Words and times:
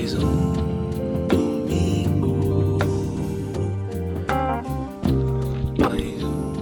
Mais 0.00 0.14
um 0.14 0.52
domingo. 1.28 2.78
Mais 5.78 6.22
um. 6.24 6.52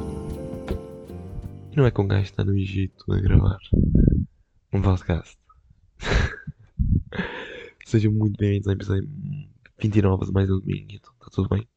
Não 1.76 1.86
é 1.86 1.90
que 1.92 2.00
um 2.00 2.08
gajo 2.08 2.24
está 2.24 2.42
no 2.42 2.58
Egito 2.58 3.12
a 3.12 3.20
gravar 3.20 3.60
um 4.72 4.82
podcast. 4.82 5.38
Sejam 7.86 8.10
muito 8.10 8.36
bem-vindos 8.38 8.66
ao 8.66 8.74
episódio 8.74 9.08
29 9.78 10.26
de 10.26 10.32
mais 10.32 10.50
um 10.50 10.58
domingo. 10.58 10.88
Então, 10.90 11.12
está 11.12 11.30
tudo 11.30 11.48
bem? 11.48 11.68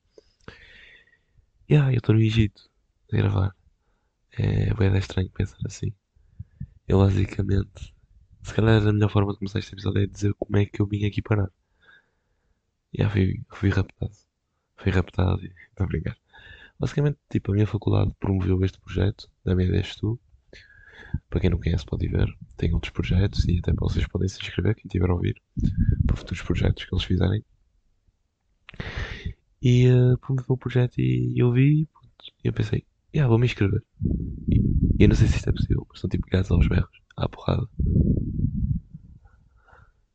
E 1.70 1.76
ah, 1.76 1.92
eu 1.94 2.00
estou 2.00 2.16
no 2.16 2.22
Egito 2.22 2.72
a 3.14 3.18
gravar. 3.18 3.56
É 4.32 4.74
bem 4.74 4.98
estranho 4.98 5.30
pensar 5.30 5.60
assim. 5.68 5.94
Eu 6.88 6.98
basicamente, 6.98 7.94
se 8.44 8.54
calhar 8.54 8.88
a 8.88 8.94
melhor 8.94 9.10
forma 9.10 9.32
de 9.34 9.40
começar 9.40 9.60
este 9.60 9.74
episódio 9.74 10.04
é 10.04 10.08
dizer 10.08 10.34
como 10.36 10.58
é 10.58 10.66
que 10.66 10.82
eu 10.82 10.86
vim 10.86 11.06
aqui 11.06 11.22
parar. 11.22 11.50
Ah, 13.00 13.10
fui, 13.10 13.42
fui 13.50 13.70
raptado. 13.70 14.12
Fui 14.78 14.92
raptado 14.92 15.44
e 15.44 15.54
estou 15.70 15.86
a 15.86 15.88
brincar. 15.88 16.18
Basicamente, 16.80 17.20
tipo, 17.30 17.52
a 17.52 17.54
minha 17.56 17.68
faculdade 17.68 18.12
promoveu 18.20 18.64
este 18.66 18.80
projeto, 18.80 19.30
da 19.46 19.56
minha 19.56 19.70
ideia 19.70 19.84
tu. 20.00 20.20
Para 21.30 21.40
quem 21.40 21.50
não 21.50 21.60
conhece 21.60 21.86
pode 21.86 22.08
ver. 22.08 22.28
Tem 22.58 22.74
outros 22.74 22.92
projetos 22.92 23.48
e 23.48 23.60
até 23.60 23.72
vocês 23.74 24.08
podem 24.08 24.28
se 24.28 24.42
inscrever, 24.42 24.76
quem 24.76 24.90
tiver 24.90 25.10
a 25.10 25.14
ouvir, 25.14 25.42
para 26.06 26.16
futuros 26.16 26.42
projetos 26.42 26.86
que 26.86 26.94
eles 26.94 27.04
fizerem. 27.04 27.44
E 29.62 29.88
uh, 29.90 30.18
promoveu 30.18 30.56
o 30.56 30.58
projeto 30.58 31.00
e 31.00 31.36
eu 31.38 31.52
vi 31.52 31.88
e 32.44 32.48
eu 32.48 32.54
pensei, 32.54 32.86
yeah, 33.14 33.30
vou 33.30 33.38
me 33.38 33.46
inscrever. 33.46 33.84
E 35.00 35.04
eu 35.04 35.08
não 35.08 35.16
sei 35.16 35.28
se 35.28 35.38
isto 35.38 35.50
é 35.50 35.54
possível, 35.54 35.86
mas 35.90 36.00
são 36.00 36.10
tipo 36.10 36.28
gajos 36.30 36.52
aos 36.52 36.68
berros, 36.68 37.01
à 37.18 37.28
porrada. 37.30 37.68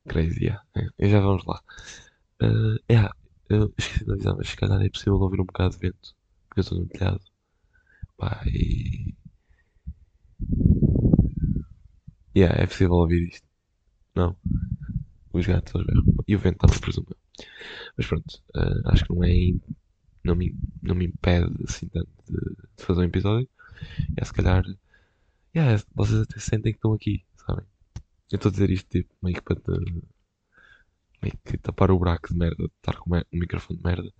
Crazy, 0.08 0.44
yeah. 0.44 0.62
É, 0.76 0.86
e 0.98 1.08
já 1.10 1.20
vamos 1.20 1.44
lá. 1.46 1.60
Uh, 2.42 2.78
yeah, 2.90 3.14
eu 3.48 3.72
esqueci 3.78 4.04
de 4.04 4.12
avisar, 4.12 4.36
mas 4.36 4.48
se 4.48 4.56
calhar 4.56 4.80
é 4.82 4.88
possível 4.88 5.14
ouvir 5.20 5.40
um 5.40 5.44
bocado 5.44 5.74
de 5.74 5.78
vento, 5.80 6.14
porque 6.48 6.60
eu 6.60 6.62
estou 6.62 6.78
no 6.78 6.86
telhado. 6.86 7.20
Pá, 8.16 8.42
e. 8.46 9.14
Yeah, 12.36 12.54
é 12.62 12.66
possível 12.66 12.94
ouvir 12.94 13.28
isto. 13.28 13.46
Não. 14.14 14.36
Os 15.32 15.46
gatos 15.46 15.74
aos. 15.74 15.86
E 16.28 16.36
o 16.36 16.38
vento 16.38 16.58
também, 16.58 16.80
presumo. 16.80 17.08
Mas 17.96 18.06
pronto, 18.06 18.42
uh, 18.56 18.88
acho 18.90 19.04
que 19.04 19.14
não 19.14 19.24
é. 19.24 19.52
Não 20.24 20.34
me, 20.36 20.54
não 20.82 20.94
me 20.94 21.06
impede 21.06 21.52
assim 21.68 21.88
tanto 21.88 22.10
de, 22.28 22.36
de 22.76 22.84
fazer 22.84 23.00
um 23.00 23.04
episódio. 23.04 23.48
É 24.16 24.24
se 24.24 24.32
calhar. 24.32 24.64
Yeah, 25.56 25.82
vocês 25.94 26.20
até 26.20 26.38
sentem 26.38 26.72
que 26.72 26.76
estão 26.76 26.92
aqui, 26.92 27.24
sabem? 27.46 27.64
Eu 28.30 28.36
estou 28.36 28.50
a 28.50 28.52
dizer 28.52 28.68
isto 28.68 28.90
tipo 28.90 29.14
meio 29.22 29.36
que 29.36 29.42
para 29.42 29.56
te, 29.56 29.70
meio 31.22 31.38
que 31.46 31.56
tapar 31.56 31.90
o 31.90 31.98
buraco 31.98 32.28
de 32.28 32.38
merda, 32.38 32.64
de 32.64 32.70
estar 32.76 32.98
com 32.98 33.16
um 33.16 33.22
microfone 33.32 33.78
de 33.78 33.82
merda. 33.82 34.12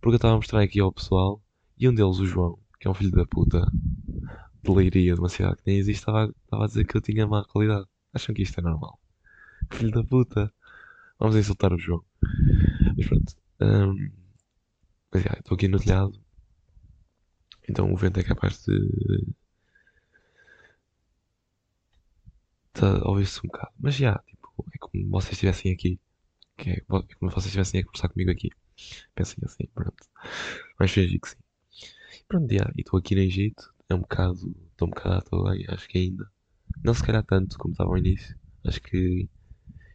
Porque 0.00 0.14
eu 0.14 0.16
estava 0.16 0.34
a 0.34 0.36
mostrar 0.36 0.62
aqui 0.62 0.78
ao 0.78 0.92
pessoal 0.92 1.42
e 1.76 1.88
um 1.88 1.94
deles, 1.94 2.20
o 2.20 2.26
João, 2.26 2.60
que 2.78 2.86
é 2.86 2.90
um 2.92 2.94
filho 2.94 3.10
da 3.10 3.26
puta 3.26 3.66
de 4.62 4.70
leiria 4.70 5.14
de 5.14 5.20
uma 5.20 5.28
cidade 5.28 5.56
que 5.56 5.64
nem 5.66 5.78
existe, 5.78 5.98
estava, 5.98 6.32
estava 6.44 6.62
a 6.62 6.68
dizer 6.68 6.86
que 6.86 6.96
eu 6.96 7.00
tinha 7.00 7.26
má 7.26 7.44
qualidade. 7.44 7.86
Acham 8.12 8.32
que 8.32 8.42
isto 8.42 8.60
é 8.60 8.62
normal? 8.62 9.00
Filho 9.72 9.90
da 9.90 10.04
puta! 10.04 10.54
Vamos 11.18 11.34
insultar 11.34 11.72
o 11.72 11.78
João. 11.78 12.04
Mas 12.96 13.08
pronto. 13.08 13.34
hum, 13.60 14.12
mas 15.12 15.24
já, 15.24 15.32
estou 15.40 15.56
aqui 15.56 15.66
no 15.66 15.80
telhado. 15.80 16.12
Então 17.68 17.92
o 17.92 17.96
vento 17.96 18.20
é 18.20 18.22
capaz 18.22 18.64
de. 18.64 19.34
De 22.74 22.84
ouvir-se 23.04 23.38
um 23.40 23.48
bocado. 23.48 23.72
Mas 23.78 23.94
já, 23.94 24.18
tipo, 24.26 24.66
é 24.72 24.78
como 24.78 25.10
vocês 25.10 25.32
estivessem 25.32 25.72
aqui. 25.72 26.00
Que 26.56 26.70
é, 26.70 26.74
é 26.74 26.80
como 26.82 27.30
vocês 27.30 27.46
estivessem 27.46 27.80
a 27.80 27.84
conversar 27.84 28.08
comigo 28.08 28.30
aqui. 28.30 28.50
Pensem 29.14 29.38
assim, 29.44 29.66
pronto. 29.74 30.04
Mas 30.78 30.90
fingi 30.90 31.18
que 31.18 31.28
sim. 31.30 31.36
Pronto, 32.28 32.52
já, 32.52 32.70
e 32.76 32.80
estou 32.80 32.98
aqui 32.98 33.14
no 33.14 33.20
Egito. 33.20 33.74
É 33.88 33.94
um 33.94 34.00
bocado. 34.00 34.54
Estou 34.70 34.88
um 34.88 34.90
bocado 34.90 35.14
à 35.16 35.20
toa 35.20 35.54
acho 35.68 35.88
que 35.88 35.98
ainda. 35.98 36.28
Não 36.82 36.94
se 36.94 37.04
calhar 37.04 37.24
tanto 37.24 37.56
como 37.58 37.72
estava 37.72 37.90
ao 37.90 37.98
início. 37.98 38.36
Acho 38.64 38.80
que 38.80 39.28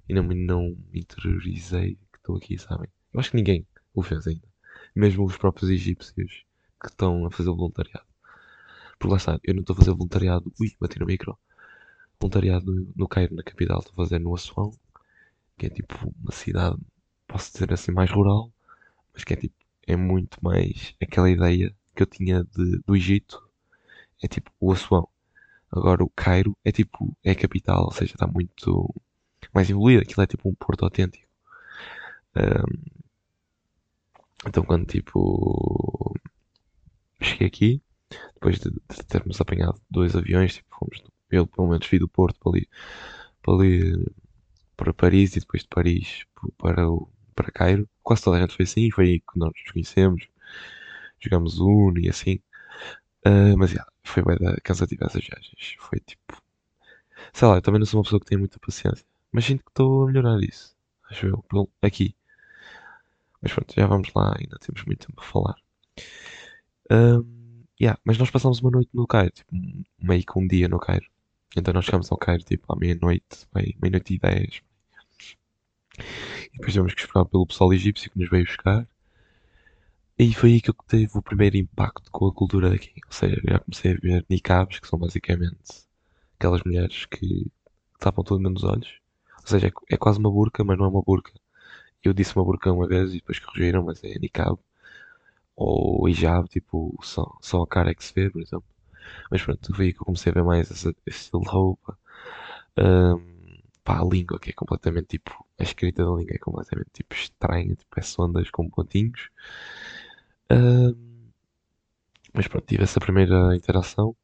ainda 0.07 0.23
me, 0.23 0.35
não 0.35 0.75
me 0.91 0.99
interiorizei 1.01 1.95
que 2.11 2.17
estou 2.17 2.37
aqui, 2.37 2.57
sabem? 2.57 2.89
Eu 3.13 3.19
acho 3.19 3.31
que 3.31 3.37
ninguém 3.37 3.67
o 3.93 4.01
fez 4.01 4.27
ainda. 4.27 4.47
Mesmo 4.95 5.25
os 5.25 5.37
próprios 5.37 5.69
egípcios 5.69 6.45
que 6.81 6.87
estão 6.87 7.25
a 7.25 7.31
fazer 7.31 7.49
o 7.49 7.55
voluntariado. 7.55 8.07
Porque 8.97 9.11
lá 9.11 9.17
está, 9.17 9.39
eu 9.43 9.53
não 9.53 9.61
estou 9.61 9.73
a 9.73 9.77
fazer 9.77 9.91
voluntariado. 9.91 10.53
Ui, 10.59 10.71
bati 10.79 10.99
no 10.99 11.05
micro. 11.05 11.37
Voluntariado 12.21 12.87
no, 12.95 13.07
Cairo, 13.07 13.35
na 13.35 13.43
capital. 13.43 13.79
Estou 13.79 13.93
a 13.93 13.95
fazer 13.95 14.19
no 14.19 14.33
Assuão, 14.35 14.71
que 15.57 15.67
é 15.67 15.69
tipo 15.69 15.95
uma 16.21 16.31
cidade, 16.31 16.77
posso 17.27 17.51
dizer 17.53 17.71
assim, 17.73 17.91
mais 17.91 18.11
rural, 18.11 18.51
mas 19.13 19.23
que 19.23 19.33
é 19.33 19.37
tipo, 19.37 19.55
é 19.87 19.95
muito 19.95 20.37
mais 20.43 20.95
aquela 21.01 21.29
ideia 21.29 21.73
que 21.95 22.03
eu 22.03 22.07
tinha 22.07 22.43
de, 22.43 22.79
do 22.85 22.95
Egito. 22.95 23.47
É 24.21 24.27
tipo 24.27 24.51
o 24.59 24.71
Assuão. 24.71 25.07
Agora 25.71 26.03
o 26.03 26.09
Cairo 26.09 26.57
é 26.65 26.71
tipo, 26.71 27.15
é 27.23 27.31
a 27.31 27.35
capital, 27.35 27.85
ou 27.85 27.91
seja, 27.91 28.13
está 28.13 28.27
muito 28.27 28.93
mais 29.53 29.69
evoluído. 29.69 30.03
Aquilo 30.03 30.23
é 30.23 30.27
tipo 30.27 30.49
um 30.49 30.55
porto 30.55 30.83
autêntico. 30.85 31.27
Ahm, 32.35 33.01
então 34.47 34.63
quando 34.63 34.85
tipo 34.85 36.15
cheguei 37.21 37.47
aqui, 37.47 37.81
depois 38.33 38.59
de, 38.59 38.69
de 38.71 39.03
termos 39.07 39.39
apanhado 39.41 39.79
dois 39.89 40.15
aviões, 40.15 40.55
tipo, 40.55 40.75
fomos, 40.77 41.03
eu 41.31 41.47
pelo 41.47 41.69
menos 41.69 41.87
vi 41.87 41.99
do 41.99 42.07
Porto 42.07 42.39
para 42.39 42.51
ali, 42.51 42.67
para 43.43 43.53
ali 43.55 44.05
para 44.77 44.93
Paris 44.93 45.35
e 45.35 45.39
depois 45.41 45.63
de 45.63 45.69
Paris 45.69 46.25
para, 46.57 46.89
o, 46.89 47.09
para 47.35 47.51
Cairo. 47.51 47.89
Quase 48.03 48.23
toda 48.23 48.37
a 48.37 48.41
gente 48.41 48.55
foi 48.55 48.65
assim, 48.65 48.91
foi 48.91 49.05
aí 49.07 49.19
que 49.21 49.37
nós 49.39 49.51
nos 49.63 49.71
conhecemos, 49.73 50.27
jogamos 51.19 51.59
Uno 51.59 51.99
e 51.99 52.09
assim. 52.09 52.39
Ah, 53.25 53.55
mas 53.57 53.71
yeah, 53.71 53.89
foi 54.03 54.23
bem 54.23 54.37
cansativa 54.63 55.05
essas 55.07 55.25
viagens. 55.25 55.75
Foi 55.79 55.99
tipo, 56.01 56.41
sei 57.33 57.47
lá, 57.47 57.55
eu 57.57 57.61
também 57.61 57.79
não 57.79 57.85
sou 57.87 57.99
uma 57.99 58.03
pessoa 58.03 58.19
que 58.19 58.25
tem 58.27 58.37
muita 58.37 58.59
paciência, 58.59 59.05
mas 59.31 59.45
sinto 59.45 59.63
que 59.63 59.71
estou 59.71 60.03
a 60.03 60.07
melhorar 60.07 60.39
isso. 60.43 60.75
Acho 61.09 61.27
eu, 61.27 61.45
aqui. 61.81 62.15
Mas 63.41 63.51
pronto, 63.53 63.73
já 63.75 63.85
vamos 63.85 64.13
lá, 64.15 64.33
ainda 64.39 64.57
temos 64.59 64.85
muito 64.85 65.05
tempo 65.07 65.19
a 65.19 65.23
falar. 65.25 65.55
Ahm, 66.89 67.65
yeah, 67.79 67.97
mas 68.05 68.17
nós 68.17 68.31
passámos 68.31 68.59
uma 68.61 68.71
noite 68.71 68.89
no 68.93 69.07
Cairo, 69.07 69.31
tipo, 69.31 69.55
um- 69.55 69.83
meio 70.01 70.23
que 70.25 70.37
um 70.39 70.47
dia 70.47 70.67
no 70.67 70.79
Cairo. 70.79 71.05
Então 71.55 71.73
nós 71.73 71.85
chegámos 71.85 72.11
ao 72.11 72.17
Cairo 72.17 72.43
tipo 72.43 72.71
à 72.71 72.75
meia-noite, 72.75 73.47
meia-noite 73.53 74.13
e 74.15 74.19
dez. 74.19 74.61
E 75.99 76.51
depois 76.53 76.73
tivemos 76.73 76.93
que 76.93 77.01
esperar 77.01 77.25
pelo 77.25 77.45
pessoal 77.47 77.73
egípcio 77.73 78.11
que 78.11 78.19
nos 78.19 78.29
veio 78.29 78.45
buscar. 78.45 78.87
E 80.17 80.33
foi 80.33 80.53
aí 80.53 80.61
que 80.61 80.69
eu 80.69 80.75
tive 80.87 81.17
o 81.17 81.21
primeiro 81.21 81.57
impacto 81.57 82.11
com 82.11 82.27
a 82.27 82.33
cultura 82.33 82.69
daqui. 82.69 82.93
Ou 83.05 83.11
seja, 83.11 83.41
já 83.43 83.59
comecei 83.59 83.93
a 83.93 83.95
ver 83.95 84.25
niqabs, 84.29 84.79
que 84.79 84.87
são 84.87 84.99
basicamente 84.99 85.87
aquelas 86.37 86.61
mulheres 86.63 87.05
que 87.05 87.51
tapam 87.99 88.23
tudo 88.23 88.41
menos 88.41 88.63
os 88.63 88.69
olhos. 88.69 88.99
Ou 89.41 89.47
seja, 89.47 89.67
é, 89.67 89.71
é 89.95 89.97
quase 89.97 90.19
uma 90.19 90.31
burca, 90.31 90.63
mas 90.63 90.77
não 90.77 90.85
é 90.85 90.89
uma 90.89 91.01
burca. 91.01 91.31
Eu 92.03 92.13
disse 92.13 92.35
uma 92.35 92.45
burca 92.45 92.71
uma 92.71 92.87
vez 92.87 93.11
e 93.11 93.15
depois 93.15 93.39
corrigiram, 93.39 93.83
mas 93.85 94.03
é 94.03 94.19
niqab. 94.19 94.57
Ou 95.55 96.07
hijab, 96.09 96.47
tipo, 96.49 96.97
só, 97.03 97.37
só 97.41 97.61
a 97.63 97.67
cara 97.67 97.91
é 97.91 97.95
que 97.95 98.03
se 98.03 98.13
vê, 98.13 98.29
por 98.29 98.41
exemplo. 98.41 98.65
Mas 99.31 99.41
pronto, 99.43 99.73
aí 99.81 99.93
que 99.93 100.01
eu 100.01 100.05
comecei 100.05 100.31
a 100.31 100.35
ver 100.35 100.43
mais 100.43 100.69
esse, 100.71 100.89
esse 101.05 101.19
estilo 101.25 101.43
de 101.43 101.49
roupa. 101.49 101.97
Ahm, 102.77 103.61
pá, 103.83 103.99
a 104.01 104.05
língua, 104.05 104.39
que 104.39 104.51
é 104.51 104.53
completamente 104.53 105.07
tipo. 105.09 105.45
A 105.59 105.63
escrita 105.63 106.03
da 106.05 106.11
língua 106.11 106.35
é 106.35 106.39
completamente 106.39 106.89
tipo 106.93 107.15
estranha, 107.15 107.75
tipo 107.75 107.99
é 107.99 108.03
sondas 108.03 108.49
com 108.51 108.69
pontinhos. 108.69 109.29
Ahm, 110.49 111.31
mas 112.33 112.47
pronto, 112.47 112.65
tive 112.67 112.83
essa 112.83 112.99
primeira 112.99 113.55
interação. 113.55 114.15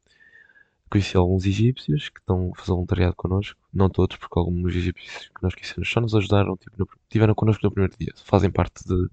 Conheci 0.90 1.16
alguns 1.16 1.44
egípcios 1.46 2.08
que 2.10 2.20
estão 2.20 2.52
a 2.52 2.58
fazer 2.58 2.72
voluntariado 2.72 3.16
connosco. 3.16 3.60
Não 3.72 3.90
todos, 3.90 4.16
porque 4.16 4.38
alguns 4.38 4.74
egípcios 4.74 5.28
que 5.28 5.42
nós 5.42 5.54
conhecemos 5.54 5.90
só 5.90 6.00
nos 6.00 6.14
ajudaram, 6.14 6.56
tipo, 6.56 6.76
no, 6.78 6.88
tiveram 7.08 7.34
connosco 7.34 7.64
no 7.64 7.72
primeiro 7.72 7.96
dia. 7.98 8.12
Fazem 8.24 8.50
parte 8.50 8.84
de, 8.86 9.08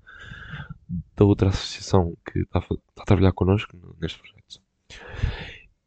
da 1.15 1.25
outra 1.25 1.49
associação 1.49 2.15
que 2.25 2.39
está 2.39 2.59
a, 2.59 2.61
está 2.61 3.01
a 3.03 3.05
trabalhar 3.05 3.31
connosco 3.33 3.75
no- 3.77 3.95
neste 3.99 4.19
projeto. 4.19 4.61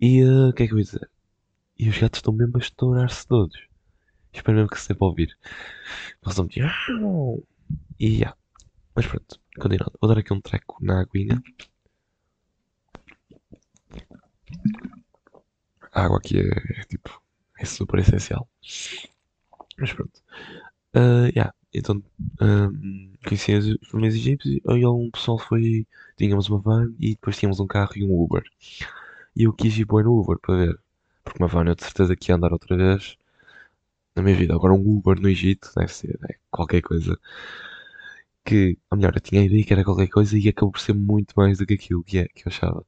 E 0.00 0.20
eh, 0.20 0.48
o 0.50 0.52
que 0.52 0.62
é 0.64 0.66
que 0.66 0.72
eu 0.74 0.78
ia 0.78 0.84
dizer? 0.84 1.10
E 1.78 1.88
os 1.88 1.98
gatos 1.98 2.18
estão 2.18 2.32
mesmo 2.32 2.56
a 2.56 2.60
estourar-se 2.60 3.26
todos. 3.26 3.58
Espero 4.32 4.56
mesmo 4.58 4.70
que 4.70 4.80
se 4.80 4.88
dê 4.92 4.96
ouvir. 5.00 5.36
Eles 6.22 6.28
estão 6.28 6.46
tipo. 6.48 7.46
E 7.98 8.18
já. 8.18 8.36
Mas 8.94 9.06
pronto, 9.06 9.40
continuando. 9.58 9.98
Vou 10.00 10.08
dar 10.08 10.18
aqui 10.18 10.32
um 10.32 10.40
treco 10.40 10.76
na 10.82 11.00
aguinha. 11.00 11.42
A 15.92 16.04
água 16.04 16.18
aqui 16.18 16.38
é, 16.38 16.80
é, 16.80 16.84
tipo. 16.84 17.22
É 17.58 17.64
super 17.64 17.98
essencial. 18.00 18.48
Mas 19.78 19.92
pronto. 19.92 20.22
Ah, 20.94 21.28
yeah. 21.34 21.54
Então, 21.72 22.02
ahm, 22.40 23.12
conheci 23.26 23.54
os 23.54 23.88
primeiros 23.88 24.16
egípcios. 24.16 24.60
Aí 24.68 24.84
um 24.86 25.10
pessoal 25.10 25.38
foi. 25.38 25.86
Tínhamos 26.16 26.48
uma 26.48 26.58
van 26.58 26.94
e 26.98 27.10
depois 27.10 27.38
tínhamos 27.38 27.60
um 27.60 27.66
carro 27.66 27.92
e 27.96 28.04
um 28.04 28.12
Uber. 28.12 28.42
E 29.36 29.44
eu 29.44 29.52
quis 29.52 29.76
ir 29.78 29.84
bem 29.86 30.02
no 30.02 30.18
Uber 30.20 30.38
para 30.38 30.56
ver. 30.56 30.80
Porque 31.24 31.42
uma 31.42 31.48
van 31.48 31.64
eu 31.66 31.74
de 31.74 31.84
certeza 31.84 32.16
que 32.16 32.30
ia 32.32 32.36
andar 32.36 32.52
outra 32.52 32.76
vez. 32.76 33.16
na 34.16 34.22
minha 34.22 34.36
vida. 34.36 34.54
Agora 34.54 34.74
um 34.74 34.98
Uber 34.98 35.20
no 35.20 35.28
Egito 35.28 35.70
deve 35.76 35.92
ser 35.92 36.18
é, 36.28 36.36
qualquer 36.50 36.82
coisa 36.82 37.18
que, 38.44 38.78
ou 38.90 38.96
melhor, 38.96 39.12
eu 39.14 39.20
tinha 39.20 39.40
a 39.42 39.44
ideia 39.44 39.64
que 39.64 39.72
era 39.72 39.84
qualquer 39.84 40.08
coisa 40.08 40.38
e 40.38 40.48
acabou 40.48 40.72
por 40.72 40.80
ser 40.80 40.94
muito 40.94 41.34
mais 41.36 41.58
do 41.58 41.66
que 41.66 41.74
aquilo 41.74 42.02
que, 42.04 42.18
é, 42.18 42.28
que 42.28 42.46
eu 42.46 42.52
achava. 42.52 42.86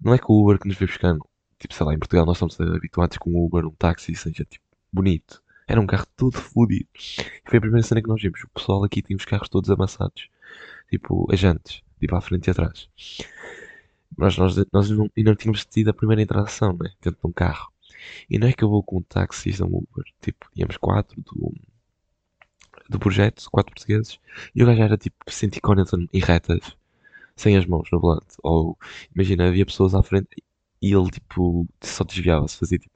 Não 0.00 0.14
é 0.14 0.18
que 0.18 0.24
o 0.28 0.42
Uber 0.42 0.58
que 0.58 0.66
nos 0.68 0.76
veio 0.76 0.88
buscar, 0.88 1.16
tipo, 1.58 1.74
sei 1.74 1.86
lá, 1.86 1.94
em 1.94 1.98
Portugal 1.98 2.26
nós 2.26 2.36
estamos 2.36 2.60
habituados 2.60 3.18
com 3.18 3.30
um 3.30 3.44
Uber, 3.44 3.66
um 3.66 3.70
táxi, 3.72 4.14
seja 4.14 4.44
tipo 4.44 4.64
bonito. 4.92 5.42
Era 5.66 5.80
um 5.80 5.86
carro 5.86 6.06
todo 6.16 6.36
fodido. 6.38 6.88
E 6.94 7.48
foi 7.48 7.58
a 7.58 7.60
primeira 7.60 7.86
cena 7.86 8.02
que 8.02 8.08
nós 8.08 8.20
vimos. 8.20 8.42
O 8.44 8.48
pessoal 8.48 8.84
aqui 8.84 9.02
tinha 9.02 9.16
os 9.16 9.24
carros 9.24 9.48
todos 9.48 9.70
amassados. 9.70 10.28
Tipo, 10.90 11.26
as 11.32 11.40
jantes. 11.40 11.82
Tipo, 12.00 12.16
à 12.16 12.20
frente 12.20 12.48
e 12.48 12.50
atrás. 12.50 12.88
Mas 14.16 14.36
nós, 14.36 14.56
nós 14.72 14.90
não, 14.90 15.10
e 15.16 15.22
não 15.22 15.34
tínhamos 15.34 15.64
tido 15.64 15.90
a 15.90 15.94
primeira 15.94 16.22
interação, 16.22 16.72
né? 16.72 16.90
Dentro 17.02 17.20
de 17.20 17.26
um 17.26 17.32
carro. 17.32 17.72
E 18.28 18.38
não 18.38 18.48
é 18.48 18.52
que 18.52 18.62
eu 18.64 18.68
vou 18.68 18.82
com 18.82 18.98
um 18.98 19.02
taxista, 19.02 19.64
um 19.64 19.76
Uber. 19.78 20.04
Tipo, 20.20 20.48
íamos 20.56 20.76
quatro 20.76 21.20
do, 21.22 21.54
do 22.88 22.98
projeto, 22.98 23.44
quatro 23.50 23.74
portugueses. 23.74 24.18
E 24.54 24.62
o 24.62 24.66
gajo 24.66 24.82
era 24.82 24.96
tipo 24.96 25.16
140 25.28 25.96
em 26.12 26.20
retas. 26.20 26.76
Sem 27.36 27.56
as 27.56 27.66
mãos 27.66 27.88
no 27.92 28.00
volante. 28.00 28.36
Ou, 28.42 28.78
imagina, 29.14 29.48
havia 29.48 29.66
pessoas 29.66 29.94
à 29.94 30.02
frente 30.02 30.42
e 30.80 30.92
ele, 30.94 31.10
tipo, 31.10 31.66
só 31.82 32.04
desviava-se. 32.04 32.58
Fazia 32.58 32.78
tipo 32.78 32.94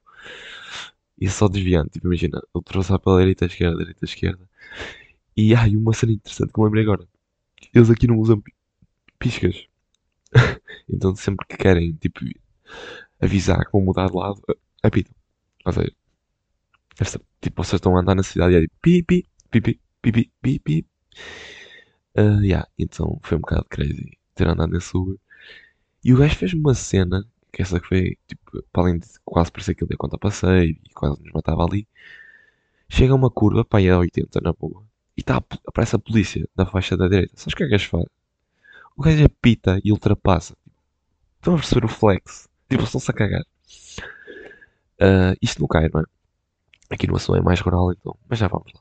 ia 1.21 1.31
só 1.31 1.49
desviando, 1.49 1.91
tipo, 1.91 2.07
imagina, 2.07 2.41
ultrapassar 2.55 2.99
pela 2.99 3.19
direita, 3.21 3.47
esquerda, 3.47 3.79
direita, 3.79 4.05
esquerda. 4.05 4.49
E 5.37 5.55
ai, 5.55 5.77
uma 5.77 5.93
cena 5.95 6.13
interessante 6.13 6.53
que 6.53 6.61
me 6.61 6.67
lembrei 6.67 6.85
agora. 6.85 7.09
Eles 7.75 7.91
aqui 7.91 8.07
não 8.07 8.19
usam 8.19 8.43
piscas. 9.19 9.68
então 10.89 11.15
sempre 11.17 11.47
que 11.47 11.57
querem, 11.57 11.93
tipo, 11.95 12.21
avisar 13.21 13.65
que 13.65 13.73
vão 13.73 13.83
mudar 13.83 14.09
de 14.09 14.17
lado, 14.17 14.41
eh, 14.49 14.57
apitam. 14.83 15.15
Ou 15.65 15.73
seja, 15.73 15.89
é 15.89 17.03
esta, 17.03 17.21
tipo, 17.41 17.65
vocês 17.65 17.79
estão 17.79 17.97
a 17.97 18.01
andar 18.01 18.15
na 18.15 18.23
cidade 18.23 18.55
e 18.55 18.57
é 18.59 18.61
tipo, 18.63 18.75
pipi, 18.81 19.29
pipi, 19.51 19.81
pipi, 20.03 20.33
pipi. 20.43 20.87
Uh, 22.17 22.39
ah, 22.39 22.45
yeah, 22.45 22.69
então 22.79 23.19
foi 23.23 23.37
um 23.39 23.41
bocado 23.41 23.67
crazy 23.69 24.19
ter 24.35 24.49
andado 24.49 24.73
nesse 24.73 24.97
Uber. 24.97 25.17
E 26.05 26.15
o 26.15 26.19
gajo 26.19 26.37
fez-me 26.37 26.61
uma 26.61 26.75
cena, 26.75 27.25
que 27.53 27.63
essa 27.63 27.81
que 27.81 27.87
foi, 27.89 28.19
tipo, 28.27 28.63
para 28.73 28.83
além 28.85 28.99
de 28.99 29.09
quase 29.25 29.51
parecer 29.53 29.75
que 29.75 29.85
ele 29.85 29.93
ia 29.93 29.99
contar 29.99 30.19
passeio 30.19 30.71
e 30.71 30.95
quase 30.95 31.21
nos 31.23 31.33
matava 31.33 31.65
ali. 31.65 31.87
Chega 32.89 33.13
a 33.13 33.17
uma 33.17 33.31
curva, 33.31 33.65
para 33.65 33.81
aí 33.81 33.87
é 33.89 33.93
a 33.93 33.99
80 33.99 34.41
na 34.41 34.53
boa. 34.53 34.85
E 35.17 35.21
está 35.21 35.37
aparece 35.67 35.97
a 35.97 35.99
polícia 35.99 36.49
da 36.57 36.67
faixa 36.67 36.97
da 36.97 37.09
direita. 37.09 37.33
Sabes 37.37 37.55
o 37.55 37.57
que 37.57 37.65
é 37.65 37.69
que 37.69 37.75
eles? 37.75 37.91
O 38.99 39.03
gajo 39.03 39.25
apita 39.25 39.81
e 39.85 39.93
ultrapassa. 39.93 40.57
Estão 41.37 41.55
a 41.55 41.57
perceber 41.59 41.85
o 41.85 41.89
flex? 41.89 42.49
Tipo, 42.69 42.83
estão-se 42.83 43.09
a 43.09 43.15
cagar. 43.15 43.45
Uh, 45.01 45.39
isto 45.41 45.63
no 45.63 45.69
Cairo, 45.69 45.93
não 45.95 46.01
é? 46.01 46.05
Aqui 46.91 47.07
no 47.07 47.15
Açul 47.15 47.37
é 47.37 47.41
mais 47.41 47.61
rural, 47.61 47.93
então, 47.93 48.19
mas 48.29 48.41
já 48.41 48.49
vamos 48.49 48.73
lá. 48.75 48.81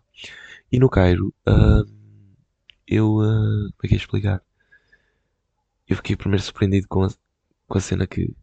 E 0.71 0.79
no 0.79 0.89
Cairo, 0.89 1.31
uh, 1.47 1.87
eu. 2.87 3.17
Uh, 3.17 3.71
como 3.73 3.83
é 3.83 3.87
que 3.87 3.93
é 3.93 3.97
explicar? 3.97 4.41
Eu 5.87 5.95
fiquei 5.97 6.15
primeiro 6.15 6.41
surpreendido 6.41 6.87
com 6.87 7.03
a, 7.03 7.09
com 7.67 7.77
a 7.77 7.81
cena 7.81 8.07
que 8.07 8.35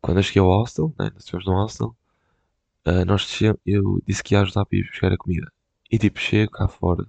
quando 0.00 0.18
eu 0.18 0.22
cheguei 0.22 0.40
ao 0.40 0.46
hostel, 0.46 0.94
né, 0.96 1.10
nós 1.12 1.24
estivemos 1.24 1.46
no 1.46 1.54
hostel, 1.54 1.96
uh, 2.86 3.04
nós 3.04 3.28
eu 3.66 4.00
disse 4.06 4.22
que 4.22 4.36
ia 4.36 4.40
ajudar 4.42 4.64
para 4.64 4.78
ir 4.78 4.88
buscar 4.88 5.12
a 5.12 5.18
comida. 5.18 5.52
E 5.90 5.98
tipo, 5.98 6.20
chego 6.20 6.52
cá 6.52 6.68
fora 6.68 7.04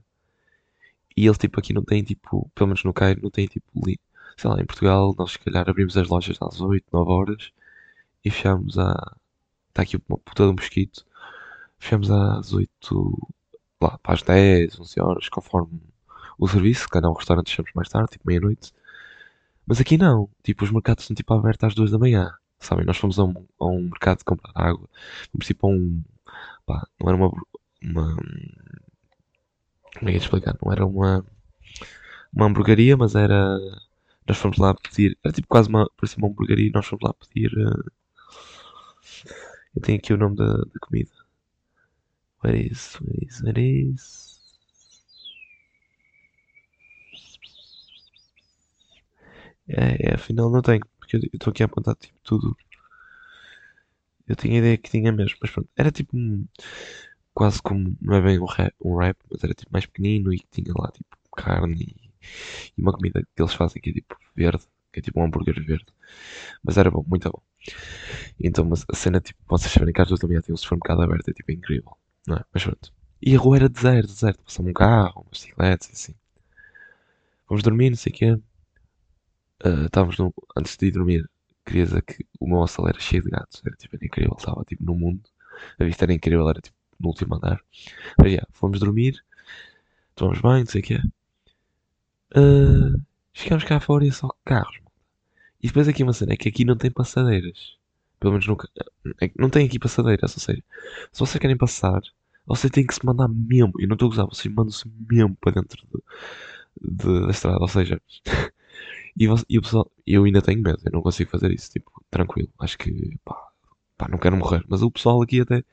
e 1.18 1.28
ele 1.28 1.38
tipo 1.38 1.60
aqui 1.60 1.74
não 1.74 1.84
tem 1.84 2.04
tipo, 2.04 2.50
pelo 2.56 2.68
menos 2.68 2.84
no 2.84 2.94
Cairo, 2.94 3.22
não 3.24 3.32
tem 3.32 3.48
tipo, 3.48 3.72
sei 4.38 4.50
lá, 4.50 4.62
em 4.62 4.66
Portugal 4.66 5.16
nós 5.18 5.32
se 5.34 5.40
calhar 5.40 5.68
abrimos 5.70 5.98
as 5.98 6.08
lojas 6.08 6.38
às 6.42 6.62
8, 6.62 6.86
9 6.94 7.12
horas 7.12 7.52
e 8.24 8.32
fechamos 8.32 8.78
a. 8.80 9.18
Está 9.70 9.84
aqui 9.84 9.98
uma 10.10 10.18
puta 10.20 10.44
de 10.46 10.50
um 10.52 10.54
mosquito. 10.54 11.06
Fechamos 11.80 12.12
às 12.12 12.54
8, 12.54 12.70
lá, 13.82 13.98
para 14.00 14.14
as 14.16 14.24
10, 14.24 14.80
11 14.80 15.02
horas, 15.02 15.30
conforme 15.30 15.82
o 16.40 16.48
serviço, 16.48 16.90
cada 16.90 17.10
um 17.10 17.14
restaurante 17.14 17.50
fechamos 17.50 17.72
mais 17.76 17.90
tarde, 17.90 18.12
tipo 18.12 18.28
meia-noite. 18.28 18.74
Mas 19.66 19.82
aqui 19.82 19.98
não, 19.98 20.30
tipo, 20.44 20.64
os 20.64 20.72
mercados 20.72 21.06
são 21.06 21.16
tipo 21.16 21.34
abertos 21.34 21.68
às 21.68 21.76
2 21.76 21.92
da 21.92 22.00
manhã. 22.00 22.34
Sabem, 22.60 22.86
nós 22.86 22.98
fomos 22.98 23.20
a 23.20 23.24
um, 23.26 23.48
a 23.60 23.66
um 23.66 23.84
mercado 23.84 24.24
comprar 24.24 24.52
água. 24.56 24.90
Fomos 25.32 25.48
tipo 25.48 25.68
a 25.68 25.70
um. 25.72 26.04
Pá, 26.66 26.88
não 27.00 27.10
era 27.10 27.18
uma. 27.18 27.32
uma 27.84 28.18
como 29.98 30.10
é 30.10 30.14
que 30.14 30.20
explicar? 30.20 30.56
Não 30.64 30.72
era 30.72 30.86
uma. 30.86 31.26
Uma 32.34 32.46
hamburgueria, 32.46 32.96
mas 32.98 33.16
era. 33.16 33.58
Nós 34.28 34.38
fomos 34.38 34.58
lá 34.58 34.74
pedir. 34.76 35.18
Era 35.24 35.34
tipo 35.34 35.48
quase 35.48 35.70
uma. 35.70 35.90
Parecia 35.98 36.18
uma 36.18 36.28
hamburgueria 36.30 36.68
e 36.68 36.72
nós 36.72 36.86
fomos 36.86 37.04
lá 37.04 37.14
pedir. 37.14 37.52
Uh, 37.58 37.92
eu 39.76 39.82
tenho 39.82 39.98
aqui 39.98 40.14
o 40.14 40.18
nome 40.18 40.36
da, 40.36 40.58
da 40.58 40.80
comida. 40.82 41.12
Where 42.44 42.58
is? 42.58 43.00
Where 43.02 43.26
is? 43.26 43.42
Where 43.42 43.62
is? 43.62 44.38
É, 49.68 50.10
é, 50.12 50.14
afinal 50.16 50.50
não 50.50 50.62
tenho. 50.62 50.82
Porque 51.00 51.18
eu 51.18 51.22
estou 51.34 51.52
aqui 51.52 51.64
a 51.64 51.66
apontar 51.66 51.96
tipo 51.96 52.18
tudo. 52.24 52.56
Eu 54.28 54.36
tinha 54.36 54.56
a 54.56 54.58
ideia 54.60 54.78
que 54.78 54.90
tinha 54.90 55.12
mesmo, 55.12 55.38
mas 55.42 55.52
pronto. 55.52 55.70
Era 55.76 55.92
tipo 55.92 56.16
quase 57.38 57.62
como, 57.62 57.96
não 58.02 58.16
é 58.16 58.22
bem 58.22 58.40
um 58.40 58.46
rap, 58.46 58.74
um 58.84 58.98
rap, 58.98 59.16
mas 59.30 59.44
era 59.44 59.54
tipo 59.54 59.72
mais 59.72 59.86
pequenino 59.86 60.34
e 60.34 60.40
tinha 60.50 60.74
lá 60.76 60.90
tipo 60.92 61.16
carne 61.36 61.76
e, 61.84 62.10
e 62.76 62.82
uma 62.82 62.92
comida 62.92 63.22
que 63.22 63.40
eles 63.40 63.54
fazem 63.54 63.80
que 63.80 63.92
é 63.92 63.94
tipo 63.94 64.18
verde, 64.36 64.64
que 64.92 65.00
é 65.00 65.04
tipo 65.04 65.20
um 65.20 65.26
hambúrguer 65.26 65.64
verde. 65.64 65.86
Mas 66.64 66.78
era 66.78 66.90
bom, 66.90 67.06
muito 67.08 67.30
bom. 67.30 67.40
Então 68.40 68.66
mas 68.66 68.84
a 68.92 68.96
cena 68.96 69.22
tipo, 69.22 69.40
vocês 69.48 69.72
saberem 69.72 69.94
que 69.94 70.02
às 70.02 70.08
duas 70.08 70.20
da 70.20 70.28
manhã 70.28 70.42
tem 70.42 70.52
um 70.52 70.58
supermercado 70.58 71.04
aberto, 71.04 71.30
é 71.30 71.34
tipo 71.34 71.52
incrível, 71.52 71.96
não 72.26 72.38
é? 72.38 72.44
Mas 72.52 72.64
pronto. 72.64 72.92
E 73.22 73.36
a 73.36 73.40
rua 73.40 73.58
era 73.58 73.70
deserto, 73.70 74.08
deserto. 74.08 74.44
Passava 74.44 74.70
um 74.70 74.74
carro, 74.74 75.22
umas 75.22 75.30
bicicletas, 75.30 75.92
assim. 75.94 76.16
Vamos 77.48 77.62
dormir, 77.64 77.92
não 77.92 77.98
sei 77.98 78.12
o 78.12 78.16
quê. 78.16 78.32
Uh, 79.64 79.86
estávamos 79.86 80.18
no, 80.18 80.34
antes 80.58 80.76
de 80.76 80.88
ir 80.88 80.92
dormir, 80.92 81.30
queria 81.64 81.86
dizer 81.86 82.02
que 82.02 82.26
o 82.40 82.48
meu 82.48 82.58
hostel 82.58 82.88
era 82.88 83.00
cheio 83.00 83.22
de 83.24 83.30
gatos, 83.30 83.62
era 83.64 83.76
tipo, 83.76 83.96
era 83.96 84.06
incrível, 84.06 84.36
estava 84.38 84.64
tipo 84.64 84.84
no 84.84 84.96
mundo, 84.96 85.22
a 85.80 85.84
vista 85.84 86.06
era 86.06 86.14
incrível, 86.14 86.50
era 86.50 86.62
tipo 86.62 86.77
no 87.00 87.10
último 87.10 87.36
andar. 87.36 87.62
Mas 88.18 88.34
já, 88.34 88.46
fomos 88.52 88.80
dormir, 88.80 89.24
tomamos 90.16 90.42
banho, 90.42 90.60
não 90.60 90.72
sei 90.72 90.82
o 90.82 90.84
quê. 90.84 91.00
Uh, 92.36 93.02
chegámos 93.34 93.64
cá 93.64 93.80
fora 93.80 94.06
e 94.06 94.10
é 94.10 94.12
só 94.12 94.30
carros. 94.46 94.80
E 95.62 95.68
depois 95.68 95.88
aqui 95.88 96.04
uma 96.04 96.14
cena 96.14 96.34
é 96.34 96.38
que 96.38 96.50
aqui 96.50 96.66
não 96.66 96.78
tem 96.78 96.92
passadeiras. 96.92 97.78
Pelo 98.20 98.34
menos 98.34 98.48
nunca. 98.48 98.70
É 99.22 99.32
não 99.38 99.50
tem 99.50 99.66
aqui 99.66 99.80
passadeiras, 99.80 100.36
ou 100.36 100.42
seja, 100.42 100.64
se 101.12 101.20
vocês 101.20 101.40
querem 101.40 101.58
passar, 101.58 102.02
vocês 102.46 102.72
têm 102.72 102.86
que 102.86 102.94
se 102.94 103.06
mandar 103.06 103.28
mesmo. 103.28 103.74
E 103.80 103.88
não 103.88 103.94
estou 103.94 104.08
a 104.10 104.12
usar, 104.12 104.26
vocês 104.26 104.54
mandam-se 104.54 104.84
mesmo 105.10 105.36
para 105.38 105.54
dentro 105.54 105.86
de, 106.82 106.98
de, 106.98 107.22
da 107.26 107.32
estrada. 107.32 107.60
Ou 107.60 107.68
seja, 107.68 108.02
E, 109.20 109.26
e 109.50 109.58
o 109.58 109.62
pessoal, 109.62 109.92
eu 110.06 110.24
ainda 110.26 110.42
tenho 110.44 110.62
medo, 110.62 110.80
eu 110.86 110.92
não 110.92 111.02
consigo 111.02 111.32
fazer 111.32 111.52
isso, 111.52 111.72
tipo, 111.72 111.92
tranquilo. 112.10 112.50
Acho 112.60 112.78
que, 112.78 113.18
pá, 113.26 113.47
pá, 113.98 114.08
não 114.08 114.18
quero 114.18 114.38
morrer. 114.38 114.64
Mas 114.68 114.82
o 114.82 114.92
pessoal 114.92 115.22
aqui 115.22 115.42
até, 115.42 115.64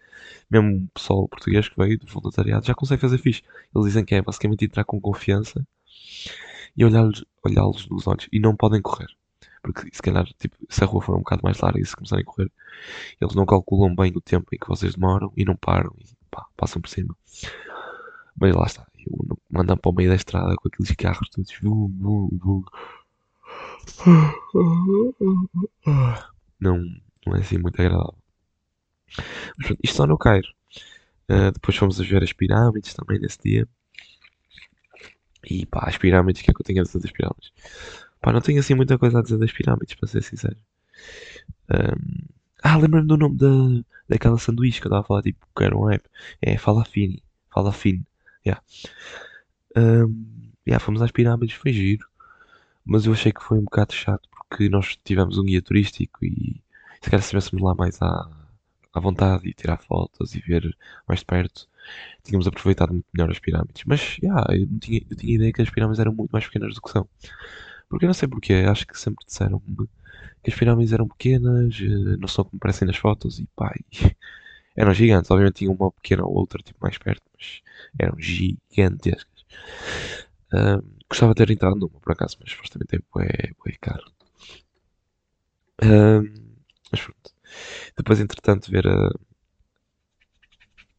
mesmo 0.51 0.85
o 0.85 0.89
pessoal 0.95 1.29
português 1.29 1.69
que 1.69 1.77
veio 1.77 1.99
do 1.99 2.07
voluntariado, 2.07 2.67
já 2.67 2.75
consegue 2.75 3.01
fazer 3.01 3.19
fixe. 3.19 3.43
Eles 3.75 3.87
dizem 3.89 4.05
que 4.05 4.15
é 4.15 4.23
basicamente 4.23 4.65
entrar 4.65 4.85
com 4.85 5.01
confiança 5.01 5.67
e 6.77 6.85
olhá-los 6.85 7.25
olhá 7.45 7.63
nos 7.63 8.07
olhos 8.07 8.29
e 8.33 8.41
não 8.41 8.57
podem 8.57 8.81
correr. 8.81 9.09
Porque 9.63 9.89
se 9.93 10.03
calhar, 10.03 10.27
tipo, 10.39 10.57
se 10.69 10.85
a 10.85 10.87
rua 10.87 11.01
for 11.01 11.15
um 11.15 11.21
bocado 11.21 11.43
mais 11.43 11.59
larga 11.59 11.81
e 11.81 11.87
se 11.87 11.97
começarem 11.97 12.23
a 12.23 12.27
correr, 12.27 12.51
eles 13.21 13.35
não 13.35 13.47
calculam 13.47 13.95
bem 13.95 14.13
o 14.15 14.21
tempo 14.21 14.47
em 14.53 14.59
que 14.59 14.69
vocês 14.69 14.95
demoram 14.95 15.33
e 15.37 15.45
não 15.45 15.57
param 15.57 15.95
e 15.99 16.05
pá, 16.31 16.47
passam 16.57 16.83
por 16.83 16.89
cima. 16.89 17.17
Mas 18.39 18.55
lá 18.55 18.67
está, 18.67 18.87
eu 18.99 19.39
mandam 19.51 19.77
para 19.77 19.91
o 19.91 19.95
meio 19.95 20.11
da 20.11 20.17
estrada 20.17 20.55
com 20.57 20.69
aqueles 20.69 20.91
carros 20.97 21.29
todos. 21.31 21.53
Não, 26.61 26.79
não 27.27 27.37
é 27.37 27.41
assim 27.41 27.59
muito 27.59 27.81
agradável. 27.81 28.15
Mas 29.57 29.67
pronto, 29.67 29.81
isto 29.83 29.97
só 29.97 30.07
no 30.07 30.19
Cairo. 30.19 30.49
Uh, 31.31 31.53
depois 31.53 31.77
fomos 31.77 32.01
a 32.01 32.05
ver 32.05 32.23
as 32.23 32.33
pirâmides 32.33 32.95
também 32.95 33.19
nesse 33.19 33.39
dia. 33.43 33.69
E 35.49 35.67
pá, 35.67 35.85
as 35.87 35.97
pirâmides, 35.97 36.41
o 36.41 36.45
que 36.45 36.51
é 36.51 36.55
que 36.55 36.61
eu 36.61 36.65
tenho 36.65 36.81
a 36.81 36.85
dizer 36.85 37.01
das 37.01 37.11
pirâmides? 37.11 37.53
Pá, 38.21 38.33
não 38.33 38.41
tenho 38.41 38.61
assim 38.61 38.75
muita 38.75 38.99
coisa 38.99 39.19
a 39.19 39.23
dizer 39.23 39.39
das 39.39 39.53
pirâmides, 39.53 39.95
para 39.95 40.09
ser 40.09 40.23
sincero. 40.23 40.57
Um, 41.71 42.27
ah, 42.63 42.77
lembro-me 42.77 43.07
do 43.07 43.17
nome 43.17 43.37
da, 43.37 43.85
daquela 44.09 44.39
sanduíche 44.39 44.81
que 44.81 44.87
eu 44.87 44.91
estava 44.91 45.03
a 45.03 45.07
falar, 45.07 45.23
tipo, 45.23 45.47
que 45.57 45.65
era 45.65 45.77
um 45.77 45.85
rap. 45.85 46.03
É 46.41 46.57
Falafini. 46.57 47.23
Falafine. 47.53 48.07
Yeah. 48.47 48.63
Um, 49.77 50.53
yeah, 50.67 50.83
fomos 50.83 51.03
às 51.03 51.11
pirâmides, 51.11 51.57
foi 51.57 51.73
giro 51.73 52.07
mas 52.85 53.07
eu 53.07 53.13
achei 53.13 53.33
que 53.33 53.43
foi 53.43 53.59
um 53.59 53.65
bocado 53.65 53.95
chato 53.95 54.29
porque 54.31 54.69
nós 54.69 54.99
tivemos 55.03 55.39
um 55.39 55.45
guia 55.45 55.63
turístico 55.63 56.25
e 56.25 56.61
se 57.05 57.11
calhar 57.11 57.23
se 57.23 57.27
estivéssemos 57.37 57.63
lá 57.63 57.75
mais 57.75 58.01
à, 58.03 58.29
à 58.95 59.01
vontade 59.01 59.49
e 59.49 59.55
tirar 59.55 59.79
fotos 59.79 60.35
e 60.35 60.41
ver 60.41 60.77
mais 61.09 61.21
de 61.21 61.27
perto, 61.27 61.69
tínhamos 62.25 62.47
aproveitado 62.49 62.93
muito 62.93 63.07
melhor 63.15 63.31
as 63.31 63.39
pirâmides. 63.41 63.85
Mas, 63.87 64.19
yeah, 64.23 64.47
eu, 64.55 64.67
não 64.69 64.79
tinha, 64.79 65.03
eu 65.11 65.17
tinha 65.17 65.35
ideia 65.37 65.53
que 65.53 65.63
as 65.63 65.71
pirâmides 65.71 66.01
eram 66.01 66.15
muito 66.15 66.31
mais 66.33 66.47
pequenas 66.47 66.75
do 66.75 66.83
que 66.83 66.91
são. 66.91 67.09
Porque 67.89 68.05
eu 68.05 68.09
não 68.09 68.15
sei 68.15 68.29
porquê, 68.29 68.55
acho 68.69 68.87
que 68.87 68.99
sempre 68.99 69.25
disseram-me 69.27 69.89
que 70.43 70.51
as 70.51 70.57
pirâmides 70.59 70.93
eram 70.93 71.09
pequenas, 71.09 71.77
eh, 71.81 72.17
não 72.19 72.29
são 72.29 72.45
como 72.45 72.61
parecem 72.61 72.87
nas 72.87 72.97
fotos 72.97 73.39
e 73.41 73.47
pá, 73.57 73.73
e 73.93 74.17
Eram 74.77 74.95
gigantes, 74.95 75.31
obviamente 75.31 75.57
tinha 75.59 75.71
uma 75.71 75.93
pequena 75.93 76.25
ou 76.25 76.35
outra, 76.35 76.63
tipo, 76.63 76.79
mais 76.83 76.99
perto, 76.99 77.23
mas 77.37 77.63
eram 77.99 78.17
gigantescas. 78.19 79.45
Ahm, 80.53 80.83
gostava 81.11 81.35
de 81.35 81.39
ter 81.45 81.51
entrado 81.53 81.77
numa, 81.77 82.01
por 82.01 82.13
acaso, 82.13 82.37
mas 82.41 82.51
supostamente 82.53 82.97
é 82.97 83.01
bué, 83.13 83.29
bué 83.61 83.73
caro. 83.81 84.07
Ahm, 85.83 86.25
mas 86.95 87.03
pronto. 87.05 87.31
Depois, 87.97 88.21
entretanto, 88.21 88.71
ver 88.71 88.87
a, 88.89 89.11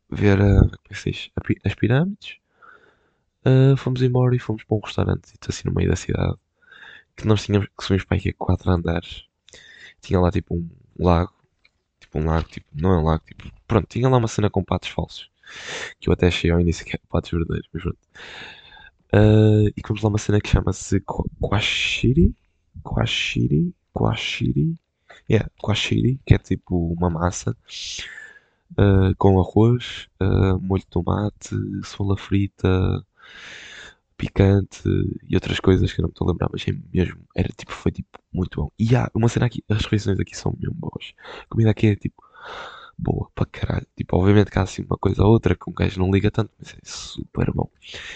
ver 0.10 0.40
a, 0.42 0.60
como 0.62 0.72
é 0.90 0.96
que 0.96 1.12
diz? 1.12 1.32
As 1.64 1.76
pirâmides. 1.76 2.38
Ah, 3.44 3.76
fomos 3.78 4.02
embora 4.02 4.36
e 4.36 4.40
fomos 4.40 4.64
para 4.64 4.78
um 4.78 4.82
restaurante 4.82 5.34
assim 5.48 5.64
no 5.68 5.74
meio 5.76 5.90
da 5.90 5.96
cidade. 5.96 6.36
Que 7.16 7.28
nós 7.28 7.44
tínhamos, 7.46 7.70
que 7.70 7.84
subimos 7.84 8.06
para 8.06 8.18
aqui 8.18 8.30
a 8.30 8.34
quatro 8.34 8.72
andares. 8.72 9.26
Tinha 10.02 10.20
lá 10.20 10.32
tipo 10.32 10.56
um 10.56 10.70
lago. 11.00 11.34
Tipo 12.00 12.20
um 12.20 12.26
lago, 12.28 12.48
tipo, 12.50 12.68
não 12.74 12.94
é 12.94 13.00
um 13.00 13.06
lago, 13.06 13.24
tipo, 13.26 13.52
pronto, 13.68 13.88
tinha 13.90 14.10
lá 14.10 14.18
uma 14.18 14.28
cena 14.30 14.50
com 14.50 14.64
patos 14.64 14.90
falsos. 14.90 15.30
Que 16.00 16.10
eu 16.10 16.14
até 16.14 16.28
achei 16.28 16.52
ao 16.52 16.62
início 16.62 16.86
que 16.86 16.92
era 16.96 17.02
patos 17.10 17.32
verdadeiros, 17.32 17.70
mas 17.74 17.84
pronto. 17.84 18.00
Ah, 19.12 19.72
e 19.76 19.82
comemos 19.82 20.04
lá 20.04 20.10
uma 20.10 20.18
cena 20.18 20.42
que 20.42 20.50
chama-se 20.50 21.00
Kwa- 21.02 21.26
Kwashiri. 21.40 22.34
Kwashiri. 22.84 23.74
Yeah, 25.30 25.50
Kwashiri, 25.62 26.20
que 26.26 26.36
é 26.36 26.38
tipo 26.38 26.94
uma 26.94 27.10
massa 27.10 27.56
ah, 28.78 29.12
com 29.18 29.40
arroz, 29.40 30.08
ah, 30.20 30.58
molho 30.60 30.82
de 30.82 30.88
tomate, 30.88 31.56
cebola 31.84 32.18
frita, 32.18 33.06
picante 34.18 34.82
e 35.28 35.36
outras 35.36 35.60
coisas 35.60 35.92
que 35.92 36.00
eu 36.00 36.04
não 36.04 36.10
me 36.10 36.14
estou 36.14 36.28
a 36.28 36.32
lembrar, 36.32 36.50
mas 36.52 36.66
é 36.68 36.74
mesmo, 36.94 37.20
era 37.36 37.50
tipo, 37.50 37.72
foi 37.74 37.92
tipo 37.92 38.20
muito 38.34 38.62
bom. 38.62 38.72
E 38.80 38.96
há 38.96 39.10
uma 39.14 39.30
cena 39.30 39.46
aqui, 39.46 39.64
as 39.70 39.84
refeições 39.84 40.20
aqui 40.20 40.36
são 40.38 40.56
mesmo 40.60 40.76
boas. 40.76 41.14
A 41.44 41.48
comida 41.50 41.72
aqui 41.72 41.88
é 41.88 41.96
tipo 41.96 42.24
boa 42.98 43.30
para 43.36 43.46
caralho. 43.48 43.88
Tipo, 43.96 44.18
obviamente 44.18 44.52
que 44.52 44.60
há 44.60 44.64
assim 44.64 44.84
uma 44.84 44.98
coisa 44.98 45.24
ou 45.24 45.32
outra 45.32 45.56
que 45.56 45.70
um 45.70 45.74
gajo 45.74 46.00
não 46.00 46.12
liga 46.12 46.32
tanto, 46.32 46.52
mas 46.60 46.74
é 46.74 46.78
super 46.84 47.52
bom. 47.52 47.70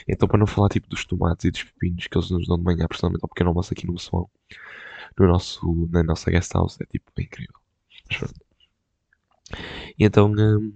Então, 0.08 0.28
para 0.28 0.39
não 0.39 0.48
falar 0.48 0.70
tipo 0.70 0.88
dos 0.89 1.06
tomates 1.06 1.46
e 1.46 1.51
dos 1.51 1.63
pepinos 1.63 2.08
que 2.08 2.18
eles 2.18 2.30
nos 2.32 2.48
dão 2.48 2.58
de 2.58 2.63
manhã, 2.63 2.88
personalmente, 2.88 3.24
ao 3.24 3.30
pequeno 3.30 3.50
almoço 3.50 3.74
aqui 3.74 3.86
no 3.86 3.94
Moção, 3.94 4.30
no 5.20 5.28
nosso, 5.28 5.90
na 5.92 6.04
nossa 6.04 6.32
guest 6.32 6.54
house, 6.54 6.80
é 6.82 6.86
tipo 6.86 7.12
incrível. 7.20 7.56
Mas 8.10 8.18
pronto. 8.18 8.42
E 9.98 10.06
então, 10.06 10.32
hum, 10.32 10.74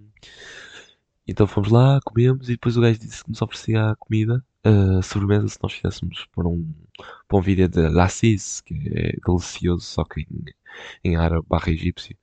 então 1.28 1.48
fomos 1.48 1.70
lá, 1.72 2.00
comemos 2.04 2.50
e 2.50 2.54
depois 2.54 2.76
o 2.78 2.82
gajo 2.82 3.00
disse 3.00 3.24
que 3.24 3.30
nos 3.30 3.42
oferecia 3.42 3.92
a 3.92 3.96
comida, 3.96 4.44
a 4.64 5.02
sobremesa, 5.02 5.48
se 5.48 5.60
nós 5.62 5.74
fizéssemos 5.74 6.26
por 6.34 6.48
um, 6.48 6.74
por 7.28 7.40
um 7.40 7.42
vídeo 7.42 7.68
de 7.70 7.88
Lassis, 7.90 8.62
que 8.62 8.74
é 8.94 9.16
delicioso, 9.26 9.84
só 9.84 10.04
que 10.04 10.22
em, 10.22 11.12
em 11.12 11.16
árabe 11.16 11.46
barra 11.48 11.72
egípcio. 11.72 12.18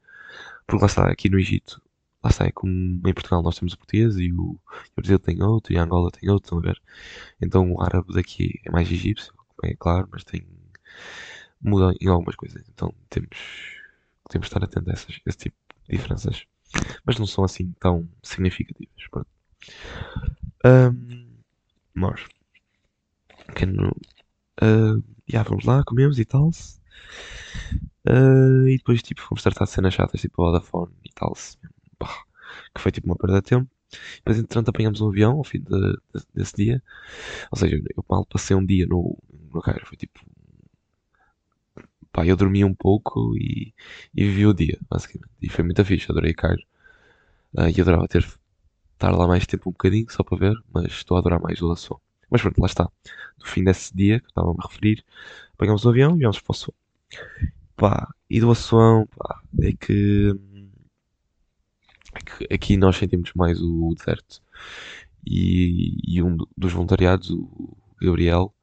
Porque 0.66 0.82
lá 0.82 0.86
está, 0.86 1.10
aqui 1.10 1.28
no 1.28 1.38
Egito, 1.38 1.82
lá 2.22 2.30
está, 2.30 2.46
é 2.46 2.52
como 2.52 2.70
em 2.70 3.14
Portugal 3.14 3.42
nós 3.42 3.58
temos 3.58 3.74
o 3.74 3.78
português 3.78 4.16
e 4.16 4.32
o, 4.32 4.52
o 4.52 4.60
Brasil 4.96 5.18
tem 5.18 5.42
outro 5.42 5.72
e 5.72 5.78
a 5.78 5.82
Angola 5.82 6.10
tem 6.10 6.30
outro, 6.30 6.46
estão 6.46 6.58
a 6.58 6.62
ver? 6.62 6.80
Então 7.40 7.72
o 7.72 7.82
árabe 7.82 8.12
daqui 8.14 8.60
é 8.64 8.70
mais 8.70 8.90
egípcio, 8.90 9.32
é 9.64 9.74
claro, 9.76 10.08
mas 10.12 10.24
tem, 10.24 10.46
muda 11.60 11.94
em 12.00 12.08
algumas 12.08 12.36
coisas. 12.36 12.62
Então 12.68 12.92
temos, 13.08 13.28
temos 14.30 14.48
de 14.48 14.54
estar 14.54 14.64
atentos 14.64 14.88
a 14.88 14.92
essas, 14.92 15.20
esse 15.26 15.38
tipo 15.38 15.56
de 15.88 15.96
diferenças. 15.96 16.44
Mas 17.04 17.18
não 17.18 17.26
são 17.26 17.44
assim 17.44 17.72
tão 17.80 18.08
significativas. 18.22 19.08
Pronto. 19.10 19.28
No, 23.66 23.90
ah, 24.62 24.96
já 25.28 25.42
vamos 25.44 25.64
lá, 25.64 25.82
comemos 25.84 26.18
e 26.18 26.24
tal. 26.24 26.50
Ah, 28.06 28.68
e 28.68 28.76
depois 28.78 29.02
tipo 29.02 29.20
fomos 29.20 29.42
tratar 29.42 29.64
de 29.64 29.70
cenas 29.70 29.94
chatas, 29.94 30.20
tipo 30.20 30.42
Vodafone 30.42 30.92
e 31.04 31.10
tal. 31.14 31.34
Que 32.74 32.80
foi 32.80 32.92
tipo 32.92 33.06
uma 33.06 33.16
perda 33.16 33.40
de 33.40 33.48
tempo. 33.48 33.70
Depois 34.16 34.38
entretanto 34.38 34.68
apanhamos 34.70 35.00
um 35.00 35.08
avião 35.08 35.38
ao 35.38 35.44
fim 35.44 35.60
de- 35.60 35.70
de- 36.14 36.26
desse 36.34 36.54
dia. 36.56 36.82
Ou 37.50 37.58
seja, 37.58 37.76
eu 37.96 38.04
mal 38.08 38.24
passei 38.26 38.56
um 38.56 38.64
dia 38.64 38.86
no, 38.86 39.18
no 39.52 39.60
Cairo. 39.62 39.86
Foi 39.86 39.96
tipo. 39.96 40.20
Pá, 42.12 42.26
eu 42.26 42.36
dormi 42.36 42.64
um 42.64 42.74
pouco 42.74 43.36
e, 43.36 43.72
e 44.14 44.24
vivi 44.24 44.46
o 44.46 44.54
dia, 44.54 44.78
basicamente. 44.90 45.30
E 45.42 45.48
foi 45.48 45.64
muito 45.64 45.84
fixe, 45.84 46.10
adorei 46.10 46.34
Cairo. 46.34 46.62
Ah, 47.56 47.70
e 47.70 47.80
adorava 47.80 48.08
ter 48.08 48.26
estar 48.94 49.12
lá 49.12 49.26
mais 49.28 49.46
tempo 49.46 49.70
um 49.70 49.72
bocadinho, 49.72 50.10
só 50.10 50.22
para 50.24 50.38
ver, 50.38 50.56
mas 50.72 50.86
estou 50.92 51.16
a 51.16 51.20
adorar 51.20 51.40
mais 51.42 51.62
o 51.62 51.70
Assuão. 51.72 52.00
Mas 52.30 52.42
pronto, 52.42 52.60
lá 52.60 52.66
está. 52.66 52.84
No 53.38 53.46
fim 53.46 53.64
desse 53.64 53.96
dia, 53.96 54.20
que 54.20 54.28
estava 54.28 54.50
a 54.50 54.54
me 54.54 54.60
referir, 54.62 55.04
apanhámos 55.54 55.84
o 55.86 55.90
avião 55.90 56.14
e 56.16 56.18
viemos 56.20 56.40
para 56.40 56.52
o 56.52 56.56
Assuão. 56.56 56.74
Pá, 57.76 58.08
e 58.28 58.40
do 58.40 58.50
Assuão, 58.50 59.06
pá, 59.16 59.40
é 59.62 59.72
que, 59.72 60.34
é 62.14 62.20
que 62.46 62.54
aqui 62.54 62.76
nós 62.76 62.96
sentimos 62.96 63.32
mais 63.34 63.60
o 63.60 63.94
deserto. 63.96 64.42
E, 65.26 65.96
e 66.06 66.22
um 66.22 66.36
do- 66.36 66.48
dos 66.56 66.72
voluntariados, 66.72 67.30
o 67.30 67.76
Gabriel, 68.00 68.54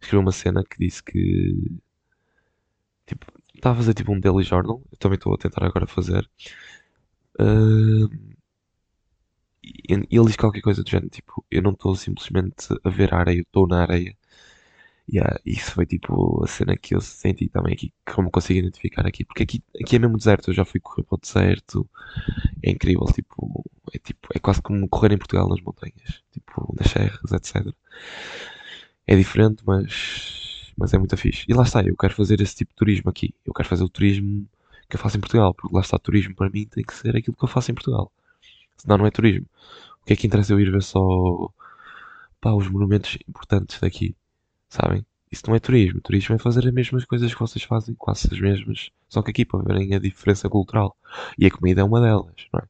escreveu 0.00 0.22
uma 0.22 0.32
cena 0.32 0.64
que 0.64 0.78
disse 0.78 1.02
que, 1.02 1.80
tipo, 3.06 3.26
estava 3.54 3.74
a 3.74 3.78
fazer 3.78 3.94
tipo 3.94 4.12
um 4.12 4.20
daily 4.20 4.44
journal, 4.44 4.82
eu 4.90 4.98
também 4.98 5.16
estou 5.16 5.34
a 5.34 5.38
tentar 5.38 5.64
agora 5.64 5.86
fazer. 5.86 6.28
Ah, 7.38 8.08
e 9.62 9.94
ele 9.94 10.26
diz 10.26 10.36
qualquer 10.36 10.60
coisa 10.60 10.82
do 10.82 10.88
género, 10.90 11.10
tipo, 11.10 11.44
eu 11.50 11.62
não 11.62 11.72
estou 11.72 11.94
simplesmente 11.96 12.68
a 12.84 12.88
ver 12.90 13.12
a 13.12 13.18
areia, 13.18 13.40
estou 13.40 13.66
na 13.66 13.82
areia. 13.82 14.16
E 15.08 15.20
ah, 15.20 15.38
isso 15.46 15.72
foi 15.72 15.86
tipo 15.86 16.42
a 16.44 16.48
cena 16.48 16.76
que 16.76 16.94
eu 16.94 17.00
senti 17.00 17.48
também 17.48 17.74
aqui, 17.74 17.92
me 18.18 18.30
consigo 18.30 18.58
identificar 18.58 19.06
aqui, 19.06 19.24
porque 19.24 19.44
aqui, 19.44 19.62
aqui 19.80 19.96
é 19.96 19.98
mesmo 20.00 20.16
deserto, 20.18 20.50
eu 20.50 20.54
já 20.54 20.64
fui 20.64 20.80
correr 20.80 21.04
para 21.04 21.16
o 21.16 21.20
deserto, 21.20 21.88
é 22.62 22.70
incrível, 22.70 23.06
tipo, 23.06 23.64
é 23.92 23.98
tipo, 23.98 24.28
é 24.34 24.38
quase 24.40 24.62
como 24.62 24.88
correr 24.88 25.12
em 25.12 25.18
Portugal 25.18 25.48
nas 25.48 25.60
montanhas, 25.60 26.22
tipo, 26.32 26.74
nas 26.78 26.90
serras, 26.90 27.32
etc. 27.32 27.74
É 29.06 29.16
diferente, 29.16 29.62
mas, 29.66 30.55
mas 30.76 30.92
é 30.94 30.98
muito 30.98 31.16
fixe. 31.16 31.44
E 31.48 31.54
lá 31.54 31.62
está, 31.62 31.82
eu 31.82 31.96
quero 31.96 32.14
fazer 32.14 32.40
esse 32.40 32.56
tipo 32.56 32.72
de 32.72 32.76
turismo 32.76 33.10
aqui, 33.10 33.34
eu 33.44 33.52
quero 33.54 33.68
fazer 33.68 33.84
o 33.84 33.88
turismo 33.88 34.48
que 34.88 34.96
eu 34.96 35.00
faço 35.00 35.16
em 35.16 35.20
Portugal, 35.20 35.54
porque 35.54 35.74
lá 35.74 35.80
está, 35.80 35.98
turismo 35.98 36.34
para 36.34 36.50
mim 36.50 36.66
tem 36.66 36.84
que 36.84 36.94
ser 36.94 37.16
aquilo 37.16 37.36
que 37.36 37.44
eu 37.44 37.48
faço 37.48 37.70
em 37.70 37.74
Portugal, 37.74 38.12
senão 38.76 38.98
não 38.98 39.06
é 39.06 39.10
turismo. 39.10 39.46
O 40.02 40.06
que 40.06 40.12
é 40.12 40.16
que 40.16 40.26
interessa 40.26 40.52
eu 40.52 40.60
ir 40.60 40.70
ver 40.70 40.82
só, 40.82 41.00
pá, 42.40 42.52
os 42.52 42.68
monumentos 42.68 43.18
importantes 43.28 43.80
daqui? 43.80 44.14
sabem? 44.68 45.04
Isso 45.30 45.44
não 45.48 45.56
é 45.56 45.60
turismo. 45.60 46.00
Turismo 46.00 46.34
é 46.36 46.38
fazer 46.38 46.66
as 46.66 46.72
mesmas 46.72 47.04
coisas 47.04 47.32
que 47.32 47.40
vocês 47.40 47.64
fazem, 47.64 47.94
quase 47.94 48.28
as 48.32 48.40
mesmas, 48.40 48.90
só 49.08 49.22
que 49.22 49.30
aqui 49.30 49.44
para 49.44 49.62
verem 49.62 49.94
a 49.94 49.98
diferença 49.98 50.48
cultural. 50.48 50.96
E 51.38 51.46
a 51.46 51.50
comida 51.50 51.80
é 51.80 51.84
uma 51.84 52.00
delas, 52.00 52.46
não 52.52 52.60
é? 52.60 52.64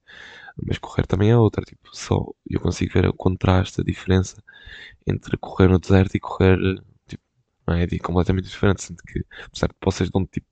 Mas 0.66 0.78
correr 0.78 1.06
também 1.06 1.30
é 1.30 1.36
outra. 1.36 1.62
Tipo, 1.64 1.88
só 1.92 2.26
eu 2.48 2.60
consigo 2.60 2.92
ver 2.92 3.06
o 3.08 3.12
contraste, 3.12 3.80
a 3.80 3.84
diferença 3.84 4.42
entre 5.06 5.36
correr 5.36 5.68
no 5.68 5.78
deserto 5.78 6.16
e 6.16 6.20
correr, 6.20 6.58
não 7.66 7.75
é? 7.75 7.85
É 7.85 7.99
completamente 7.99 8.49
diferente. 8.49 8.82
Sinto 8.82 9.02
que, 9.04 9.25
certo, 9.52 9.76
vocês 9.82 10.11
dão 10.11 10.26
tipo 10.26 10.46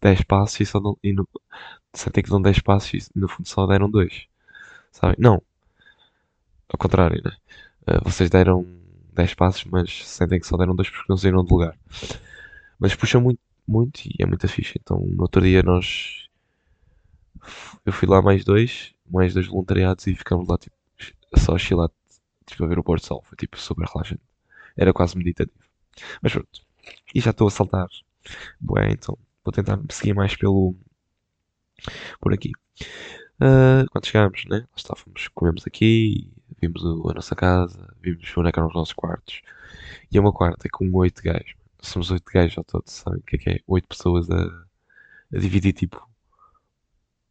10 0.00 0.22
passos 0.22 0.60
e 0.60 0.66
só 0.66 0.80
dão, 0.80 0.96
e 1.02 1.12
no, 1.12 1.28
que 2.12 2.30
dão 2.30 2.40
10 2.40 2.60
passos 2.60 3.08
e 3.14 3.18
no 3.18 3.28
fundo 3.28 3.48
só 3.48 3.66
deram 3.66 3.90
2, 3.90 4.26
sabem? 4.92 5.16
Não, 5.18 5.42
ao 6.68 6.78
contrário, 6.78 7.22
né? 7.24 7.36
Vocês 8.02 8.30
deram 8.30 8.66
10 9.14 9.34
passos, 9.34 9.64
mas 9.64 10.06
sentem 10.06 10.40
que 10.40 10.46
só 10.46 10.56
deram 10.56 10.74
2 10.74 10.90
porque 10.90 11.06
não 11.08 11.16
saíram 11.16 11.44
do 11.44 11.50
lugar. 11.52 11.76
Mas 12.78 12.94
puxam 12.94 13.20
muito, 13.20 13.40
muito 13.66 14.00
e 14.06 14.14
é 14.20 14.26
muito 14.26 14.46
fixe. 14.48 14.78
Então, 14.80 14.98
no 15.00 15.22
outro 15.22 15.40
dia 15.42 15.62
nós. 15.62 16.28
Eu 17.84 17.92
fui 17.92 18.08
lá 18.08 18.20
mais 18.20 18.44
dois, 18.44 18.94
mais 19.08 19.34
dois 19.34 19.46
voluntariados 19.46 20.06
e 20.06 20.14
ficamos 20.14 20.48
lá, 20.48 20.58
tipo, 20.58 20.74
só 21.36 21.54
a 21.54 21.58
chilar, 21.58 21.90
tipo, 22.44 22.64
a 22.64 22.66
ver 22.66 22.78
o 22.78 22.82
pôr 22.84 22.98
do 22.98 23.06
sol. 23.06 23.22
Foi, 23.24 23.36
tipo, 23.36 23.58
super 23.58 23.86
relaxante. 23.86 24.22
Era 24.76 24.92
quase 24.92 25.16
meditativo. 25.16 25.65
Mas 26.22 26.32
pronto. 26.32 26.60
E 27.14 27.20
já 27.20 27.30
estou 27.30 27.48
a 27.48 27.50
saltar. 27.50 27.88
Bué, 28.60 28.90
então 28.92 29.16
vou 29.44 29.52
tentar 29.52 29.78
seguir 29.90 30.14
mais 30.14 30.36
pelo. 30.36 30.74
por 32.20 32.32
aqui. 32.32 32.52
Uh, 33.40 33.88
quando 33.90 34.06
chegámos, 34.06 34.44
né? 34.46 34.66
Estávamos, 34.74 35.28
comemos 35.28 35.66
aqui, 35.66 36.30
vimos 36.60 36.84
a 36.84 37.14
nossa 37.14 37.34
casa, 37.34 37.94
vimos 38.00 38.32
onde 38.36 38.48
é 38.48 38.52
que 38.52 38.58
eram 38.58 38.68
os 38.68 38.74
nossos 38.74 38.94
quartos. 38.94 39.42
E 40.10 40.16
é 40.16 40.20
uma 40.20 40.32
quarta 40.32 40.66
é 40.66 40.70
com 40.70 40.90
oito 40.94 41.22
gajos. 41.22 41.54
Somos 41.80 42.10
oito 42.10 42.24
gajos 42.32 42.58
ao 42.58 42.64
todo, 42.64 42.88
sabem 42.88 43.20
o 43.20 43.22
que 43.22 43.36
é 43.36 43.38
que 43.38 43.50
é? 43.50 43.60
Oito 43.66 43.88
pessoas 43.88 44.28
a, 44.30 44.42
a 45.34 45.38
dividir 45.38 45.72
tipo 45.72 46.06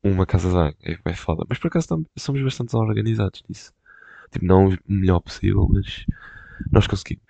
uma 0.03 0.25
casa 0.25 0.47
de 0.47 0.53
banho. 0.53 0.75
É, 0.83 1.11
é 1.11 1.13
foda. 1.15 1.45
Mas 1.49 1.57
por 1.57 1.67
acaso 1.67 2.05
somos 2.17 2.41
bastante 2.43 2.75
organizados 2.75 3.43
nisso. 3.49 3.73
Tipo, 4.31 4.45
não 4.45 4.69
o 4.69 4.77
melhor 4.87 5.19
possível, 5.19 5.67
mas 5.71 6.05
nós 6.71 6.87
conseguimos. 6.87 7.23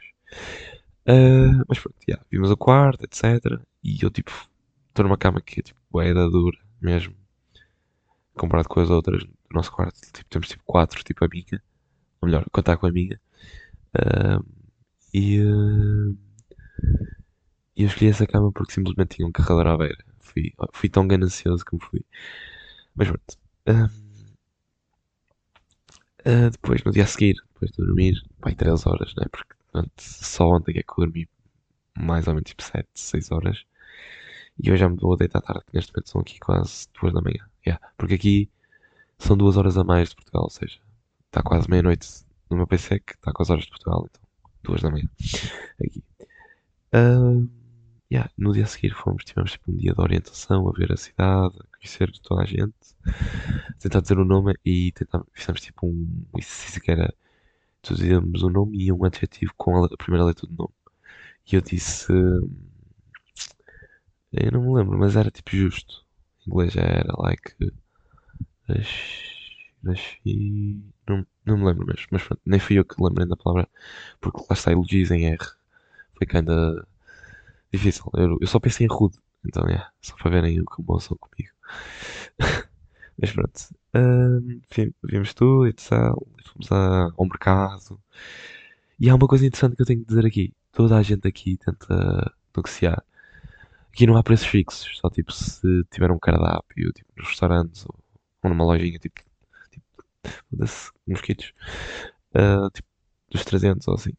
Ah, 1.07 1.63
mas 1.67 1.79
pronto, 1.79 1.95
yeah, 2.07 2.23
vimos 2.31 2.49
o 2.51 2.57
quarto, 2.57 3.03
etc. 3.03 3.61
E 3.83 3.97
eu 4.03 4.09
tipo, 4.11 4.31
estou 4.89 5.03
numa 5.05 5.17
cama 5.17 5.41
que 5.41 5.59
é 5.59 5.63
tipo, 5.63 5.79
da 6.13 6.27
dura 6.27 6.57
mesmo 6.81 7.15
comparado 8.35 8.69
com 8.69 8.79
as 8.79 8.89
outras 8.89 9.23
do 9.23 9.31
nosso 9.51 9.71
quarto. 9.71 9.99
Tipo, 10.11 10.29
temos 10.29 10.47
tipo 10.47 10.63
quatro, 10.65 11.03
tipo 11.03 11.23
a 11.25 11.27
minha. 11.27 11.61
Ou 12.21 12.27
melhor, 12.29 12.45
contar 12.51 12.77
com 12.77 12.87
a 12.87 12.91
minha. 12.91 13.19
Ah, 13.95 14.39
e 15.13 15.39
e 17.75 17.83
eu 17.83 17.87
escolhi 17.87 18.09
essa 18.09 18.25
cama 18.27 18.51
porque 18.51 18.73
simplesmente 18.73 19.15
tinha 19.17 19.27
um 19.27 19.31
carregador 19.31 19.67
à 19.67 19.77
beira. 19.77 20.03
Fui, 20.19 20.53
fui 20.73 20.89
tão 20.89 21.07
ganancioso 21.07 21.65
como 21.65 21.81
fui. 21.81 22.03
Mas 22.95 23.09
pronto. 23.09 23.37
Ah, 26.25 26.49
depois, 26.49 26.83
no 26.83 26.91
dia 26.91 27.03
a 27.03 27.07
seguir, 27.07 27.35
depois 27.53 27.71
de 27.71 27.77
dormir, 27.85 28.15
vai 28.39 28.53
3 28.55 28.85
horas, 28.85 29.13
né? 29.15 29.25
Porque 29.31 29.53
pronto, 29.75 29.91
só 29.97 30.47
ontem 30.49 30.77
é 30.77 30.83
que 30.83 30.91
eu 30.91 31.05
dormi 31.05 31.27
mais 31.97 32.27
ou 32.27 32.33
menos 32.33 32.49
tipo 32.49 32.63
7, 32.63 32.87
6 32.93 33.31
horas. 33.31 33.65
E 34.57 34.69
eu 34.69 34.77
já 34.77 34.87
me 34.87 34.95
vou 34.95 35.13
a 35.13 35.17
deitar 35.17 35.41
tarde, 35.41 35.65
neste 35.73 35.91
momento 35.91 36.09
são 36.09 36.21
aqui 36.21 36.39
quase 36.39 36.87
2 37.01 37.13
da 37.13 37.21
manhã. 37.21 37.45
Yeah, 37.65 37.85
porque 37.97 38.13
aqui 38.13 38.49
são 39.17 39.35
2 39.35 39.57
horas 39.57 39.77
a 39.77 39.83
mais 39.83 40.09
de 40.09 40.15
Portugal, 40.15 40.43
ou 40.43 40.49
seja, 40.49 40.79
está 41.25 41.43
quase 41.43 41.69
meia-noite 41.69 42.07
no 42.49 42.57
meu 42.57 42.67
PC, 42.67 42.99
que 42.99 43.13
está 43.13 43.33
com 43.33 43.43
as 43.43 43.49
horas 43.49 43.65
de 43.65 43.69
Portugal, 43.69 44.07
então 44.09 44.21
2 44.63 44.81
da 44.81 44.91
manhã. 44.91 45.09
Aqui. 45.83 46.03
Ah, 46.93 47.41
yeah, 48.09 48.31
no 48.37 48.53
dia 48.53 48.63
a 48.63 48.67
seguir 48.67 48.91
fomos, 48.91 49.25
tivemos 49.25 49.51
tipo 49.51 49.71
um 49.71 49.75
dia 49.75 49.93
de 49.93 50.01
orientação, 50.01 50.69
a 50.69 50.71
ver 50.71 50.93
a 50.93 50.97
cidade, 50.97 51.57
a 51.59 51.77
conhecer 51.77 52.11
toda 52.21 52.43
a 52.43 52.45
gente, 52.45 52.73
tentar 53.79 53.99
dizer 53.99 54.17
o 54.17 54.25
nome 54.25 54.53
e 54.63 54.93
tentar, 54.93 55.21
fizemos 55.33 55.59
tipo 55.59 55.85
um 55.85 56.23
exercício 56.37 56.81
que 56.81 56.91
era 56.91 57.13
tu 57.85 57.95
dizíamos 57.95 58.43
um 58.43 58.49
nome 58.49 58.77
e 58.83 58.91
um 58.91 59.03
adjetivo 59.05 59.53
com 59.57 59.83
a, 59.85 59.89
primeira 59.97 60.25
letra 60.25 60.47
do 60.47 60.55
nome. 60.55 60.73
E 61.51 61.55
eu 61.55 61.61
disse. 61.61 62.11
hum, 62.13 62.49
Eu 64.31 64.51
não 64.51 64.61
me 64.61 64.71
lembro, 64.77 64.99
mas 64.99 65.15
era 65.15 65.31
tipo 65.31 65.49
justo. 65.55 66.05
Em 66.45 66.51
inglês 66.51 66.73
já 66.73 66.81
era 66.83 67.11
like. 67.17 67.55
nas- 68.67 69.35
Nasci. 69.83 70.81
Não, 71.07 71.25
não 71.45 71.57
me 71.57 71.65
lembro 71.65 71.85
mesmo, 71.85 72.07
mas 72.11 72.23
pronto, 72.23 72.41
nem 72.45 72.59
fui 72.59 72.79
eu 72.79 72.85
que 72.85 72.95
lembrei 73.01 73.27
da 73.27 73.35
palavra, 73.37 73.69
porque 74.19 74.39
lá 74.41 74.47
está 74.51 74.71
elogios 74.71 75.11
em 75.11 75.25
R. 75.27 75.37
Foi 76.17 76.27
ainda 76.33 76.87
difícil. 77.73 78.05
Eu, 78.15 78.37
eu 78.41 78.47
só 78.47 78.59
pensei 78.59 78.87
em 78.87 78.89
rude, 78.91 79.17
então 79.45 79.65
é, 79.67 79.87
só 80.01 80.15
para 80.17 80.31
verem 80.31 80.61
o 80.61 80.65
que 80.65 80.83
são 81.01 81.17
comigo. 81.17 81.53
Mas 83.17 83.31
pronto, 83.31 83.59
vi- 84.75 84.93
vimos 85.03 85.33
tudo 85.33 85.67
e 85.67 85.73
tal, 85.73 86.25
fomos 86.45 86.71
a- 86.71 87.11
ao 87.17 87.25
mercado. 87.25 87.99
E 88.99 89.09
há 89.09 89.15
uma 89.15 89.27
coisa 89.27 89.45
interessante 89.45 89.75
que 89.75 89.81
eu 89.81 89.85
tenho 89.85 90.01
que 90.01 90.07
dizer 90.07 90.25
aqui: 90.25 90.53
toda 90.71 90.97
a 90.97 91.01
gente 91.01 91.27
aqui 91.27 91.57
tenta 91.57 92.33
negociar. 92.55 93.03
Aqui 93.93 94.07
não 94.07 94.17
há 94.17 94.23
preços 94.23 94.47
fixos, 94.47 94.97
só 94.99 95.09
tipo 95.09 95.31
se 95.33 95.83
tiver 95.91 96.11
um 96.11 96.19
cardápio, 96.19 96.93
tipo 96.93 97.09
nos 97.17 97.29
restaurantes 97.29 97.85
ou, 97.87 97.95
ou 98.43 98.51
numa 98.51 98.65
lojinha, 98.65 98.99
tipo, 98.99 99.21
tipo 99.71 99.85
mosquitos, 101.07 101.53
ah, 102.35 102.69
tipo 102.73 102.87
dos 103.31 103.45
300 103.45 103.87
ou 103.87 103.95
assim. 103.95 104.13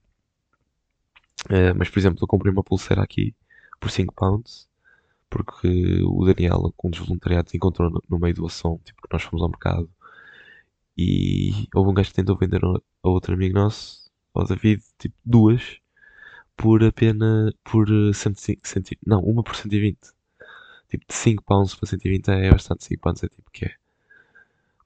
Ah, 1.50 1.74
mas 1.74 1.88
por 1.90 1.98
exemplo, 1.98 2.22
eu 2.22 2.26
comprei 2.28 2.52
uma 2.52 2.62
pulseira 2.64 3.02
aqui 3.02 3.34
por 3.80 3.90
5 3.90 4.14
pounds, 4.14 4.68
porque 5.30 6.02
o 6.04 6.24
Daniel, 6.24 6.72
um 6.82 6.90
dos 6.90 7.00
voluntariados, 7.00 7.54
encontrou 7.54 7.90
no, 7.90 8.02
no 8.08 8.18
meio 8.18 8.34
do 8.34 8.48
som, 8.48 8.78
tipo 8.84 9.02
que 9.02 9.08
nós 9.12 9.22
fomos 9.22 9.42
ao 9.42 9.48
mercado 9.48 9.90
e 10.96 11.68
houve 11.74 11.90
um 11.90 11.94
gajo 11.94 12.10
que 12.10 12.16
tentou 12.16 12.36
vender 12.38 12.60
a 12.64 13.08
outro 13.08 13.34
amigo 13.34 13.54
nosso, 13.54 14.10
ao 14.34 14.46
David, 14.46 14.82
tipo 14.98 15.16
duas 15.24 15.80
por 16.56 16.82
apenas 16.82 17.52
por 17.64 17.86
eh, 17.88 18.12
105, 18.12 18.66
100, 18.66 18.82
não, 19.06 19.20
uma 19.20 19.42
por 19.42 19.54
120. 19.56 19.98
Tipo, 20.88 21.04
de 21.08 21.14
5 21.14 21.42
pounds 21.44 21.74
para 21.74 21.88
120 21.88 22.28
é 22.28 22.50
bastante. 22.50 22.84
5 22.84 23.02
pounds 23.02 23.22
é 23.24 23.28
tipo 23.28 23.50
que 23.50 23.66
é. 23.66 23.74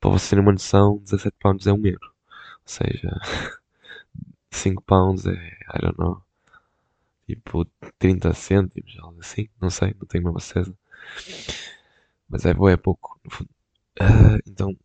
Para 0.00 0.10
vocês 0.10 0.30
terem 0.30 0.44
uma 0.44 0.52
noção, 0.52 0.98
17 1.04 1.36
pounds 1.40 1.66
é 1.66 1.72
um 1.72 1.86
euro. 1.86 2.06
Ou 2.06 2.66
seja, 2.66 3.20
5 4.50 4.82
pounds 4.82 5.26
é, 5.26 5.32
I 5.74 5.80
don't 5.80 5.98
know, 5.98 6.22
tipo 7.34 7.64
30 7.98 8.32
cêntimos, 8.34 8.96
algo 9.00 9.20
assim. 9.20 9.48
Não 9.60 9.70
sei, 9.70 9.94
não 9.98 10.06
tenho 10.06 10.24
mesmo 10.24 10.38
a 10.38 10.40
certeza. 10.40 10.76
Mas 12.28 12.44
é, 12.44 12.50
é 12.50 12.76
pouco, 12.76 13.20
no 13.24 13.30
fundo. 13.30 13.50
Ah, 14.00 14.38
então, 14.46 14.76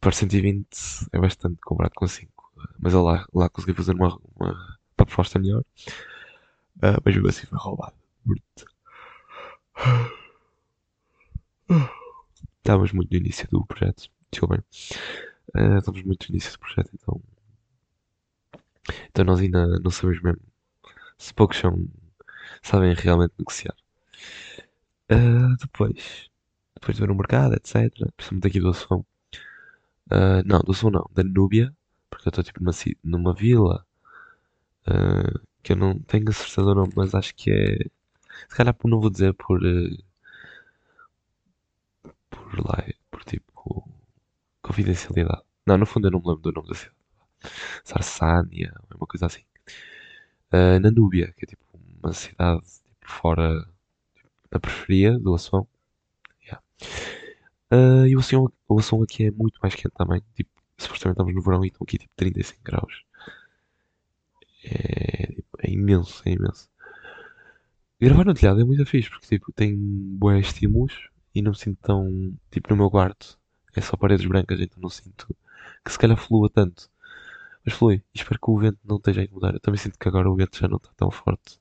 para 0.00 0.12
120 0.12 0.66
é 1.12 1.18
bastante 1.18 1.58
comparado 1.62 1.94
com 1.94 2.06
5. 2.06 2.52
Mas 2.78 2.92
eu 2.94 3.02
lá, 3.02 3.26
lá 3.34 3.48
consegui 3.48 3.74
fazer 3.74 3.94
uma, 3.94 4.18
uma, 4.36 4.78
proposta 4.96 5.38
melhor. 5.38 5.64
Ah, 6.82 6.98
mas 7.04 7.14
mesmo 7.14 7.28
assim 7.28 7.46
foi 7.46 7.58
roubado. 7.58 7.96
Estávamos 12.58 12.92
muito 12.92 13.10
no 13.10 13.16
início 13.18 13.48
do 13.50 13.64
projeto. 13.66 14.10
Desculpem. 14.30 14.62
Ah, 15.54 15.78
estamos 15.78 16.02
muito 16.02 16.26
no 16.28 16.34
início 16.34 16.52
do 16.52 16.58
projeto, 16.58 16.90
então. 16.94 17.20
Então 19.10 19.24
nós 19.24 19.40
ainda 19.40 19.78
não 19.80 19.90
sabemos 19.90 20.22
mesmo 20.22 20.40
se 21.18 21.34
poucos 21.34 21.58
são, 21.58 21.88
sabem 22.62 22.94
realmente 22.94 23.34
negociar. 23.38 23.74
Ah, 25.10 25.56
depois, 25.60 26.30
depois 26.74 26.96
de 26.96 27.02
ver 27.02 27.10
o 27.10 27.14
mercado, 27.14 27.54
etc. 27.54 27.90
Principalmente 28.16 28.46
aqui 28.48 28.60
do 28.60 28.70
Ação. 28.70 29.04
Ah, 30.10 30.42
não, 30.44 30.60
do 30.60 30.72
Ação 30.72 30.90
não, 30.90 31.08
da 31.12 31.22
Núbia, 31.24 31.74
porque 32.10 32.28
eu 32.28 32.30
estou 32.30 32.44
tipo 32.44 32.60
numa, 32.62 32.72
numa 33.04 33.34
vila 33.34 33.86
ah, 34.86 35.40
que 35.62 35.72
eu 35.72 35.76
não 35.76 35.98
tenho 36.00 36.28
a 36.30 36.32
certeza 36.32 36.62
do 36.62 36.74
nome, 36.74 36.92
mas 36.96 37.14
acho 37.14 37.34
que 37.34 37.50
é. 37.50 37.78
Se 38.48 38.56
calhar 38.56 38.76
não 38.84 39.00
vou 39.00 39.10
dizer 39.10 39.34
por. 39.34 39.60
por 42.30 42.66
lá, 42.66 42.84
por 43.10 43.24
tipo. 43.24 43.88
Confidencialidade. 44.62 45.42
Não, 45.66 45.78
no 45.78 45.86
fundo 45.86 46.08
eu 46.08 46.12
não 46.12 46.20
me 46.20 46.28
lembro 46.28 46.42
do 46.42 46.52
nome 46.52 46.68
da 46.68 46.74
cidade. 46.74 46.96
Sarsânia, 47.84 48.74
uma 48.94 49.06
coisa 49.06 49.26
assim. 49.26 49.44
Ah, 50.50 50.78
na 50.80 50.90
Núbia, 50.90 51.32
que 51.36 51.44
é 51.44 51.48
tipo 51.48 51.62
uma 52.02 52.12
cidade 52.12 52.62
tipo, 52.62 53.06
fora 53.06 53.66
da 54.50 54.58
periferia 54.58 55.18
do 55.18 55.34
Ação. 55.34 55.66
Yeah. 56.42 56.62
Ah, 57.70 58.08
e 58.08 58.16
o 58.16 58.20
Ação, 58.20 58.50
o 58.68 59.02
aqui 59.02 59.26
é 59.26 59.30
muito 59.30 59.58
mais 59.62 59.74
quente 59.74 59.94
também. 59.94 60.22
Tipo, 60.34 60.50
supostamente 60.78 61.14
estamos 61.14 61.34
no 61.34 61.42
verão 61.42 61.64
e 61.64 61.68
estão 61.68 61.84
aqui 61.84 61.98
tipo 61.98 62.12
35 62.16 62.60
graus. 62.64 63.04
É, 64.64 65.26
tipo, 65.34 65.58
é 65.60 65.70
imenso, 65.70 66.22
é 66.26 66.32
imenso. 66.32 66.68
Gravar 68.00 68.24
no 68.24 68.34
telhado 68.34 68.60
é 68.60 68.64
muito 68.64 68.86
fixe 68.86 69.10
porque 69.10 69.26
tipo, 69.26 69.52
tem 69.52 69.76
bué 69.76 70.38
estímulos 70.38 71.08
e 71.34 71.42
não 71.42 71.50
me 71.52 71.58
sinto 71.58 71.78
tão. 71.82 72.34
Tipo, 72.50 72.70
no 72.70 72.76
meu 72.76 72.90
quarto 72.90 73.38
é 73.74 73.80
só 73.80 73.96
paredes 73.96 74.26
brancas, 74.26 74.60
então 74.60 74.80
não 74.80 74.88
sinto 74.88 75.36
que 75.84 75.92
se 75.92 75.98
calhar 75.98 76.16
flua 76.16 76.48
tanto. 76.48 76.90
Mas 77.68 77.76
flui. 77.76 77.96
E 78.14 78.18
espero 78.18 78.40
que 78.40 78.50
o 78.50 78.58
vento 78.58 78.78
não 78.82 78.96
esteja 78.96 79.20
a 79.20 79.24
incomodar. 79.24 79.52
Eu 79.52 79.60
também 79.60 79.78
sinto 79.78 79.98
que 79.98 80.08
agora 80.08 80.30
o 80.30 80.34
vento 80.34 80.58
já 80.58 80.66
não 80.66 80.78
está 80.78 80.90
tão 80.96 81.10
forte. 81.10 81.60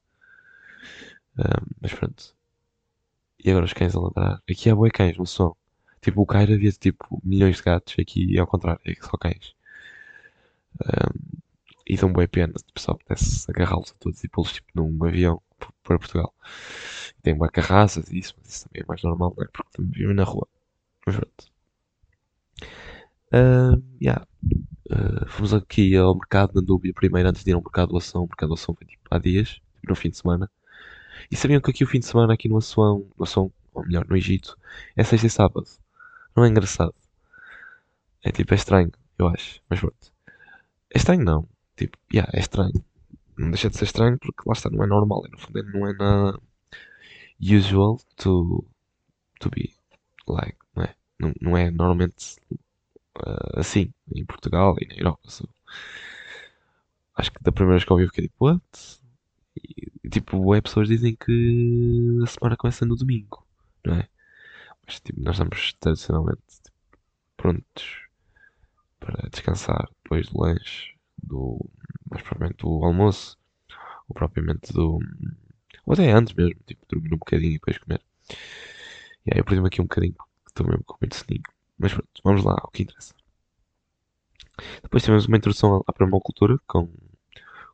Ah, 1.38 1.62
mas 1.82 1.94
pronto. 1.94 2.34
E 3.44 3.50
agora 3.52 3.66
os 3.66 3.74
cães 3.74 3.94
a 3.94 4.00
ladrar. 4.00 4.42
Aqui 4.50 4.70
há 4.70 4.76
bué 4.76 4.90
cães 4.90 5.18
no 5.18 5.26
som. 5.26 5.54
Tipo, 6.02 6.22
o 6.22 6.26
Cairo 6.26 6.54
havia 6.54 6.72
tipo 6.72 7.22
milhões 7.26 7.58
de 7.58 7.64
gatos. 7.64 7.96
Aqui 8.00 8.38
é 8.38 8.40
ao 8.40 8.48
contrário, 8.48 8.80
é 8.86 8.94
só 9.02 9.18
cães. 9.18 9.54
Ah, 10.82 11.12
e 11.86 11.98
dão 11.98 12.14
bué 12.14 12.26
pena. 12.28 12.54
O 12.56 12.74
pessoal 12.74 12.98
pudesse 12.98 13.46
agarrá-los 13.52 13.92
a 13.92 13.96
todos 14.00 14.24
e 14.24 14.30
pô-los 14.30 14.54
tipo 14.54 14.68
num 14.76 15.04
avião 15.06 15.42
para 15.84 16.00
Portugal. 16.00 16.34
Tem 17.22 17.36
bué 17.36 17.50
carraças 17.50 18.10
e 18.12 18.20
isso, 18.20 18.34
mas 18.38 18.48
isso 18.48 18.66
também 18.70 18.84
é 18.84 18.86
mais 18.88 19.04
normal, 19.04 19.34
não 19.36 19.44
é? 19.44 19.48
Porque 19.48 19.70
também 19.74 19.92
vivem 19.92 20.16
na 20.16 20.24
rua. 20.24 20.48
Mas 21.06 21.18
pronto. 21.18 21.52
Ah, 23.34 23.76
yeah. 24.02 24.26
Ah, 24.90 25.26
fomos 25.28 25.54
aqui 25.54 25.96
ao 25.96 26.16
mercado 26.16 26.54
na 26.56 26.62
Núbia 26.62 26.94
primeiro, 26.94 27.30
antes 27.30 27.44
de 27.44 27.52
ir 27.52 27.54
ao 27.54 27.62
mercado 27.62 27.90
do 27.90 27.98
Ação. 27.98 28.24
O 28.24 28.28
mercado 28.28 28.50
do 28.50 28.56
Ação 28.56 28.76
foi 28.76 28.88
tipo 28.88 29.04
há 29.10 29.18
dias, 29.18 29.60
no 29.88 29.96
fim 29.96 30.10
de 30.10 30.18
semana. 30.18 30.50
E 31.32 31.36
sabiam 31.36 31.62
que 31.62 31.72
aqui 31.72 31.84
o 31.84 31.88
fim 31.88 32.00
de 32.00 32.06
semana, 32.06 32.34
aqui 32.34 32.48
no 32.48 32.58
Assuão, 32.58 33.08
no 33.18 33.24
Assuão, 33.24 33.52
ou 33.74 33.86
melhor, 33.86 34.06
no 34.08 34.16
Egito, 34.16 34.58
é 34.96 35.04
sexta 35.04 35.28
e 35.28 35.30
sábado. 35.30 35.68
Não 36.36 36.46
é 36.46 36.48
engraçado. 36.50 36.94
É 38.24 38.32
tipo, 38.32 38.54
é 38.54 38.58
estranho, 38.58 38.92
eu 39.18 39.28
acho. 39.28 39.62
Mas 39.70 39.80
pronto. 39.80 40.14
É 40.94 40.98
estranho 40.98 41.24
não. 41.24 41.48
Tipo, 41.76 41.98
yeah, 42.14 42.30
é 42.34 42.40
estranho. 42.40 42.84
Não 43.38 43.50
deixa 43.52 43.70
de 43.70 43.78
ser 43.78 43.86
estranho 43.86 44.18
porque 44.20 44.44
lá 44.46 44.54
está, 44.54 44.70
não 44.70 44.84
é 44.84 44.88
normal. 44.88 45.24
E 45.28 45.32
no 45.32 45.38
fundo 45.38 45.64
não 45.64 45.88
é 45.88 45.94
na 45.94 46.40
usual 47.40 48.00
to, 48.16 48.66
to 49.40 49.50
be 49.50 49.74
like, 50.28 50.58
não 50.76 50.84
é? 50.84 50.96
Não, 51.20 51.34
não 51.42 51.58
é 51.58 51.72
normalmente 51.72 52.38
ah, 53.26 53.60
assim, 53.60 53.92
em 54.16 54.26
Portugal 54.26 54.76
e 54.80 54.88
na 54.88 54.96
Europa. 54.96 55.30
so. 55.30 55.48
Acho 57.16 57.32
que 57.32 57.44
da 57.44 57.52
primeira 57.52 57.76
vez 57.78 57.84
que 57.84 57.92
eu 57.92 57.96
ouvi 57.96 58.08
fiquei 58.08 58.28
tipo, 58.28 58.46
what? 58.46 58.64
E, 59.56 59.92
e, 60.04 60.10
tipo, 60.10 60.54
é 60.56 60.62
pessoas 60.62 60.88
dizem 60.88 61.16
que 61.16 62.20
a 62.24 62.28
semana 62.28 62.56
começa 62.58 62.86
no 62.86 62.96
domingo, 62.96 63.46
não 63.86 63.96
é? 63.96 64.08
Mas 64.86 65.00
tipo, 65.00 65.20
nós 65.22 65.36
estamos 65.36 65.74
tradicionalmente 65.80 66.42
tipo, 66.64 66.78
prontos 67.36 68.08
para 69.00 69.30
descansar 69.30 69.88
depois 70.04 70.30
do 70.30 70.42
lanche, 70.42 70.96
do, 71.22 71.60
mais 72.10 72.24
propriamente 72.24 72.58
do 72.64 72.84
almoço, 72.86 73.38
ou 74.08 74.14
propriamente 74.14 74.74
do. 74.74 75.00
Ou 75.86 75.94
até 75.94 76.12
antes 76.12 76.34
mesmo, 76.34 76.60
tipo, 76.66 76.86
dormir 76.88 77.14
um 77.14 77.18
bocadinho 77.18 77.52
e 77.52 77.54
depois 77.54 77.78
comer. 77.78 78.02
E 79.26 79.34
aí 79.34 79.40
eu 79.40 79.46
perdi-me 79.46 79.68
aqui 79.68 79.82
um 79.82 79.86
bocadinho, 79.86 80.16
estou 80.48 80.68
mesmo 80.68 80.84
com 80.84 80.98
muito 81.02 81.16
soninho. 81.16 81.44
Mas 81.78 81.94
pronto, 81.94 82.10
vamos 82.24 82.44
lá, 82.44 82.56
ao 82.60 82.72
que 82.72 82.84
interessa. 82.84 83.14
Depois 84.82 85.04
tivemos 85.04 85.28
uma 85.28 85.38
introdução 85.38 85.84
à 85.88 85.94
permacultura 85.94 86.58
com, 86.68 86.88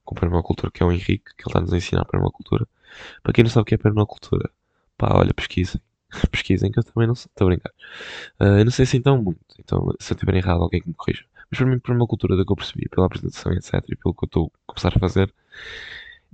com 0.04 0.16
o 0.16 0.20
permacultor 0.20 0.72
que 0.72 0.84
é 0.84 0.86
o 0.86 0.92
Henrique, 0.92 1.34
que 1.36 1.44
ele 1.44 1.50
está-nos 1.50 1.74
a 1.74 1.78
ensinar 1.78 2.02
a 2.02 2.06
permacultura. 2.06 2.68
Para 3.22 3.34
quem 3.34 3.44
não 3.44 3.52
sabe 3.52 3.64
o 3.64 3.66
que 3.66 3.76
é 3.76 3.78
permacultura, 3.78 4.50
pá, 4.98 5.16
olha, 5.16 5.34
pesquisem. 5.34 5.82
pesquisem 6.32 6.72
que 6.72 6.80
eu 6.80 6.84
também 6.84 7.08
não 7.08 7.16
sei, 7.16 7.30
estou 7.30 7.48
a 7.48 7.50
brincar. 7.50 7.72
Ah, 8.40 8.60
eu 8.60 8.66
não 8.66 8.72
sei 8.72 8.84
assim 8.84 9.02
tão 9.02 9.22
muito, 9.22 9.40
então 9.60 9.94
se 10.00 10.14
eu 10.14 10.16
estiver 10.16 10.36
errado 10.36 10.62
alguém 10.62 10.82
que 10.82 10.88
me 10.88 10.94
corrija. 10.94 11.26
Mas 11.50 11.60
para 11.60 11.68
mim, 11.68 11.80
para 11.80 11.94
uma 11.94 12.08
cultura 12.08 12.36
da 12.36 12.46
que 12.46 12.52
eu 12.52 12.56
percebi, 12.56 12.90
pela 12.90 13.06
apresentação, 13.08 13.54
etc., 13.54 13.74
e 13.90 13.96
pelo 13.96 14.14
que 14.14 14.24
eu 14.24 14.28
estou 14.28 14.52
a 14.68 14.74
começar 14.74 14.96
a 14.96 15.00
fazer, 15.00 15.34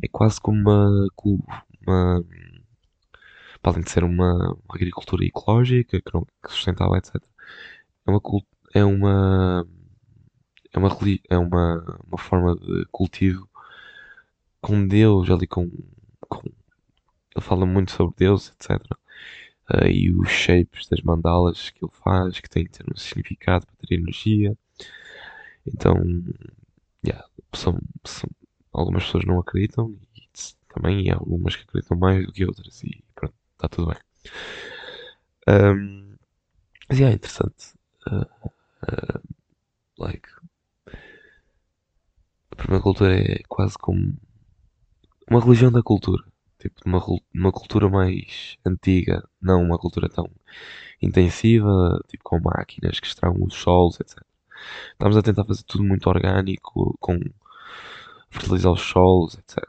é 0.01 0.07
quase 0.07 0.39
como 0.41 0.59
uma, 0.59 1.07
uma 1.85 2.25
para 3.61 3.73
além 3.73 3.83
de 3.83 3.91
ser 3.91 4.03
uma, 4.03 4.57
agricultura 4.69 5.25
ecológica, 5.25 6.01
que 6.01 6.11
sustentável, 6.49 6.95
etc., 6.95 7.21
é 8.09 8.13
uma, 8.13 8.21
cul- 8.21 8.45
é 8.73 8.83
uma, 8.85 9.67
é 10.73 10.79
uma, 10.79 10.89
é 11.29 11.37
uma, 11.37 11.99
uma 12.07 12.17
forma 12.17 12.55
de 12.55 12.85
cultivo 12.91 13.47
com 14.61 14.87
Deus, 14.87 15.29
ali 15.29 15.47
com, 15.47 15.69
com 16.27 16.41
ele 17.35 17.45
fala 17.45 17.65
muito 17.65 17.91
sobre 17.91 18.15
Deus, 18.17 18.49
etc. 18.51 18.97
Ah, 19.67 19.89
e 19.89 20.11
os 20.11 20.29
shapes 20.29 20.87
das 20.89 21.01
mandalas 21.01 21.69
que 21.71 21.83
ele 21.85 21.91
faz, 21.93 22.39
que 22.39 22.49
têm 22.49 22.65
que 22.65 22.71
ter 22.71 22.85
um 22.91 22.97
significado 22.97 23.65
para 23.67 23.87
ter 23.87 23.95
energia. 23.95 24.57
Então, 25.65 25.95
yeah, 27.05 27.23
são, 27.55 27.79
são- 28.05 28.29
algumas 28.71 29.05
pessoas 29.05 29.25
não 29.25 29.39
acreditam 29.39 29.95
e 30.15 30.27
também 30.73 31.09
há 31.11 31.15
algumas 31.15 31.55
que 31.55 31.63
acreditam 31.63 31.97
mais 31.97 32.25
do 32.25 32.31
que 32.33 32.45
outras 32.45 32.83
e 32.83 33.03
pronto, 33.15 33.33
está 33.55 33.67
tudo 33.67 33.87
bem. 33.87 33.97
Ahm, 35.47 36.17
mas 36.89 36.99
yeah, 36.99 37.11
é 37.13 37.15
interessante. 37.15 37.73
Ah, 38.11 38.27
ah, 38.87 39.21
like, 39.97 40.27
a 42.51 42.55
primeira 42.55 42.83
cultura 42.83 43.15
é 43.19 43.41
quase 43.47 43.77
como 43.77 44.15
uma 45.29 45.39
religião 45.41 45.71
da 45.71 45.81
cultura. 45.83 46.23
Tipo, 46.59 46.81
uma, 46.85 47.01
uma 47.33 47.51
cultura 47.51 47.89
mais 47.89 48.57
antiga, 48.65 49.23
não 49.41 49.63
uma 49.63 49.77
cultura 49.77 50.09
tão 50.09 50.29
intensiva, 51.01 51.99
tipo 52.09 52.23
com 52.23 52.39
máquinas 52.41 52.99
que 52.99 53.07
extraem 53.07 53.35
os 53.41 53.55
solos, 53.55 53.99
etc. 53.99 54.25
Estamos 54.93 55.17
a 55.17 55.21
tentar 55.23 55.45
fazer 55.45 55.63
tudo 55.63 55.83
muito 55.83 56.09
orgânico, 56.09 56.95
com 56.99 57.19
fertilizar 58.29 58.71
os 58.73 58.81
solos, 58.81 59.37
etc. 59.37 59.67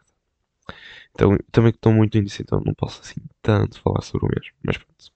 Então, 1.14 1.36
também 1.52 1.70
estou 1.70 1.92
muito 1.92 2.18
nisso, 2.20 2.42
então 2.42 2.60
não 2.64 2.74
posso 2.74 3.00
assim 3.02 3.20
tanto 3.42 3.80
falar 3.80 4.02
sobre 4.02 4.26
o 4.26 4.30
mesmo. 4.30 4.54
Mas 4.62 4.78
pronto. 4.78 5.12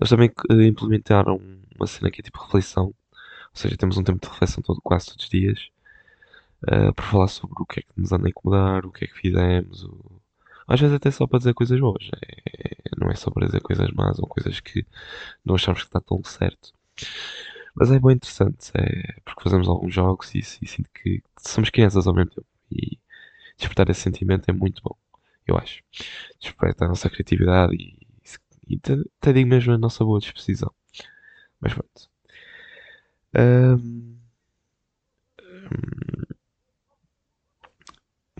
Eles 0.00 0.10
também 0.10 0.30
eh, 0.50 0.66
implementaram 0.66 1.40
uma 1.78 1.86
cena 1.86 2.10
que 2.10 2.20
é 2.20 2.24
tipo 2.24 2.40
reflexão. 2.42 2.86
Ou 2.86 2.94
seja, 3.54 3.76
temos 3.76 3.96
um 3.98 4.04
tempo 4.04 4.20
de 4.20 4.28
reflexão 4.32 4.62
todo, 4.62 4.80
quase 4.82 5.06
todos 5.08 5.24
os 5.24 5.30
dias. 5.30 5.70
eh, 6.66 6.92
para 6.92 7.04
falar 7.04 7.28
sobre 7.28 7.62
o 7.62 7.66
que 7.66 7.80
é 7.80 7.82
que 7.82 7.88
nos 7.96 8.12
anda 8.12 8.26
a 8.26 8.30
incomodar, 8.30 8.86
o 8.86 8.90
que 8.92 9.04
é 9.04 9.08
que 9.08 9.18
fizemos. 9.18 9.84
o- 9.84 10.20
Às 10.66 10.80
vezes 10.80 10.94
até 10.96 11.10
só 11.10 11.26
para 11.26 11.38
dizer 11.38 11.54
coisas 11.54 11.78
boas. 11.80 12.10
É- 12.22 12.70
é- 12.70 12.76
não 12.98 13.10
é 13.10 13.14
só 13.14 13.30
para 13.30 13.46
dizer 13.46 13.60
coisas 13.62 13.90
más 13.92 14.18
ou 14.18 14.26
coisas 14.26 14.60
que 14.60 14.84
não 15.44 15.54
achamos 15.56 15.82
que 15.82 15.88
está 15.88 16.00
tão 16.00 16.22
certo. 16.24 16.72
Mas 17.74 17.90
é 17.90 17.98
bem 17.98 18.12
interessante, 18.14 18.70
é 18.74 19.20
porque 19.24 19.42
fazemos 19.42 19.68
alguns 19.68 19.94
jogos 19.94 20.34
e, 20.34 20.38
e 20.40 20.42
sinto 20.66 20.88
que 20.92 21.22
somos 21.38 21.70
crianças 21.70 22.06
ao 22.06 22.14
mesmo 22.14 22.30
tempo. 22.30 22.46
E 22.72 22.98
despertar 23.58 23.88
esse 23.90 24.00
sentimento 24.02 24.48
é 24.48 24.52
muito 24.52 24.82
bom, 24.82 24.96
eu 25.46 25.56
acho. 25.58 25.82
Desperta 26.40 26.84
a 26.84 26.88
nossa 26.88 27.10
criatividade 27.10 27.74
e, 27.76 27.97
e 28.68 28.76
até, 28.76 29.32
digo 29.32 29.48
mesmo 29.48 29.72
a 29.74 29.78
nossa 29.78 30.04
boa 30.04 30.20
disposição. 30.20 30.72
Mas 31.60 31.74
pronto. 31.74 32.10
Hum, 33.34 34.18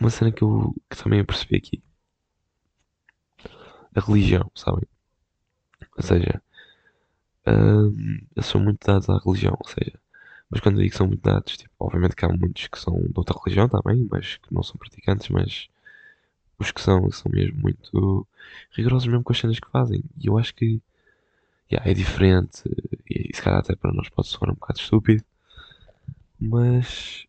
uma 0.00 0.08
cena 0.10 0.32
que 0.32 0.42
eu 0.42 0.74
que 0.90 0.96
também 0.96 1.18
eu 1.20 1.26
percebi 1.26 1.56
aqui. 1.56 1.82
A 3.94 4.00
religião, 4.00 4.50
sabem? 4.54 4.88
Ou 5.96 6.02
seja, 6.02 6.42
ahm, 7.46 8.18
eles 8.36 8.46
são 8.46 8.60
muito 8.60 8.84
dados 8.86 9.08
à 9.08 9.18
religião, 9.18 9.56
ou 9.60 9.68
seja, 9.68 9.98
mas 10.50 10.60
quando 10.60 10.76
eu 10.76 10.82
digo 10.82 10.92
que 10.92 10.98
são 10.98 11.06
muito 11.08 11.22
dados, 11.22 11.56
tipo, 11.56 11.72
obviamente 11.80 12.16
que 12.16 12.24
há 12.24 12.28
muitos 12.28 12.66
que 12.68 12.78
são 12.78 12.94
de 13.00 13.12
outra 13.16 13.36
religião 13.44 13.68
também, 13.68 14.06
mas 14.10 14.36
que 14.38 14.52
não 14.54 14.62
são 14.62 14.76
praticantes, 14.76 15.28
mas 15.30 15.68
os 16.58 16.72
que 16.72 16.80
são, 16.80 17.10
são 17.10 17.30
mesmo 17.32 17.58
muito 17.60 18.26
rigorosos 18.72 19.08
mesmo 19.08 19.22
com 19.24 19.32
as 19.32 19.38
cenas 19.38 19.58
que 19.60 19.70
fazem. 19.70 20.02
E 20.20 20.26
eu 20.26 20.38
acho 20.38 20.54
que 20.54 20.80
yeah, 21.70 21.90
é 21.90 21.94
diferente, 21.94 22.62
e 23.08 23.34
se 23.34 23.42
calhar 23.42 23.60
até 23.60 23.74
para 23.76 23.92
nós 23.92 24.08
pode 24.08 24.28
soar 24.28 24.50
um 24.50 24.54
bocado 24.54 24.80
estúpido, 24.80 25.24
mas 26.40 27.26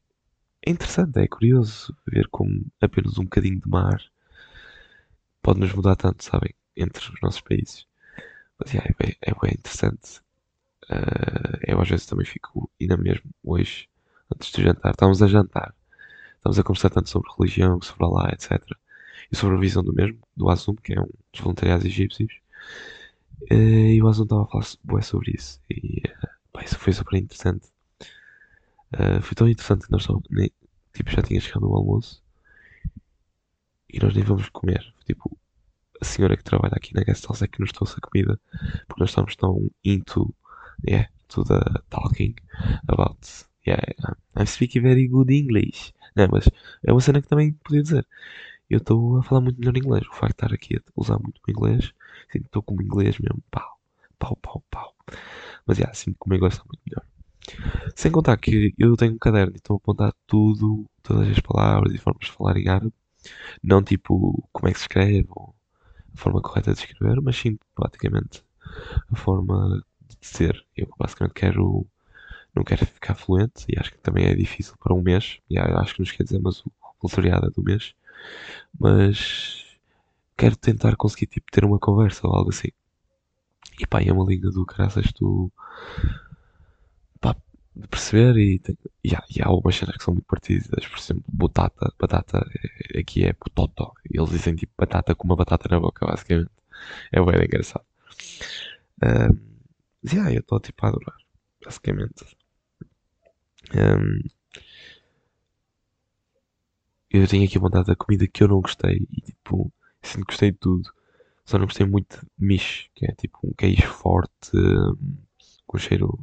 é 0.65 0.71
interessante, 0.71 1.19
é 1.19 1.27
curioso 1.27 1.95
ver 2.07 2.27
como 2.29 2.65
apenas 2.81 3.17
um 3.17 3.23
bocadinho 3.23 3.59
de 3.59 3.69
mar 3.69 4.01
pode 5.41 5.59
nos 5.59 5.73
mudar 5.73 5.95
tanto, 5.95 6.23
sabem, 6.23 6.53
entre 6.75 7.03
os 7.13 7.21
nossos 7.21 7.41
países. 7.41 7.85
Mas 8.59 8.73
yeah, 8.73 8.89
é, 8.89 9.03
bem, 9.03 9.15
é 9.21 9.33
bem 9.33 9.53
interessante. 9.53 10.21
Ah, 10.89 11.59
eu 11.67 11.79
às 11.81 11.89
vezes 11.89 12.05
também 12.05 12.25
fico, 12.25 12.69
ainda 12.81 12.97
mesmo 12.97 13.29
hoje, 13.43 13.87
antes 14.33 14.51
de 14.51 14.63
jantar, 14.63 14.91
estávamos 14.91 15.21
a 15.21 15.27
jantar, 15.27 15.73
estávamos 16.37 16.59
a 16.59 16.63
conversar 16.63 16.89
tanto 16.89 17.09
sobre 17.09 17.29
religião, 17.37 17.81
sobre 17.81 18.05
Allah, 18.05 18.29
etc. 18.33 18.51
E 19.31 19.35
sobre 19.35 19.55
a 19.57 19.59
visão 19.59 19.83
do 19.83 19.93
mesmo, 19.93 20.19
do 20.35 20.49
Azum, 20.49 20.75
que 20.75 20.93
é 20.93 21.01
um 21.01 21.09
dos 21.31 21.41
voluntariados 21.41 21.85
egípcios. 21.85 22.31
Eh, 23.49 23.95
e 23.95 24.01
o 24.01 24.07
Azum 24.07 24.23
estava 24.23 24.43
a 24.43 24.47
falar 24.47 24.65
bué 24.83 25.01
sobre 25.01 25.31
isso. 25.37 25.61
E 25.69 26.01
eh, 26.07 26.29
pá, 26.51 26.63
isso 26.63 26.77
foi 26.79 26.93
super 26.93 27.17
interessante. 27.17 27.67
Eh, 28.93 29.21
foi 29.21 29.35
tão 29.35 29.47
interessante 29.49 29.85
que 29.85 29.91
nós 29.91 30.03
só, 30.03 30.19
nem, 30.29 30.51
tipo, 30.93 31.11
já 31.11 31.21
tinha 31.21 31.39
chegado 31.39 31.67
o 31.69 31.75
almoço 31.75 32.21
e 33.89 33.99
nós 33.99 34.13
nem 34.15 34.23
vamos 34.23 34.49
comer. 34.49 34.83
Tipo, 35.05 35.37
a 36.01 36.05
senhora 36.05 36.37
que 36.37 36.43
trabalha 36.43 36.73
aqui 36.75 36.93
na 36.93 37.03
guest 37.03 37.25
house 37.27 37.41
é 37.41 37.47
que 37.47 37.59
nos 37.59 37.71
trouxe 37.71 37.95
a 37.97 38.01
comida 38.07 38.39
porque 38.87 39.01
nós 39.01 39.09
estamos 39.09 39.35
tão 39.35 39.69
into, 39.83 40.33
yeah, 40.87 41.09
to 41.27 41.43
the 41.43 41.59
talking 41.89 42.35
about, 42.87 43.19
yeah, 43.67 43.81
I'm 44.35 44.45
speaking 44.47 44.81
very 44.81 45.07
good 45.07 45.31
English. 45.33 45.93
Não, 46.15 46.27
mas 46.31 46.49
é 46.85 46.91
uma 46.91 47.01
cena 47.01 47.21
que 47.21 47.27
também 47.27 47.53
podia 47.53 47.83
dizer. 47.83 48.07
Eu 48.69 48.77
estou 48.77 49.17
a 49.17 49.23
falar 49.23 49.41
muito 49.41 49.59
melhor 49.59 49.75
inglês. 49.77 50.05
O 50.07 50.13
facto 50.13 50.37
de 50.37 50.45
estar 50.45 50.53
aqui 50.53 50.77
a 50.77 50.81
usar 50.95 51.17
muito 51.19 51.41
o 51.47 51.51
inglês, 51.51 51.91
sinto 52.31 52.45
estou 52.45 52.61
com 52.61 52.75
o 52.75 52.81
inglês 52.81 53.17
mesmo, 53.17 53.41
pau, 53.49 53.79
pau, 54.19 54.35
pau, 54.41 54.63
pau. 54.69 54.95
Mas, 55.65 55.77
yeah, 55.77 55.93
sinto 55.93 56.17
que 56.19 56.25
o 56.25 56.29
meu 56.29 56.37
inglês 56.37 56.53
está 56.53 56.65
muito 56.65 56.81
melhor. 56.85 57.05
Sem 57.95 58.11
contar 58.11 58.37
que 58.37 58.73
eu 58.77 58.95
tenho 58.95 59.13
um 59.13 59.17
caderno 59.17 59.53
e 59.53 59.57
estou 59.57 59.75
a 59.75 59.77
apontar 59.77 60.13
tudo, 60.27 60.85
todas 61.01 61.29
as 61.29 61.39
palavras 61.39 61.93
e 61.93 61.97
formas 61.97 62.25
de 62.25 62.31
falar 62.31 62.57
em 62.57 62.67
árabe. 62.67 62.93
Não 63.63 63.83
tipo 63.83 64.47
como 64.51 64.67
é 64.69 64.71
que 64.71 64.79
se 64.79 64.83
escreve 64.83 65.27
ou 65.29 65.53
a 66.13 66.17
forma 66.17 66.41
correta 66.41 66.73
de 66.73 66.79
escrever, 66.79 67.21
mas 67.21 67.35
sim 67.37 67.57
praticamente 67.75 68.43
a 69.11 69.15
forma 69.15 69.83
de 70.07 70.27
ser. 70.27 70.63
Eu 70.75 70.87
basicamente 70.97 71.33
quero, 71.33 71.85
não 72.55 72.63
quero 72.63 72.85
ficar 72.85 73.15
fluente 73.15 73.65
e 73.67 73.79
acho 73.79 73.91
que 73.91 73.97
também 73.99 74.25
é 74.25 74.35
difícil 74.35 74.75
para 74.79 74.93
um 74.93 75.01
mês. 75.01 75.39
E 75.49 75.57
acho 75.57 75.95
que 75.95 76.01
nos 76.01 76.11
quer 76.11 76.23
dizer, 76.23 76.39
mas 76.39 76.61
o 76.65 76.71
voluntariado 77.01 77.47
é 77.47 77.49
do 77.49 77.63
mês. 77.63 77.93
Mas 78.79 79.65
quero 80.37 80.55
tentar 80.57 80.95
conseguir 80.97 81.27
tipo, 81.27 81.51
ter 81.51 81.65
uma 81.65 81.79
conversa 81.79 82.27
ou 82.27 82.35
algo 82.35 82.49
assim. 82.51 82.69
E 83.81 83.85
pá, 83.87 83.99
é 84.03 84.11
uma 84.13 84.23
língua 84.29 84.51
do 84.51 84.63
caraças 84.63 85.11
tu 85.11 85.51
pá, 87.21 87.35
de 87.75 87.87
perceber 87.87 88.37
e, 88.37 88.59
tem, 88.59 88.77
e, 89.03 89.15
há, 89.15 89.23
e 89.35 89.41
há 89.41 89.47
algumas 89.47 89.75
cenas 89.75 89.97
que 89.97 90.03
são 90.03 90.13
muito 90.13 90.25
parecidas, 90.25 90.85
por 90.87 90.97
exemplo, 90.99 91.23
batata, 91.31 91.93
batata 91.99 92.45
é- 92.93 92.99
aqui 92.99 93.25
é 93.25 93.33
pototo, 93.33 93.91
e 94.09 94.17
eles 94.19 94.29
dizem 94.31 94.55
tipo 94.55 94.73
batata 94.77 95.15
com 95.15 95.25
uma 95.25 95.35
batata 95.35 95.67
na 95.69 95.79
boca, 95.79 96.05
basicamente. 96.05 96.51
É 97.11 97.21
bem 97.21 97.45
engraçado. 97.45 97.85
Ahm, 99.01 99.37
mas 100.03 100.13
yeah, 100.13 100.31
eu 100.33 100.39
estou 100.41 100.59
tipo 100.59 100.85
a 100.85 100.89
adorar, 100.89 101.17
basicamente. 101.63 102.25
Ahm, 103.73 104.21
eu 107.11 107.27
tenho 107.27 107.45
aqui 107.45 107.59
vontade 107.59 107.87
da 107.87 107.95
comida 107.95 108.27
que 108.27 108.43
eu 108.43 108.47
não 108.47 108.61
gostei 108.61 109.07
e 109.11 109.21
tipo, 109.21 109.71
sinto 110.01 110.25
que 110.25 110.33
gostei 110.33 110.51
de 110.51 110.57
tudo. 110.57 110.89
Só 111.45 111.57
não 111.59 111.65
gostei 111.65 111.85
muito 111.87 112.19
de 112.21 112.27
miche, 112.45 112.89
que 112.95 113.05
é 113.05 113.13
tipo 113.13 113.39
um 113.43 113.53
queijo 113.53 113.87
forte, 113.87 114.51
hum, 114.55 115.17
com 115.67 115.77
cheiro, 115.77 116.19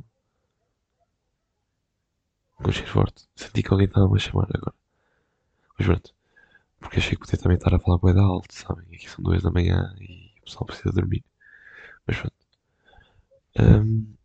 com 2.62 2.70
cheiro 2.70 2.90
forte. 2.96 3.20
Senti 3.35 3.62
que 3.62 3.72
alguém 3.72 3.87
estava 3.87 4.14
a 4.14 4.18
chamar 4.18 4.49
agora. 4.53 4.75
Mas 5.79 5.87
pronto, 5.87 6.14
porque 6.81 6.99
achei 6.99 7.12
que 7.12 7.20
podia 7.20 7.38
também 7.38 7.57
estar 7.59 7.75
a 7.75 7.81
falar 7.81 7.99
bué 7.99 8.12
da 8.14 8.22
alto, 8.22 8.55
sabem? 8.55 8.87
Aqui 8.94 9.09
são 9.11 9.25
duas 9.25 9.42
da 9.42 9.51
manhã 9.53 9.94
e 10.01 10.33
o 10.40 10.44
pessoal 10.46 10.66
precisa 10.66 10.92
dormir. 10.92 11.25
Mas 12.07 12.18
pronto. 12.20 12.37
Hum, 13.59 14.16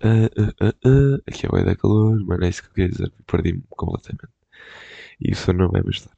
ah, 0.00 0.28
ah, 0.42 0.52
ah, 0.66 0.74
ah, 0.90 1.16
aqui 1.28 1.46
é 1.46 1.48
bué 1.48 1.62
da 1.64 1.76
calor, 1.76 2.18
mas 2.26 2.38
não 2.38 2.46
é 2.46 2.50
isso 2.50 2.62
que 2.62 2.68
eu 2.68 2.72
queria 2.74 2.90
dizer. 2.90 3.12
Perdi-me 3.26 3.62
completamente. 3.70 4.41
Isso 5.20 5.52
não 5.52 5.68
vai 5.70 5.82
me 5.82 5.88
ajudar. 5.90 6.16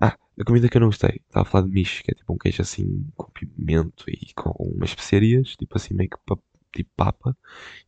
Ah, 0.00 0.16
a 0.40 0.44
comida 0.44 0.68
que 0.68 0.76
eu 0.76 0.80
não 0.80 0.88
gostei. 0.88 1.22
Estava 1.26 1.46
a 1.48 1.50
falar 1.50 1.66
de 1.66 1.72
miche, 1.72 2.02
que 2.02 2.10
é 2.12 2.14
tipo 2.14 2.32
um 2.32 2.38
queijo 2.38 2.62
assim 2.62 3.06
com 3.16 3.30
pimento 3.32 4.04
e 4.10 4.32
com 4.34 4.50
umas 4.60 4.90
especiarias, 4.90 5.56
tipo 5.56 5.76
assim 5.76 5.94
meio 5.94 6.10
que 6.10 6.18
pa- 6.26 6.38
tipo 6.74 6.90
papa. 6.96 7.36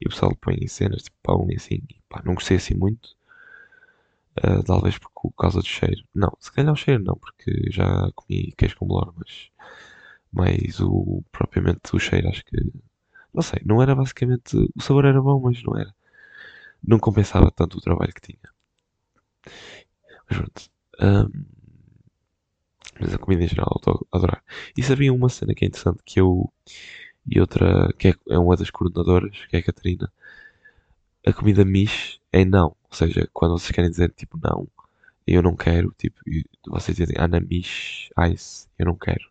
E 0.00 0.06
o 0.06 0.10
pessoal 0.10 0.34
põe 0.36 0.56
em 0.56 0.68
cenas 0.68 1.04
tipo 1.04 1.16
pão 1.22 1.46
e 1.50 1.56
assim. 1.56 1.76
E, 1.90 2.00
pá, 2.08 2.22
não 2.24 2.34
gostei 2.34 2.56
assim 2.58 2.74
muito. 2.74 3.16
Ah, 4.42 4.62
talvez 4.64 4.98
por 4.98 5.10
por 5.14 5.32
causa 5.32 5.60
do 5.60 5.66
cheiro. 5.66 6.02
Não, 6.14 6.30
se 6.40 6.52
calhar 6.52 6.72
o 6.72 6.76
cheiro 6.76 7.02
não, 7.02 7.14
porque 7.16 7.70
já 7.70 8.10
comi 8.14 8.52
queijo 8.58 8.76
com 8.76 8.86
bolor, 8.86 9.14
mas 9.16 9.48
mais 10.32 10.80
o 10.80 11.22
propriamente 11.32 11.94
o 11.94 11.98
cheiro 12.00 12.28
acho 12.28 12.44
que 12.46 12.56
não 13.34 13.42
sei, 13.42 13.60
não 13.66 13.82
era 13.82 13.94
basicamente. 13.96 14.56
O 14.76 14.82
sabor 14.82 15.06
era 15.06 15.22
bom, 15.22 15.40
mas 15.42 15.62
não 15.64 15.78
era. 15.78 15.94
Não 16.84 16.98
compensava 17.00 17.50
tanto 17.52 17.78
o 17.78 17.82
trabalho 17.82 18.14
que 18.14 18.22
tinha. 18.22 18.53
Mas 20.28 20.38
pronto. 20.38 20.70
hum, 21.00 21.44
mas 22.98 23.14
a 23.14 23.18
comida 23.18 23.44
em 23.44 23.48
geral, 23.48 23.68
eu 23.74 23.78
estou 23.78 24.06
a 24.12 24.16
adorar. 24.16 24.42
E 24.76 24.82
sabia 24.82 25.12
uma 25.12 25.28
cena 25.28 25.54
que 25.54 25.64
é 25.64 25.68
interessante 25.68 26.00
que 26.04 26.20
eu 26.20 26.52
e 27.26 27.40
outra 27.40 27.92
que 27.98 28.08
é, 28.08 28.14
é 28.30 28.38
uma 28.38 28.56
das 28.56 28.70
coordenadoras, 28.70 29.36
que 29.48 29.56
é 29.56 29.58
a 29.60 29.62
Catarina. 29.62 30.12
A 31.26 31.32
comida 31.32 31.64
Mish 31.64 32.20
é 32.32 32.44
não. 32.44 32.76
Ou 32.90 32.96
seja, 32.96 33.28
quando 33.32 33.58
vocês 33.58 33.72
querem 33.72 33.90
dizer 33.90 34.12
tipo 34.16 34.38
não, 34.42 34.68
eu 35.26 35.42
não 35.42 35.56
quero, 35.56 35.92
tipo, 35.98 36.20
vocês 36.66 36.96
dizem 36.96 37.16
Anamish 37.18 38.10
Ice, 38.32 38.68
eu 38.78 38.86
não 38.86 38.94
quero. 38.96 39.24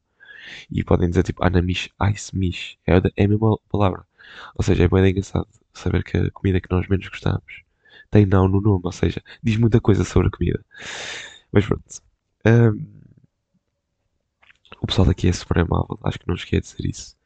E 0.72 0.84
podem 0.84 1.10
dizer 1.10 1.24
tipo 1.24 1.44
Anamish 1.46 1.90
Ice 2.12 2.36
Mish, 2.36 2.78
é, 2.88 2.94
é 3.16 3.26
a 3.26 3.28
mesma 3.28 3.58
palavra. 3.70 4.06
Ou 4.56 4.64
seja, 4.64 4.84
é 4.84 4.88
bem 4.88 5.10
engraçado 5.10 5.48
saber 5.74 6.04
que 6.04 6.18
a 6.18 6.32
comida 6.32 6.60
que 6.62 6.72
nós 6.72 6.88
menos 6.88 7.08
gostamos 7.08 7.64
tem 8.14 8.26
não 8.28 8.48
no 8.48 8.62
nome, 8.62 8.82
ou 8.84 8.92
seja, 8.92 9.22
diz 9.42 9.58
muita 9.58 9.82
coisa 9.82 10.04
sobre 10.04 10.28
a 10.28 10.32
comida. 10.32 10.64
Mas 11.52 11.66
pronto. 11.66 11.84
Ahm, 12.46 12.86
o 14.82 14.88
pessoal 14.88 15.08
daqui 15.08 15.28
é 15.28 15.34
super 15.34 15.60
amável, 15.60 15.98
acho 16.04 16.20
que 16.20 16.28
não 16.28 16.36
esqueci 16.36 16.62
de 16.62 16.68
dizer 16.78 16.90
isso. 16.90 17.18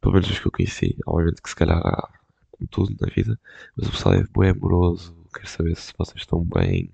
Pelo 0.00 0.14
menos 0.14 0.30
os 0.30 0.38
que 0.38 0.46
eu 0.46 0.52
conheci. 0.52 0.96
Obviamente 1.06 1.42
que 1.42 1.50
se 1.50 1.56
calhar 1.56 1.78
há 1.78 2.08
como 2.52 2.68
tudo 2.68 2.96
na 3.00 3.08
vida, 3.12 3.38
mas 3.76 3.88
o 3.88 3.92
pessoal 3.92 4.14
é 4.14 4.24
bem 4.38 4.50
amoroso, 4.50 5.14
quer 5.34 5.46
saber 5.46 5.76
se 5.76 5.92
vocês 5.98 6.22
estão 6.22 6.42
bem. 6.44 6.90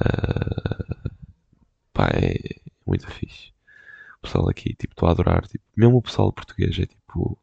ah, 0.00 1.10
pá, 1.92 2.08
é 2.14 2.38
muito 2.86 3.06
fixe. 3.10 3.52
O 4.18 4.22
pessoal 4.22 4.48
aqui, 4.48 4.74
tipo, 4.74 4.94
estou 4.94 5.08
a 5.08 5.12
adorar. 5.12 5.46
Tipo, 5.46 5.64
mesmo 5.76 5.98
o 5.98 6.02
pessoal 6.02 6.32
português 6.32 6.78
é 6.78 6.86
tipo, 6.86 7.38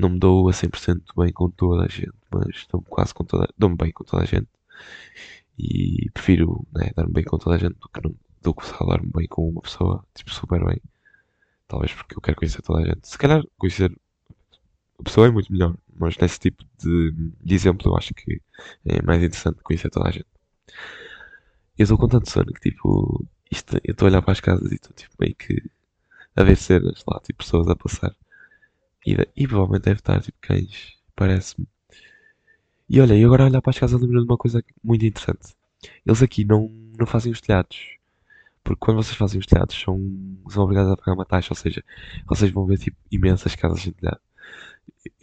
não 0.00 0.08
me 0.10 0.18
dou 0.18 0.48
a 0.48 0.52
100% 0.52 1.02
bem 1.16 1.32
com 1.32 1.50
toda 1.50 1.84
a 1.84 1.88
gente, 1.88 2.12
mas 2.30 2.66
dou-me 2.70 2.86
quase 2.88 3.14
com 3.14 3.24
toda, 3.24 3.48
dou-me 3.56 3.76
bem 3.76 3.92
com 3.92 4.04
toda 4.04 4.22
a 4.22 4.26
gente. 4.26 4.48
E 5.58 6.10
prefiro, 6.12 6.66
né, 6.74 6.90
dar-me 6.96 7.12
bem 7.12 7.24
com 7.24 7.38
toda 7.38 7.56
a 7.56 7.58
gente 7.58 7.74
do 7.78 7.88
que 7.88 8.00
não, 8.02 8.14
do 8.42 8.54
que 8.54 8.66
só 8.66 8.84
dar-me 8.86 9.10
bem 9.14 9.26
com 9.28 9.48
uma 9.48 9.60
pessoa, 9.60 10.04
tipo, 10.14 10.32
super 10.32 10.64
bem. 10.64 10.80
Talvez 11.68 11.92
porque 11.92 12.16
eu 12.16 12.20
quero 12.20 12.36
conhecer 12.38 12.62
toda 12.62 12.80
a 12.80 12.86
gente. 12.86 13.06
Se 13.06 13.18
calhar 13.18 13.42
conhecer 13.58 13.92
a 14.98 15.02
pessoa 15.02 15.26
é 15.26 15.30
muito 15.30 15.52
melhor, 15.52 15.76
mas 15.98 16.16
nesse 16.18 16.38
tipo 16.38 16.64
de, 16.78 17.12
de 17.42 17.54
exemplo 17.54 17.90
eu 17.90 17.96
acho 17.96 18.12
que 18.14 18.40
é 18.84 19.02
mais 19.02 19.22
interessante 19.22 19.62
conhecer 19.62 19.90
toda 19.90 20.08
a 20.08 20.12
gente. 20.12 20.26
Eu 21.78 21.84
estou 21.84 21.98
com 21.98 22.08
tanto 22.08 22.30
sono 22.30 22.52
que 22.52 22.70
tipo, 22.70 23.26
isto, 23.50 23.76
eu 23.84 23.92
estou 23.92 24.06
a 24.06 24.10
olhar 24.10 24.22
para 24.22 24.32
as 24.32 24.40
casas 24.40 24.70
e 24.70 24.74
estou 24.74 24.92
tipo 24.94 25.14
meio 25.18 25.34
que 25.34 25.62
a 26.36 26.42
ver 26.44 26.56
cenas 26.56 27.02
lá, 27.06 27.20
tipo 27.20 27.38
pessoas 27.44 27.68
a 27.68 27.76
passar. 27.76 28.14
E, 29.06 29.12
e 29.36 29.46
provavelmente 29.48 29.84
deve 29.84 30.00
estar 30.00 30.20
tipo 30.22 30.38
cães, 30.40 30.94
parece-me. 31.14 31.66
E 32.88 33.00
olha, 33.00 33.14
e 33.16 33.24
agora 33.24 33.44
olhar 33.44 33.62
para 33.62 33.70
as 33.70 33.78
casas 33.78 34.00
lembro-me 34.00 34.24
de 34.26 34.30
uma 34.30 34.36
coisa 34.36 34.62
muito 34.82 35.04
interessante. 35.06 35.54
Eles 36.04 36.22
aqui 36.22 36.44
não, 36.44 36.68
não 36.98 37.06
fazem 37.06 37.32
os 37.32 37.40
telhados. 37.40 37.78
Porque 38.64 38.80
quando 38.80 38.98
vocês 38.98 39.16
fazem 39.16 39.40
os 39.40 39.46
telhados 39.46 39.76
são, 39.80 39.98
são 40.50 40.64
obrigados 40.64 40.92
a 40.92 40.96
pagar 40.98 41.14
uma 41.14 41.26
taxa, 41.26 41.52
ou 41.52 41.56
seja, 41.56 41.84
vocês 42.28 42.50
vão 42.52 42.66
ver 42.66 42.78
tipo 42.78 42.96
imensas 43.12 43.54
casas 43.56 43.82
sem 43.82 43.92
telhado. 43.92 44.20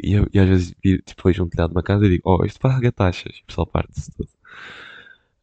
E, 0.04 0.14
eu- 0.14 0.28
e 0.34 0.40
às 0.40 0.48
vezes 0.48 0.76
tipo, 1.06 1.24
vejo 1.28 1.44
um 1.44 1.50
telhado 1.50 1.70
de 1.72 1.76
uma 1.76 1.84
casa 1.84 2.06
e 2.06 2.10
digo, 2.10 2.24
oh, 2.30 2.46
isto 2.46 2.60
paga 2.60 2.92
taxas. 2.92 3.38
E 3.38 3.42
o 3.44 3.46
pessoal 3.46 3.68
parte-se 3.68 4.12
tudo. 4.12 4.30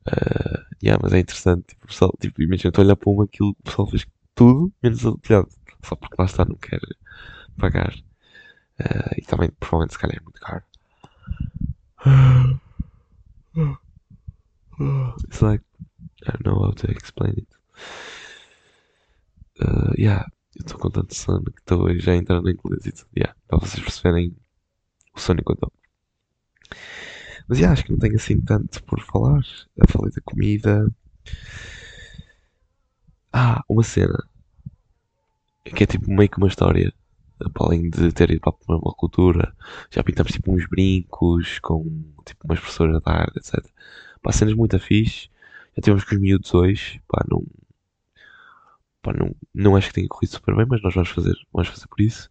Ah, 0.06 0.66
yeah, 0.82 0.98
mas 1.02 1.12
é 1.12 1.18
interessante, 1.20 1.64
tipo, 1.68 1.84
o 1.84 1.88
pessoal, 1.88 2.12
tipo, 2.20 2.42
imagina, 2.42 2.68
estou 2.70 2.82
a 2.82 2.84
olhar 2.86 2.96
para 2.96 3.10
uma, 3.10 3.24
aquilo, 3.24 3.50
o 3.50 3.62
pessoal 3.64 3.88
fez 3.88 4.06
tudo 4.34 4.72
menos 4.82 5.04
o 5.04 5.16
telhado. 5.18 5.48
Só 5.84 5.96
porque 5.96 6.14
lá 6.18 6.24
está, 6.26 6.44
não 6.44 6.56
quer 6.56 6.80
pagar. 7.58 7.94
Ah, 8.78 9.14
e 9.16 9.22
também, 9.22 9.50
provavelmente, 9.58 9.92
se 9.94 9.98
calhar 9.98 10.16
é 10.18 10.22
muito 10.22 10.40
caro. 10.40 10.62
It's 15.24 15.40
like, 15.40 15.62
I 16.26 16.32
don't 16.32 16.44
know 16.44 16.58
how 16.64 16.72
to 16.72 16.90
explain 16.90 17.34
it. 17.36 17.46
Uh, 19.60 19.92
yeah, 19.96 20.26
eu 20.56 20.64
estou 20.64 20.78
com 20.78 20.90
tanto 20.90 21.14
sono 21.14 21.44
que 21.44 21.60
estou 21.60 21.98
já 22.00 22.12
a 22.12 22.16
entrar 22.16 22.40
no 22.42 22.50
inglês 22.50 22.84
e 22.86 22.92
tudo. 22.92 23.08
Yeah, 23.16 23.34
para 23.46 23.58
vocês 23.58 23.82
perceberem 23.82 24.36
o 25.14 25.20
sono 25.20 25.42
que 25.42 25.50
eu 25.52 25.54
estou. 25.54 25.72
Mas 27.48 27.58
yeah, 27.58 27.72
acho 27.72 27.84
que 27.84 27.92
não 27.92 27.98
tenho 27.98 28.16
assim 28.16 28.40
tanto 28.40 28.82
por 28.84 29.00
falar. 29.00 29.40
Já 29.42 29.84
falei 29.88 30.10
da 30.12 30.20
comida. 30.22 30.90
Ah, 33.32 33.62
uma 33.68 33.82
cena 33.82 34.18
que 35.64 35.82
é 35.82 35.86
tipo 35.86 36.10
meio 36.10 36.28
que 36.28 36.38
uma 36.38 36.48
história. 36.48 36.92
Para 37.38 37.66
além 37.66 37.90
de 37.90 38.12
ter 38.12 38.30
ido 38.30 38.40
para 38.40 38.54
uma 38.68 38.94
cultura, 38.94 39.54
já 39.90 40.02
pintamos 40.02 40.32
tipo 40.32 40.52
uns 40.52 40.66
brincos 40.68 41.58
com 41.60 41.84
tipo 42.24 42.44
umas 42.44 42.60
professoras 42.60 43.02
da 43.02 43.12
arte, 43.12 43.38
etc. 43.38 43.64
Pá, 44.22 44.32
cenas 44.32 44.54
muito 44.54 44.78
fixe. 44.78 45.28
Já 45.76 45.82
tivemos 45.82 46.04
com 46.04 46.14
os 46.14 46.20
miúdos 46.20 46.54
hoje. 46.54 47.00
Pá, 47.08 47.24
não, 47.28 47.44
pá, 49.02 49.12
não, 49.12 49.34
não 49.54 49.76
acho 49.76 49.88
que 49.88 49.94
tenha 49.94 50.08
corrido 50.08 50.30
super 50.30 50.54
bem, 50.56 50.66
mas 50.68 50.82
nós 50.82 50.94
vamos 50.94 51.10
fazer, 51.10 51.34
vamos 51.52 51.68
fazer 51.68 51.86
por 51.88 52.00
isso. 52.00 52.30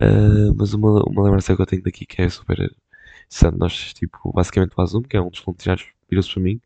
Ah, 0.00 0.52
mas 0.56 0.72
uma, 0.74 1.02
uma 1.04 1.22
lembrança 1.22 1.54
que 1.54 1.62
eu 1.62 1.66
tenho 1.66 1.82
daqui 1.82 2.06
que 2.06 2.22
é 2.22 2.28
super 2.28 2.58
interessante. 2.58 3.58
Nós, 3.58 3.94
tipo, 3.94 4.32
basicamente 4.32 4.72
o 4.76 4.80
Azum, 4.80 5.02
que 5.02 5.16
é 5.16 5.20
um 5.20 5.30
dos 5.30 5.40
voluntários, 5.40 5.86
virou-se 6.08 6.32
para 6.32 6.42
mim 6.42 6.60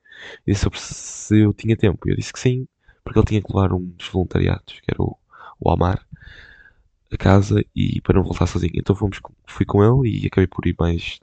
e 0.46 0.52
disse 0.52 0.62
sobre 0.62 0.78
se 0.80 1.38
eu 1.40 1.52
tinha 1.52 1.76
tempo. 1.76 2.08
E 2.08 2.12
eu 2.12 2.16
disse 2.16 2.32
que 2.32 2.38
sim, 2.38 2.66
porque 3.02 3.18
ele 3.18 3.26
tinha 3.26 3.42
que 3.42 3.52
levar 3.52 3.72
um 3.72 3.84
dos 3.84 4.08
voluntariados, 4.08 4.80
que 4.80 4.90
era 4.90 5.02
o, 5.02 5.16
o 5.60 5.70
Amar, 5.70 6.06
a 7.14 7.18
casa 7.18 7.64
e 7.74 8.00
para 8.00 8.16
não 8.16 8.24
voltar 8.24 8.46
sozinho. 8.46 8.72
Então 8.74 8.96
fomos, 8.96 9.20
fui 9.46 9.66
com 9.66 9.82
ele 9.82 10.22
e 10.22 10.26
acabei 10.26 10.46
por 10.46 10.66
ir 10.66 10.76
mais, 10.78 11.20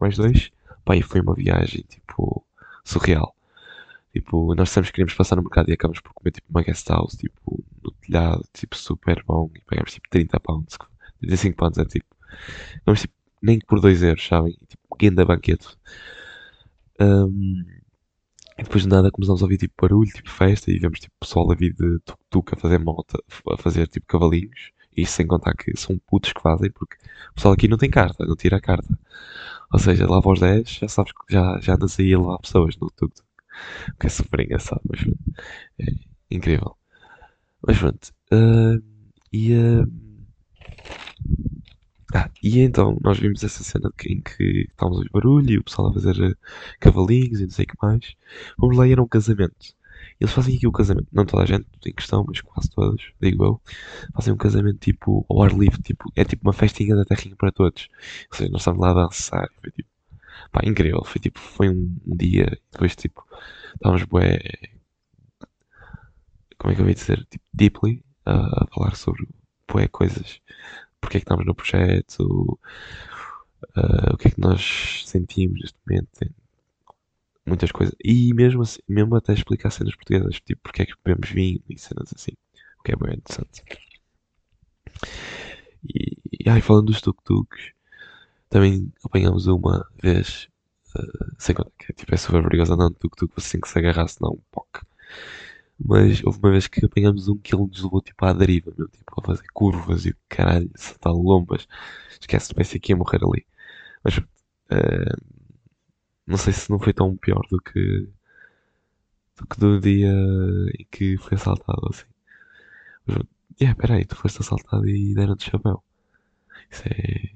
mais 0.00 0.16
dois. 0.16 0.50
Pá, 0.84 0.96
e 0.96 1.02
foi 1.02 1.20
uma 1.20 1.34
viagem, 1.34 1.84
tipo, 1.88 2.44
surreal. 2.84 3.34
Tipo, 4.12 4.54
nós 4.54 4.74
que 4.74 4.82
queríamos 4.82 5.14
passar 5.14 5.36
no 5.36 5.42
mercado 5.42 5.70
e 5.70 5.72
acabamos 5.72 6.00
por 6.00 6.12
comer 6.12 6.32
tipo 6.32 6.46
uma 6.50 6.62
guest 6.62 6.88
house, 6.88 7.16
tipo, 7.16 7.62
no 7.82 7.92
telhado, 7.92 8.42
tipo, 8.52 8.76
super 8.76 9.22
bom. 9.24 9.50
E 9.54 9.60
pagamos 9.62 9.92
tipo 9.92 10.08
30 10.10 10.40
pounds. 10.40 10.76
35 11.20 11.56
pounds 11.56 11.78
é 11.78 11.84
tipo. 11.84 12.06
Vamos 12.84 13.02
tipo, 13.02 13.14
nem 13.42 13.58
por 13.60 13.80
2 13.80 14.02
euros, 14.02 14.26
sabem? 14.26 14.52
Tipo, 14.68 14.96
guinda 14.98 15.24
banquete. 15.24 15.68
Ahm, 16.98 17.64
e 18.58 18.62
depois 18.62 18.82
de 18.82 18.88
nada 18.88 19.10
começámos 19.10 19.42
a 19.42 19.44
ouvir 19.44 19.58
tipo 19.58 19.74
barulho, 19.80 20.10
tipo 20.12 20.30
festa, 20.30 20.70
e 20.70 20.78
vemos 20.78 21.00
tipo 21.00 21.14
pessoal 21.18 21.50
a 21.50 21.54
vir 21.54 21.72
de 21.72 21.98
tuk-tuk 22.00 22.54
a 22.54 22.56
fazer 22.58 22.78
moto, 22.78 23.22
a 23.50 23.56
fazer 23.56 23.88
tipo 23.88 24.06
cavalinhos. 24.06 24.70
Isso 25.02 25.12
sem 25.14 25.26
contar 25.26 25.54
que 25.54 25.76
são 25.76 25.98
putos 26.06 26.32
que 26.32 26.40
fazem, 26.40 26.70
porque 26.70 26.96
o 27.30 27.34
pessoal 27.34 27.54
aqui 27.54 27.68
não 27.68 27.78
tem 27.78 27.90
carta, 27.90 28.24
não 28.26 28.36
tira 28.36 28.56
a 28.56 28.60
carta. 28.60 28.98
Ou 29.72 29.78
seja, 29.78 30.06
lá 30.08 30.20
para 30.20 30.32
os 30.32 30.40
10 30.40 30.68
já 30.70 30.88
sabes 30.88 31.12
que 31.12 31.32
já, 31.32 31.58
já 31.60 31.74
andas 31.74 31.98
aí 31.98 32.12
a 32.14 32.18
levar 32.18 32.38
pessoas 32.38 32.76
no 32.76 32.90
tuk-tuk. 32.90 33.24
O 33.94 33.98
que 33.98 34.06
é 34.06 34.10
super 34.10 34.40
engraçado, 34.40 34.80
mas 34.88 35.02
pronto, 35.02 35.18
é 35.78 35.86
incrível. 36.30 36.76
Mas 37.66 37.78
pronto. 37.78 38.12
ah, 38.32 38.78
e, 39.32 39.54
ah, 39.54 39.86
ah, 42.14 42.30
e 42.42 42.60
então 42.60 42.98
nós 43.02 43.18
vimos 43.18 43.44
essa 43.44 43.62
cena 43.62 43.90
em 44.06 44.20
que 44.20 44.66
estávamos 44.70 45.00
a 45.06 45.10
barulho 45.12 45.50
e 45.50 45.58
o 45.58 45.64
pessoal 45.64 45.88
a 45.88 45.92
fazer 45.94 46.16
ah, 46.22 46.36
cavalinhos 46.80 47.40
e 47.40 47.44
não 47.44 47.50
sei 47.50 47.64
o 47.64 47.68
que 47.68 47.76
mais. 47.82 48.14
Vamos 48.58 48.76
lá 48.76 48.88
era 48.88 49.02
um 49.02 49.08
casamento. 49.08 49.74
Eles 50.20 50.32
fazem 50.34 50.56
aqui 50.56 50.66
o 50.66 50.72
casamento, 50.72 51.08
não 51.12 51.24
toda 51.24 51.44
a 51.44 51.46
gente 51.46 51.66
em 51.86 51.92
questão, 51.94 52.24
mas 52.28 52.40
quase 52.42 52.70
todos, 52.70 53.12
digo 53.20 53.44
eu, 53.44 53.62
fazem 54.14 54.34
um 54.34 54.36
casamento 54.36 54.78
tipo 54.78 55.24
ao 55.28 55.42
ar 55.42 55.52
livre, 55.52 55.80
tipo, 55.82 56.12
é 56.14 56.24
tipo 56.24 56.46
uma 56.46 56.52
festinha 56.52 56.94
da 56.94 57.04
terrinha 57.04 57.34
para 57.36 57.50
todos. 57.52 57.88
Ou 58.30 58.36
seja, 58.36 58.50
nós 58.50 58.60
estávamos 58.60 58.86
lá 58.86 58.90
a 58.90 59.04
dançar, 59.06 59.48
foi 59.60 59.70
tipo, 59.70 59.88
pá, 60.52 60.60
incrível, 60.64 61.02
foi 61.04 61.20
tipo, 61.20 61.38
foi 61.40 61.70
um, 61.70 61.96
um 62.06 62.16
dia, 62.16 62.58
depois 62.72 62.94
tipo, 62.96 63.26
estávamos 63.74 64.04
bué, 64.04 64.38
como 66.58 66.72
é 66.72 66.76
que 66.76 66.82
eu 66.82 66.88
ia 66.88 66.94
dizer, 66.94 67.26
tipo, 67.30 67.44
deeply, 67.52 68.02
a, 68.26 68.64
a 68.64 68.66
falar 68.74 68.94
sobre 68.96 69.26
bué 69.68 69.88
coisas, 69.88 70.40
porque 71.00 71.16
é 71.16 71.20
que 71.20 71.24
estamos 71.24 71.46
no 71.46 71.54
projeto, 71.54 72.58
ah, 73.74 74.12
o 74.14 74.16
que 74.16 74.28
é 74.28 74.30
que 74.30 74.40
nós 74.40 75.02
sentimos 75.06 75.60
neste 75.60 75.78
momento, 75.86 76.08
muitas 77.50 77.70
coisas, 77.72 77.94
e 78.02 78.32
mesmo 78.34 78.62
assim, 78.62 78.80
mesmo 78.88 79.14
até 79.16 79.32
explicar 79.34 79.70
cenas 79.70 79.94
portuguesas, 79.94 80.40
tipo, 80.40 80.60
porque 80.62 80.82
é 80.82 80.86
que 80.86 80.94
bebemos 81.04 81.30
vinho 81.30 81.60
e 81.68 81.78
cenas 81.78 82.12
assim, 82.14 82.32
o 82.78 82.82
que 82.82 82.92
é 82.92 82.96
bem 82.96 83.16
interessante. 83.16 83.62
E, 85.84 86.16
e 86.40 86.60
falando 86.60 86.86
dos 86.86 87.00
tuk-tuks, 87.00 87.72
também 88.48 88.92
apanhamos 89.04 89.46
uma 89.46 89.86
vez, 90.02 90.48
ah, 90.96 91.32
sem 91.38 91.54
contar 91.54 91.70
que 91.78 91.92
tipo, 91.92 92.14
é 92.14 92.16
super 92.18 92.42
perigoso 92.42 92.72
andar 92.74 92.90
no 92.90 92.94
tuk-tuk, 92.94 93.34
tem 93.50 93.60
que 93.60 93.68
se 93.68 93.78
agarrar, 93.78 94.08
senão 94.08 94.32
um 94.32 94.42
poc. 94.50 94.82
Mas 95.78 96.22
houve 96.24 96.38
uma 96.40 96.50
vez 96.50 96.66
que 96.66 96.84
apanhamos 96.84 97.28
um 97.28 97.36
que 97.38 97.54
ele 97.54 97.66
nos 97.66 97.82
levou 97.82 98.02
tipo 98.02 98.24
à 98.24 98.32
deriva, 98.32 98.72
meu, 98.76 98.88
tipo, 98.88 99.20
a 99.20 99.24
fazer 99.24 99.44
curvas 99.54 100.04
e 100.06 100.14
caralho, 100.28 100.70
saltar 100.76 101.14
lombas. 101.14 101.66
Esquece, 102.20 102.54
pensei 102.54 102.78
que 102.80 102.92
ia 102.92 102.96
morrer 102.96 103.20
ali. 103.24 103.46
Mas 104.04 104.20
ah, 104.70 105.16
não 106.30 106.38
sei 106.38 106.52
se 106.52 106.70
não 106.70 106.78
foi 106.78 106.92
tão 106.94 107.16
pior 107.16 107.42
do 107.50 107.60
que 107.60 108.08
do 109.36 109.46
que 109.46 109.58
do 109.60 109.80
dia 109.80 110.12
em 110.78 110.86
que 110.90 111.16
foi 111.18 111.36
assaltado 111.36 111.88
assim. 111.90 112.06
Mas, 113.06 113.18
Yeah, 113.60 113.76
peraí, 113.78 114.06
tu 114.06 114.16
foste 114.16 114.40
assaltado 114.40 114.88
e 114.88 115.14
deram-te 115.14 115.50
chapéu. 115.50 115.82
Isso 116.70 116.82
é. 116.88 117.34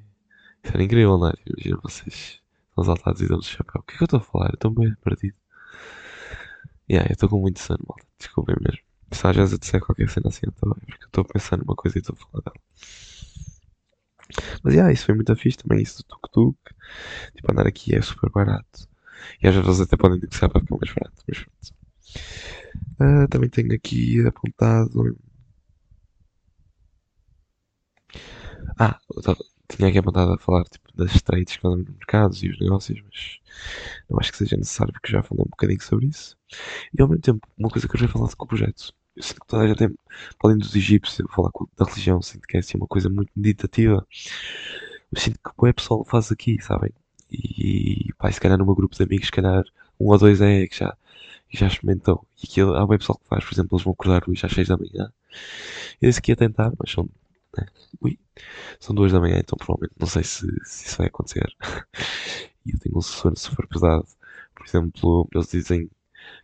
Isso 0.65 0.75
era 0.75 0.83
incrível, 0.83 1.19
não 1.19 1.29
é? 1.31 1.35
Imagina 1.47 1.79
vocês 1.83 2.41
são 2.75 2.83
assaltados 2.83 3.21
e 3.23 3.29
dão-te 3.29 3.49
chapéu. 3.49 3.81
O 3.81 3.85
que 3.85 3.95
é 3.95 3.99
que 3.99 4.03
eu 4.05 4.07
estou 4.07 4.21
a 4.21 4.23
falar? 4.23 4.49
Eu 4.51 4.55
estou 4.55 4.71
bem 4.71 4.95
perdido. 5.05 5.37
Yeah, 6.91 7.09
eu 7.11 7.15
estou 7.15 7.29
com 7.29 7.41
muito 7.41 7.61
sono, 7.61 7.85
malta. 7.87 8.07
Desculpem 8.19 8.57
mesmo. 8.61 8.83
Se 9.13 9.27
às 9.27 9.37
vezes 9.37 9.53
eu 9.53 9.59
disser 9.59 9.81
qualquer 9.81 10.09
cena 10.11 10.29
assim, 10.29 10.41
eu 10.45 10.51
estou 10.51 10.75
porque 10.75 11.05
eu 11.05 11.07
estou 11.07 11.25
pensando 11.25 11.61
numa 11.61 11.77
coisa 11.77 11.99
e 11.99 12.01
estou 12.01 12.17
a 12.19 12.25
falar 12.25 12.43
dela. 12.45 12.61
Mas 14.63 14.75
yeah, 14.75 14.93
isso 14.93 15.07
foi 15.07 15.15
muito 15.15 15.35
fixe 15.37 15.59
também, 15.59 15.83
isso 15.83 15.99
do 15.99 16.05
tuk-tuk. 16.05 16.57
Tipo, 17.37 17.53
andar 17.53 17.67
aqui 17.67 17.95
é 17.97 18.03
super 18.03 18.31
barato. 18.31 18.89
E 19.43 19.49
às 19.49 19.55
vezes 19.57 19.81
até 19.83 19.97
podem 19.97 20.21
negociar 20.21 20.49
para 20.51 20.61
ficar 20.63 20.77
mais 20.79 20.95
barato. 20.95 21.23
Mas 21.29 21.39
pronto. 21.39 21.73
Ah, 22.99 23.27
também 23.29 23.49
tenho 23.51 23.73
aqui 23.75 24.25
apontado. 24.27 25.17
Ah, 28.79 28.99
tava- 29.23 29.45
tinha 29.69 29.89
aqui 29.89 29.99
apontado 29.99 30.33
a 30.33 30.39
falar 30.39 30.65
tipo, 30.65 30.89
das 30.95 31.23
trades 31.23 31.57
que 31.57 31.67
andam 31.67 31.79
nos 31.81 31.89
mercados 31.97 32.43
e 32.43 32.49
os 32.49 32.59
negócios, 32.61 33.01
mas 33.03 33.39
não 34.11 34.19
acho 34.21 34.33
que 34.33 34.39
seja 34.39 34.57
necessário 34.57 34.93
porque 34.93 35.11
já 35.13 35.23
falei 35.23 35.43
um 35.45 35.51
bocadinho 35.51 35.83
sobre 35.83 36.07
isso. 36.07 36.37
E 36.99 37.03
ao 37.03 37.09
mesmo 37.09 37.23
tempo, 37.23 37.49
uma 37.59 37.71
coisa 37.71 37.89
que 37.89 37.97
eu 37.97 38.01
já 38.01 38.09
falado 38.09 38.37
com 38.37 38.45
o 38.45 38.49
projeto. 38.49 38.95
Sinto 39.21 39.41
que 39.43 39.47
toda 39.47 39.65
a 39.65 39.69
gente 39.69 39.79
tem, 39.79 39.99
além 40.43 40.59
dos 40.59 40.75
egípcios, 40.75 41.19
eu 41.21 41.29
falar 41.29 41.51
com- 41.53 41.69
da 41.77 41.85
religião, 41.85 42.21
sinto 42.23 42.47
que 42.49 42.57
é 42.57 42.61
assim 42.61 42.77
uma 42.77 42.87
coisa 42.87 43.09
muito 43.09 43.31
meditativa. 43.37 44.07
Eu 45.13 45.21
sinto 45.21 45.39
que 45.39 45.51
o 45.57 45.75
pessoal 45.75 46.05
faz 46.05 46.31
aqui, 46.33 46.61
sabem? 46.63 46.91
E 47.31 48.13
pá, 48.19 48.31
se 48.31 48.41
calhar 48.41 48.59
no 48.59 48.65
meu 48.67 48.75
grupo 48.75 48.95
de 48.95 49.03
amigos, 49.03 49.27
se 49.27 49.33
calhar 49.33 49.65
um 49.99 50.09
ou 50.11 50.19
dois 50.19 50.41
é 50.41 50.67
que 50.67 50.77
já, 50.77 50.97
já 51.53 51.67
experimentou. 51.67 52.27
E 52.43 52.47
aquilo, 52.49 52.75
há 52.77 52.87
bem 52.87 52.99
pessoal 52.99 53.19
que 53.19 53.29
faz, 53.29 53.45
por 53.45 53.55
exemplo, 53.55 53.77
eles 53.77 53.85
vão 53.85 53.93
acordar 53.93 54.23
hoje 54.29 54.45
às 54.47 54.53
6 54.53 54.69
da 54.69 54.77
manhã. 54.77 55.13
Eu 56.01 56.09
disse 56.11 56.23
que 56.23 56.33
ia 56.33 56.37
tentar, 56.37 56.73
mas 56.79 56.93
são, 56.93 57.09
né? 57.57 57.67
Ui, 58.03 58.19
são 58.81 58.95
duas 58.95 59.13
da 59.13 59.21
manhã, 59.21 59.39
então 59.39 59.57
provavelmente 59.59 59.95
não 59.99 60.07
sei 60.09 60.25
se, 60.25 60.47
se 60.65 60.89
isso 60.89 60.99
vai 60.99 61.09
acontecer. 61.09 61.49
E 62.67 62.73
eu 62.73 62.79
tenho 62.81 62.99
um 62.99 63.03
sono 63.03 63.37
super 63.37 63.67
pesado. 63.69 64.07
Por 64.55 64.67
exemplo, 64.67 65.29
eles 65.35 65.49
dizem 65.49 65.91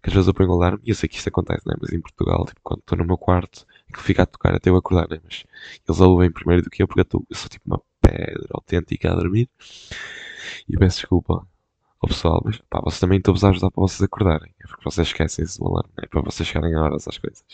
que 0.02 0.08
às 0.08 0.14
vezes 0.14 0.28
eu 0.28 0.34
ponho 0.34 0.50
o 0.50 0.52
alarme, 0.54 0.80
e 0.84 0.90
eu 0.90 0.94
sei 0.94 1.08
que 1.08 1.16
isto 1.16 1.28
acontece, 1.28 1.66
né? 1.68 1.74
Mas 1.80 1.92
em 1.92 2.00
Portugal, 2.00 2.44
tipo, 2.46 2.60
quando 2.62 2.80
estou 2.80 2.98
no 2.98 3.04
meu 3.06 3.18
quarto, 3.18 3.66
é 3.88 3.92
que 3.92 4.02
fica 4.02 4.22
a 4.22 4.26
tocar 4.26 4.54
até 4.54 4.70
eu 4.70 4.76
acordar, 4.76 5.08
né? 5.08 5.20
Mas 5.24 5.44
eles 5.88 6.00
ouvem 6.00 6.30
primeiro 6.32 6.62
do 6.62 6.70
que 6.70 6.82
eu, 6.82 6.86
porque 6.88 7.00
eu, 7.00 7.04
tô- 7.04 7.26
eu 7.28 7.36
sou 7.36 7.48
tipo 7.48 7.64
uma 7.66 7.80
pedra 8.00 8.48
autêntica 8.52 9.12
a 9.12 9.16
dormir. 9.16 9.48
E 10.68 10.76
peço 10.78 10.98
desculpa 11.00 11.46
ao 12.00 12.08
pessoal, 12.08 12.42
mas 12.44 12.58
pá, 12.70 12.80
vocês 12.82 13.00
também 13.00 13.18
estou-vos 13.18 13.44
a 13.44 13.50
ajudar 13.50 13.70
para 13.70 13.82
vocês 13.82 14.02
acordarem. 14.02 14.52
É 14.60 14.66
porque 14.68 14.84
vocês 14.84 15.08
esquecem-se 15.08 15.58
do 15.58 15.66
alarme, 15.68 15.90
né? 15.98 16.04
Para 16.10 16.22
vocês 16.22 16.48
chegarem 16.48 16.74
a 16.74 16.82
horas 16.82 17.08
às 17.08 17.18
coisas. 17.18 17.44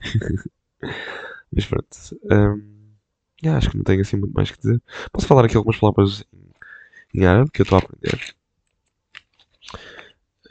mas 1.52 1.66
pronto. 1.66 1.88
hum, 2.30 2.94
yeah, 3.42 3.58
acho 3.58 3.70
que 3.70 3.76
não 3.76 3.84
tenho 3.84 4.00
assim 4.02 4.16
muito 4.16 4.32
mais 4.34 4.50
que 4.50 4.58
dizer. 4.58 4.82
Posso 5.12 5.26
falar 5.26 5.44
aqui 5.44 5.56
algumas 5.56 5.78
palavras 5.78 6.24
em 7.14 7.26
árabe 7.26 7.50
que 7.52 7.62
eu 7.62 7.64
estou 7.64 7.76
a 7.78 7.80
aprender. 7.80 8.20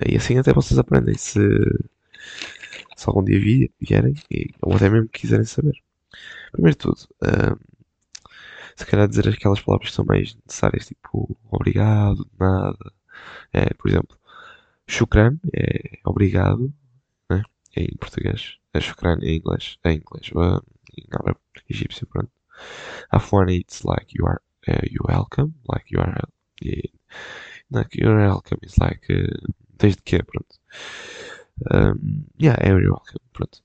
E 0.08 0.16
assim 0.18 0.38
até 0.38 0.54
vocês 0.54 0.78
aprendem 0.80 1.16
se, 1.18 1.40
se 2.96 3.08
algum 3.10 3.24
dia 3.24 3.40
vi- 3.40 3.72
vierem 3.80 4.14
e, 4.32 4.50
ou 4.62 4.76
até 4.76 4.90
mesmo 4.90 5.10
quiserem 5.10 5.46
saber. 5.46 5.76
Primeiro 6.52 6.78
de 6.78 6.82
tudo, 6.84 6.98
se 8.76 8.86
calhar 8.86 9.08
dizer 9.08 9.28
aquelas 9.28 9.62
palavras 9.62 9.90
que 9.90 9.96
são 9.96 10.06
mais 10.06 10.36
necessárias, 10.46 10.88
tipo 10.88 11.38
obrigado, 11.50 12.28
nada. 12.40 12.92
É, 13.54 13.74
por 13.74 13.90
exemplo, 13.90 14.18
shukran 14.88 15.38
é 15.54 16.00
obrigado, 16.06 16.74
né? 17.30 17.44
Em 17.76 17.96
português. 17.98 18.58
É 18.74 18.82
shukran 18.82 19.20
em 19.22 19.38
inglês. 19.38 19.78
É 19.84 19.92
em 19.92 19.98
inglês. 19.98 20.32
em 20.98 21.06
árabe, 21.12 21.40
egípcio, 21.70 22.08
pronto. 22.08 22.32
Afwan 23.12 23.50
it's 23.50 23.84
like 23.84 24.14
you 24.18 24.26
are 24.28 24.42
uh, 24.68 24.86
you 24.90 25.02
welcome, 25.08 25.54
like 25.68 25.86
you 25.92 26.00
are 26.00 26.22
yeah, 26.62 26.90
like 27.70 27.96
you're 27.98 28.16
welcome, 28.18 28.60
it's 28.64 28.78
like 28.78 29.06
uh, 29.10 29.28
desde 29.78 30.02
que, 30.02 30.24
pronto. 30.24 30.60
Um, 31.74 32.26
yeah, 32.40 32.58
you're 32.68 32.90
welcome, 32.90 33.22
pronto. 33.34 33.64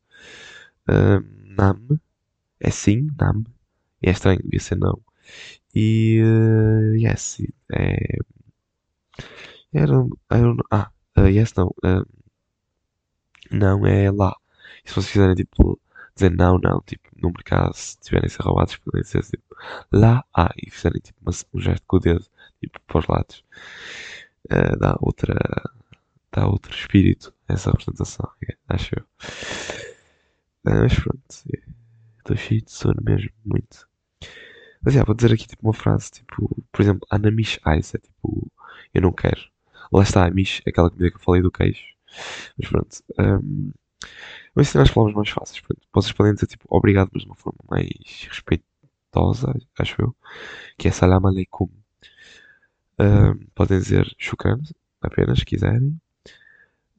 Um, 0.88 1.54
nam 1.56 2.00
é 2.60 2.70
sim, 2.70 3.08
nam. 3.18 3.44
E 4.02 4.08
é 4.08 4.12
estranho, 4.12 4.40
devia 4.42 4.60
ser 4.60 4.76
não. 4.76 5.00
E 5.74 6.20
uh, 6.22 6.94
yes, 6.96 7.40
é. 7.72 8.18
Era. 9.72 9.92
Know. 9.92 10.56
Ah, 10.70 10.90
uh, 11.18 11.28
yes, 11.28 11.54
não. 11.54 11.68
uh, 11.84 12.04
não 13.50 13.86
é 13.86 14.10
lá. 14.10 14.34
E 14.84 14.88
se 14.88 14.94
vocês 14.94 15.12
quiserem, 15.12 15.34
tipo, 15.34 15.80
dizer 16.14 16.30
não, 16.30 16.58
não, 16.58 16.80
tipo, 16.82 17.08
no 17.20 17.28
mercado, 17.30 17.74
se 17.74 17.98
tiverem 18.00 18.28
ser 18.28 18.42
roubados, 18.42 18.76
podem 18.78 19.02
dizer 19.02 19.22
tipo, 19.22 19.56
lá, 19.92 20.24
ah, 20.34 20.52
e 20.56 20.70
fizerem, 20.70 21.00
tipo, 21.00 21.18
um 21.54 21.60
gesto 21.60 21.84
com 21.86 21.96
o 21.96 22.00
dedo, 22.00 22.24
tipo, 22.60 22.80
para 22.86 22.98
os 22.98 23.06
lados. 23.06 23.44
Uh, 24.50 24.78
dá 24.78 24.96
outra. 25.00 25.34
Dá 26.32 26.46
outro 26.46 26.74
espírito 26.74 27.34
a 27.48 27.54
essa 27.54 27.70
apresentação, 27.70 28.30
acho 28.68 28.94
eu. 28.98 29.04
Uh, 30.64 30.82
mas 30.82 30.94
pronto, 30.94 31.22
estou 32.18 32.36
cheio 32.36 32.62
de 32.62 32.70
sono 32.70 33.00
mesmo, 33.02 33.30
muito. 33.44 33.88
Mas 34.82 34.96
é, 34.96 35.04
vou 35.04 35.14
dizer 35.14 35.32
aqui 35.32 35.46
tipo 35.46 35.66
uma 35.66 35.74
frase, 35.74 36.10
tipo, 36.10 36.64
por 36.72 36.82
exemplo, 36.82 37.06
Anamish 37.10 37.60
Ice, 37.78 37.96
é 37.96 38.00
tipo, 38.00 38.50
eu 38.94 39.02
não 39.02 39.12
quero. 39.12 39.40
Lá 39.92 40.02
está, 40.02 40.26
a 40.26 40.30
mish, 40.30 40.62
aquela 40.66 40.90
comida 40.90 41.10
que 41.10 41.16
eu 41.16 41.20
falei 41.20 41.42
do 41.42 41.50
queijo. 41.50 41.82
Mas 42.58 42.68
pronto. 42.68 42.96
Um, 43.18 43.72
vou 44.54 44.62
ensinar 44.62 44.82
as 44.84 44.90
palavras 44.90 45.16
mais 45.16 45.28
fáceis. 45.30 45.60
Pronto. 45.60 45.82
Vocês 45.92 46.12
podem 46.12 46.34
dizer 46.34 46.46
tipo 46.46 46.64
obrigado, 46.68 47.10
mas 47.12 47.22
de 47.22 47.28
uma 47.28 47.36
forma 47.36 47.58
mais 47.68 47.90
respeitosa, 48.28 49.54
acho 49.78 50.02
eu. 50.02 50.16
Que 50.78 50.88
é 50.88 50.90
salam 50.92 51.26
aleikum. 51.26 51.68
Um, 52.98 53.46
podem 53.54 53.78
dizer 53.78 54.14
shukran, 54.18 54.60
apenas, 55.00 55.40
se 55.40 55.44
quiserem. 55.44 56.00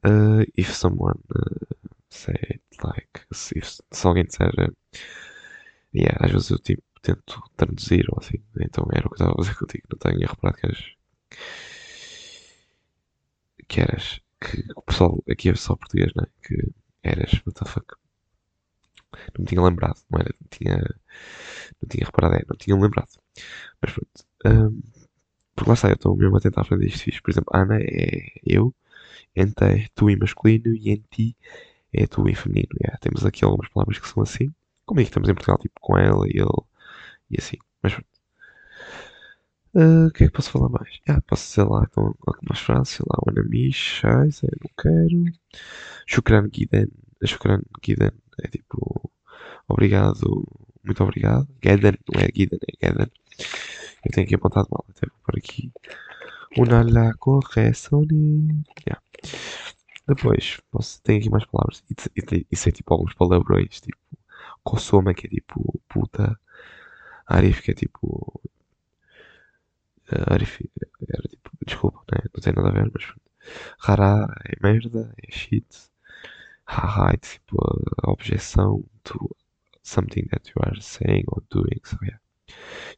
Uh, 0.04 0.44
if 0.56 0.74
someone 0.74 1.20
uh, 1.34 1.74
said 2.10 2.60
like, 2.82 3.20
se, 3.32 3.60
se 3.62 4.06
alguém 4.06 4.24
disser, 4.24 4.52
uh, 4.58 4.72
yeah, 5.94 6.16
às 6.20 6.32
vezes 6.32 6.50
eu 6.50 6.58
tipo 6.58 6.82
tento 7.02 7.42
traduzir 7.56 8.06
ou 8.10 8.18
assim. 8.20 8.38
Então 8.60 8.86
era 8.92 9.06
o 9.06 9.10
que 9.10 9.16
estava 9.16 9.32
a 9.32 9.36
fazer 9.36 9.54
contigo. 9.58 9.84
Não 9.90 9.98
tenho 9.98 10.28
reparado 10.28 10.58
que 10.58 10.66
eras. 10.66 10.94
Que 13.68 13.80
eras. 13.80 14.20
Que 14.40 14.64
o 14.76 14.82
pessoal 14.82 15.22
aqui 15.30 15.50
é 15.50 15.54
só 15.54 15.76
português, 15.76 16.12
não 16.14 16.24
é? 16.24 16.28
Que 16.46 16.72
eras. 17.02 17.32
What 17.46 17.54
the 17.58 17.64
fuck? 17.68 17.94
Não 19.36 19.42
me 19.42 19.46
tinha 19.46 19.62
lembrado, 19.62 20.00
não 20.10 20.20
era? 20.20 20.34
Não 20.40 20.48
tinha. 20.50 20.76
Não 21.80 21.88
tinha 21.88 22.06
reparado, 22.06 22.34
é, 22.36 22.44
não 22.48 22.56
tinha 22.56 22.76
lembrado. 22.76 23.08
Mas 23.80 23.92
pronto. 23.92 24.26
Um, 24.46 24.82
porque 25.54 25.70
lá 25.70 25.74
está, 25.74 25.88
eu 25.88 25.94
estou 25.94 26.16
mesmo 26.16 26.36
a 26.36 26.40
tentar 26.40 26.62
aprender 26.62 26.86
isto 26.86 27.04
fixe. 27.04 27.20
Por 27.22 27.30
exemplo, 27.30 27.50
Ana 27.54 27.78
é 27.80 28.32
eu, 28.44 28.74
Enta 29.34 29.66
é 29.66 29.86
tu 29.94 30.10
em 30.10 30.16
masculino 30.16 30.74
e 30.74 30.90
Enti 30.90 31.36
é 31.92 32.06
tu 32.06 32.28
em 32.28 32.34
feminino. 32.34 32.68
Yeah, 32.80 32.98
temos 33.00 33.24
aqui 33.24 33.44
algumas 33.44 33.68
palavras 33.68 33.98
que 33.98 34.08
são 34.08 34.22
assim. 34.22 34.52
Como 34.86 35.00
é 35.00 35.04
que 35.04 35.10
estamos 35.10 35.28
em 35.28 35.34
Portugal, 35.34 35.58
tipo 35.58 35.80
com 35.80 35.96
ela 35.98 36.26
e 36.26 36.38
ele 36.38 36.62
e 37.30 37.36
assim. 37.38 37.56
Mas 37.82 37.94
pronto. 37.94 38.12
Uh, 39.74 40.08
o 40.08 40.10
que 40.12 40.24
é 40.24 40.26
que 40.26 40.32
posso 40.32 40.50
falar 40.50 40.68
mais? 40.68 41.00
Ah, 41.08 41.22
posso 41.22 41.48
dizer 41.48 41.64
lá 41.64 41.86
com 41.86 42.12
algumas 42.26 42.58
frases, 42.58 42.90
sei 42.90 43.06
lá, 43.08 43.18
o 43.24 43.30
Anamish, 43.30 44.00
Scheiße, 44.00 44.46
não 44.60 44.70
quero. 44.78 45.24
Shukran 46.06 46.50
Giden, 46.52 46.88
Shukran 47.24 47.62
Giden 47.82 48.10
é 48.42 48.48
tipo, 48.48 49.10
obrigado, 49.66 50.46
muito 50.84 51.02
obrigado. 51.02 51.48
Geden, 51.64 51.94
não 52.12 52.20
é 52.20 52.28
Giden, 52.34 52.58
é 52.82 52.86
Geden. 52.86 53.10
Eu 54.04 54.10
tenho 54.12 54.26
aqui 54.26 54.34
apontado 54.34 54.68
mal, 54.70 54.84
até 54.90 55.06
vou 55.06 55.18
por 55.24 55.38
aqui. 55.38 55.72
Una 56.58 56.82
la 56.82 57.14
correzione. 57.14 58.62
Yeah. 58.86 59.00
Depois, 60.06 60.60
posso, 60.70 61.00
tenho 61.02 61.18
aqui 61.18 61.30
mais 61.30 61.44
palavras. 61.46 61.82
Isso, 62.50 62.68
é 62.68 62.72
tipo 62.72 62.92
alguns 62.92 63.14
palavrões, 63.14 63.80
tipo, 63.80 63.98
Kosoma, 64.62 65.14
que 65.14 65.26
é 65.26 65.30
tipo 65.30 65.80
puta. 65.88 66.38
Arif, 67.26 67.62
que 67.62 67.70
é 67.70 67.74
tipo. 67.74 68.40
Uh, 70.10 70.32
Arif, 70.34 70.60
era 71.08 71.22
tipo, 71.28 71.50
desculpa, 71.66 72.02
né? 72.12 72.20
não 72.34 72.40
tem 72.42 72.52
nada 72.52 72.68
a 72.68 72.72
ver, 72.72 72.90
mas. 72.92 73.14
Rara 73.78 74.28
é 74.44 74.56
merda, 74.62 75.14
é 75.22 75.30
shit. 75.32 75.66
Haha 76.66 77.12
é 77.14 77.16
tipo 77.16 77.56
a 78.02 78.10
objeção 78.10 78.84
to 79.04 79.34
something 79.82 80.26
that 80.28 80.48
you 80.50 80.62
are 80.62 80.80
saying 80.80 81.24
or 81.28 81.42
doing, 81.50 81.80
so 81.84 81.98
yeah. 82.02 82.21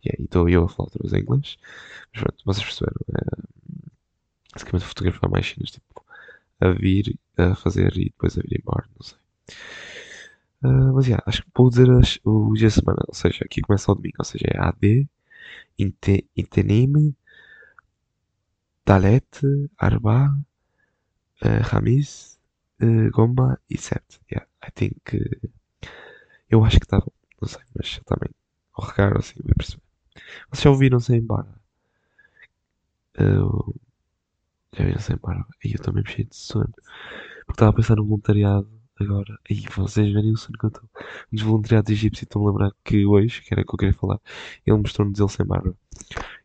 E 0.04 0.22
estou 0.22 0.48
eu 0.48 0.64
a 0.64 0.68
falar 0.68 0.86
outra 0.86 1.00
vez 1.02 1.12
em 1.12 1.22
inglês, 1.24 1.56
mas 2.12 2.22
pronto, 2.22 2.44
vocês 2.44 2.64
perceberam. 2.64 2.96
É, 3.08 3.54
basicamente, 4.54 4.86
fotografar 4.86 5.30
mais 5.30 5.48
cenas, 5.48 5.70
tipo, 5.70 6.04
a 6.60 6.70
vir, 6.70 7.18
a 7.36 7.54
fazer 7.54 7.96
e 7.96 8.04
depois 8.04 8.38
a 8.38 8.42
vir 8.42 8.60
embora, 8.60 8.86
não 8.96 9.02
sei. 9.02 9.18
Uh, 10.62 10.94
mas 10.94 11.06
yeah, 11.06 11.22
acho 11.26 11.42
que 11.42 11.50
vou 11.54 11.68
dizer 11.68 11.90
as, 11.90 12.18
os 12.24 12.58
dias 12.58 12.74
da 12.74 12.80
semana, 12.80 13.02
ou 13.06 13.14
seja, 13.14 13.44
aqui 13.44 13.60
começa 13.60 13.92
o 13.92 13.94
domingo, 13.94 14.16
ou 14.18 14.24
seja, 14.24 14.46
é 14.48 14.58
AD, 14.58 15.06
Inte, 15.78 16.26
Intenim, 16.36 17.14
Dalet, 18.86 19.26
Arba, 19.78 20.30
uh, 21.42 21.62
Ramis, 21.62 22.38
uh, 22.82 23.10
Goma 23.10 23.58
e 23.68 23.76
Sept. 23.76 24.20
Yeah, 24.30 24.46
I 24.62 24.70
think. 24.70 25.16
Uh, 25.16 25.48
eu 26.48 26.64
acho 26.64 26.78
que 26.78 26.86
está 26.86 27.00
bom. 27.00 27.12
Não 27.40 27.48
sei, 27.48 27.62
mas 27.74 28.00
também 28.04 28.30
ao 28.74 28.86
regar 28.86 29.16
assim 29.16 29.34
vai 29.44 29.54
perceber. 29.54 29.82
Vocês 30.50 30.62
já 30.64 30.70
ouviram 30.70 31.00
sem 31.00 31.20
barba? 31.22 31.60
Já 33.16 34.82
ouviram 34.82 35.00
sem 35.00 35.16
barba? 35.16 35.46
Aí 35.64 35.74
eu 35.74 35.92
mesmo 35.92 36.10
cheio 36.10 36.28
de 36.28 36.36
sono. 36.36 36.72
Porque 37.46 37.52
estava 37.52 37.70
a 37.70 37.74
pensar 37.74 37.96
no 37.96 38.04
voluntariado 38.04 38.68
agora. 39.00 39.38
Aí 39.50 39.64
vocês 39.76 40.12
verem 40.12 40.32
o 40.32 40.36
sono 40.36 40.58
que 40.58 40.64
eu 40.66 40.68
estou. 40.68 40.88
Dos 41.32 41.42
voluntariados 41.42 41.90
egípcios, 41.90 42.22
estão 42.22 42.42
a 42.46 42.50
lembrar 42.50 42.72
que 42.84 43.04
hoje, 43.06 43.42
que 43.42 43.52
era 43.52 43.62
o 43.62 43.66
que 43.66 43.74
eu 43.74 43.78
queria 43.78 43.94
falar, 43.94 44.20
ele 44.66 44.76
mostrou-nos 44.76 45.18
ele 45.18 45.28
sem 45.28 45.46
barba. 45.46 45.76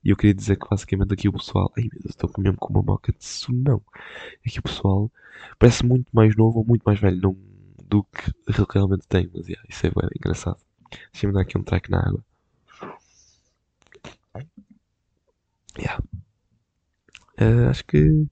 E 0.03 0.09
eu 0.09 0.17
queria 0.17 0.33
dizer 0.33 0.57
que 0.57 0.67
basicamente 0.69 1.13
aqui 1.13 1.27
o 1.29 1.33
pessoal. 1.33 1.71
Ai 1.77 1.83
meu 1.83 2.01
Deus, 2.01 2.15
estou 2.15 2.31
mesmo 2.37 2.57
com 2.57 2.73
uma 2.73 2.81
moca 2.83 3.11
de 3.11 3.25
sonão. 3.25 3.81
Aqui 4.45 4.59
o 4.59 4.63
pessoal 4.63 5.11
parece 5.57 5.85
muito 5.85 6.09
mais 6.13 6.35
novo 6.35 6.59
ou 6.59 6.65
muito 6.65 6.83
mais 6.83 6.99
velho 6.99 7.21
não, 7.21 7.37
do 7.85 8.03
que 8.03 8.31
realmente 8.73 9.07
tem. 9.07 9.29
Mas 9.33 9.47
yeah, 9.47 9.65
isso 9.69 9.87
é 9.87 9.91
bem 9.91 10.09
engraçado. 10.15 10.68
Deixa-me 11.11 11.33
dar 11.33 11.41
aqui 11.41 11.57
um 11.57 11.63
track 11.63 11.89
na 11.89 11.99
água. 11.99 12.23
Yeah. 15.77 16.03
Eh, 17.37 17.67
acho 17.69 17.85
que. 17.85 18.27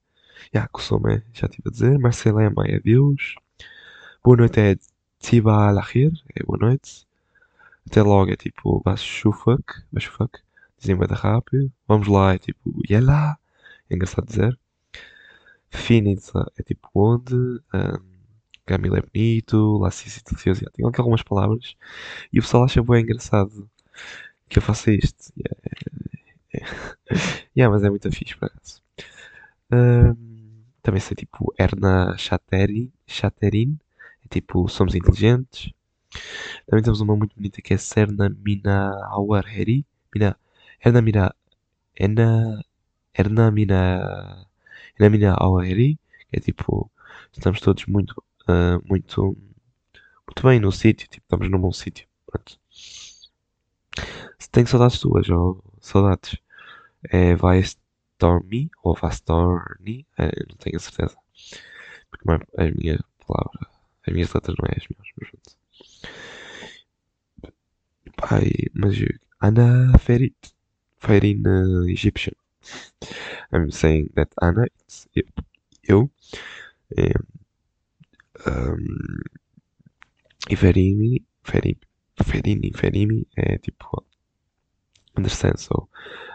Yeah, 0.53 0.69
som 0.79 1.01
é, 1.07 1.23
já 1.33 1.47
estive 1.47 1.67
a 1.67 1.71
dizer. 1.71 1.99
Marcelema 1.99 2.65
é 2.65 2.79
Deus. 2.79 3.35
Boa 4.23 4.37
noite 4.37 4.59
é 4.59 4.77
Tiba 5.19 5.67
Alahir. 5.67 6.11
É 6.35 6.43
boa 6.43 6.57
noite. 6.59 7.07
Até 7.89 8.01
logo 8.01 8.31
é 8.31 8.35
tipo 8.35 8.81
Bashufak. 8.83 9.81
Bashufak. 9.91 10.39
Dizem 10.77 10.97
bem 10.97 11.07
rápido. 11.11 11.71
Vamos 11.87 12.07
lá 12.07 12.33
é 12.33 12.37
tipo 12.37 12.81
Yela. 12.89 13.37
É 13.89 13.95
engraçado 13.95 14.27
dizer. 14.27 14.59
Finitza 15.69 16.51
é 16.57 16.63
tipo 16.63 16.89
onde. 16.93 17.33
Um, 17.35 18.16
Camila 18.68 18.99
é 18.99 19.01
bonito. 19.01 19.78
Lacice 19.80 20.20
é 20.20 20.30
delicioso. 20.30 20.61
Tem 20.74 20.86
algumas 20.86 21.24
palavras. 21.24 21.76
E 22.32 22.39
o 22.39 22.41
pessoal 22.43 22.65
acha 22.65 22.84
bem 22.84 23.01
engraçado 23.03 23.70
que 24.49 24.59
eu 24.59 24.61
faça 24.61 24.91
isto. 24.91 25.34
Yeah, 25.38 25.57
yeah, 27.57 27.74
mas 27.74 27.84
é 27.84 27.89
muito 27.89 28.11
fixe 28.11 28.36
por 28.38 28.45
acaso. 28.47 28.82
Um, 29.72 30.63
também 30.82 31.01
sei 31.01 31.15
tipo 31.15 31.53
Erna 31.57 32.15
Chaterin, 32.18 32.91
Chaterin 33.05 33.78
é 34.24 34.28
tipo 34.30 34.68
Somos 34.70 34.95
Inteligentes. 34.95 35.72
Também 36.68 36.84
temos 36.84 37.01
uma 37.01 37.15
muito 37.15 37.36
bonita 37.36 37.61
que 37.61 37.74
é 37.74 37.78
Serna 37.78 38.30
Mina 38.30 38.91
Awarheri. 39.11 39.86
Mina, 40.13 40.38
Erna 40.84 41.01
Mina. 41.01 41.36
Erna, 41.95 42.63
Erna 43.13 43.51
Mina. 43.51 44.47
Erna 44.99 45.09
Mina 45.09 45.36
Awarheri. 45.38 45.99
Que 46.30 46.38
é 46.38 46.39
tipo. 46.39 46.91
Estamos 47.32 47.59
todos 47.61 47.86
muito. 47.86 48.24
Uh, 48.47 48.81
muito. 48.87 49.37
Muito 50.27 50.43
bem 50.43 50.59
no 50.59 50.71
sítio. 50.71 51.07
Tipo, 51.07 51.25
estamos 51.25 51.49
num 51.49 51.59
bom 51.59 51.71
sítio. 51.71 52.07
Se 54.39 54.49
tenho 54.51 54.67
saudades 54.67 54.99
tuas, 54.99 55.29
ou 55.29 55.63
saudades. 55.81 56.37
É, 57.09 57.35
vai 57.35 57.59
Stormy 57.59 58.69
ou 58.83 58.95
Vastorni, 58.95 60.05
é, 60.17 60.25
não 60.49 60.55
tenho 60.57 60.77
a 60.77 60.79
certeza. 60.79 61.15
Porque 62.09 62.29
é 62.57 62.67
a 62.67 62.71
minha 62.71 62.99
palavra, 63.25 63.67
as 64.05 64.13
minhas 64.13 64.33
letras 64.33 64.55
não 64.57 64.67
é 64.67 64.75
as 64.77 64.87
minhas, 64.87 65.07
mas. 65.17 65.57
Pai, 68.15 68.51
mas 68.73 68.97
Anna 69.39 69.97
Ferit, 69.99 70.35
Ferin 70.97 71.43
uh, 71.45 71.87
Egyptian. 71.87 72.33
I'm 73.53 73.71
saying 73.71 74.09
that 74.15 74.31
Anna, 74.41 74.65
it's 74.65 75.07
eu. 75.83 76.09
Um, 76.97 77.37
um, 78.45 79.19
e 80.49 80.55
Ferini, 80.55 81.25
Ferini, 81.43 81.79
Ferini, 82.23 82.71
Ferini 82.73 83.27
é 83.35 83.57
tipo 83.57 84.05
understand. 85.17 85.57
So 85.57 85.89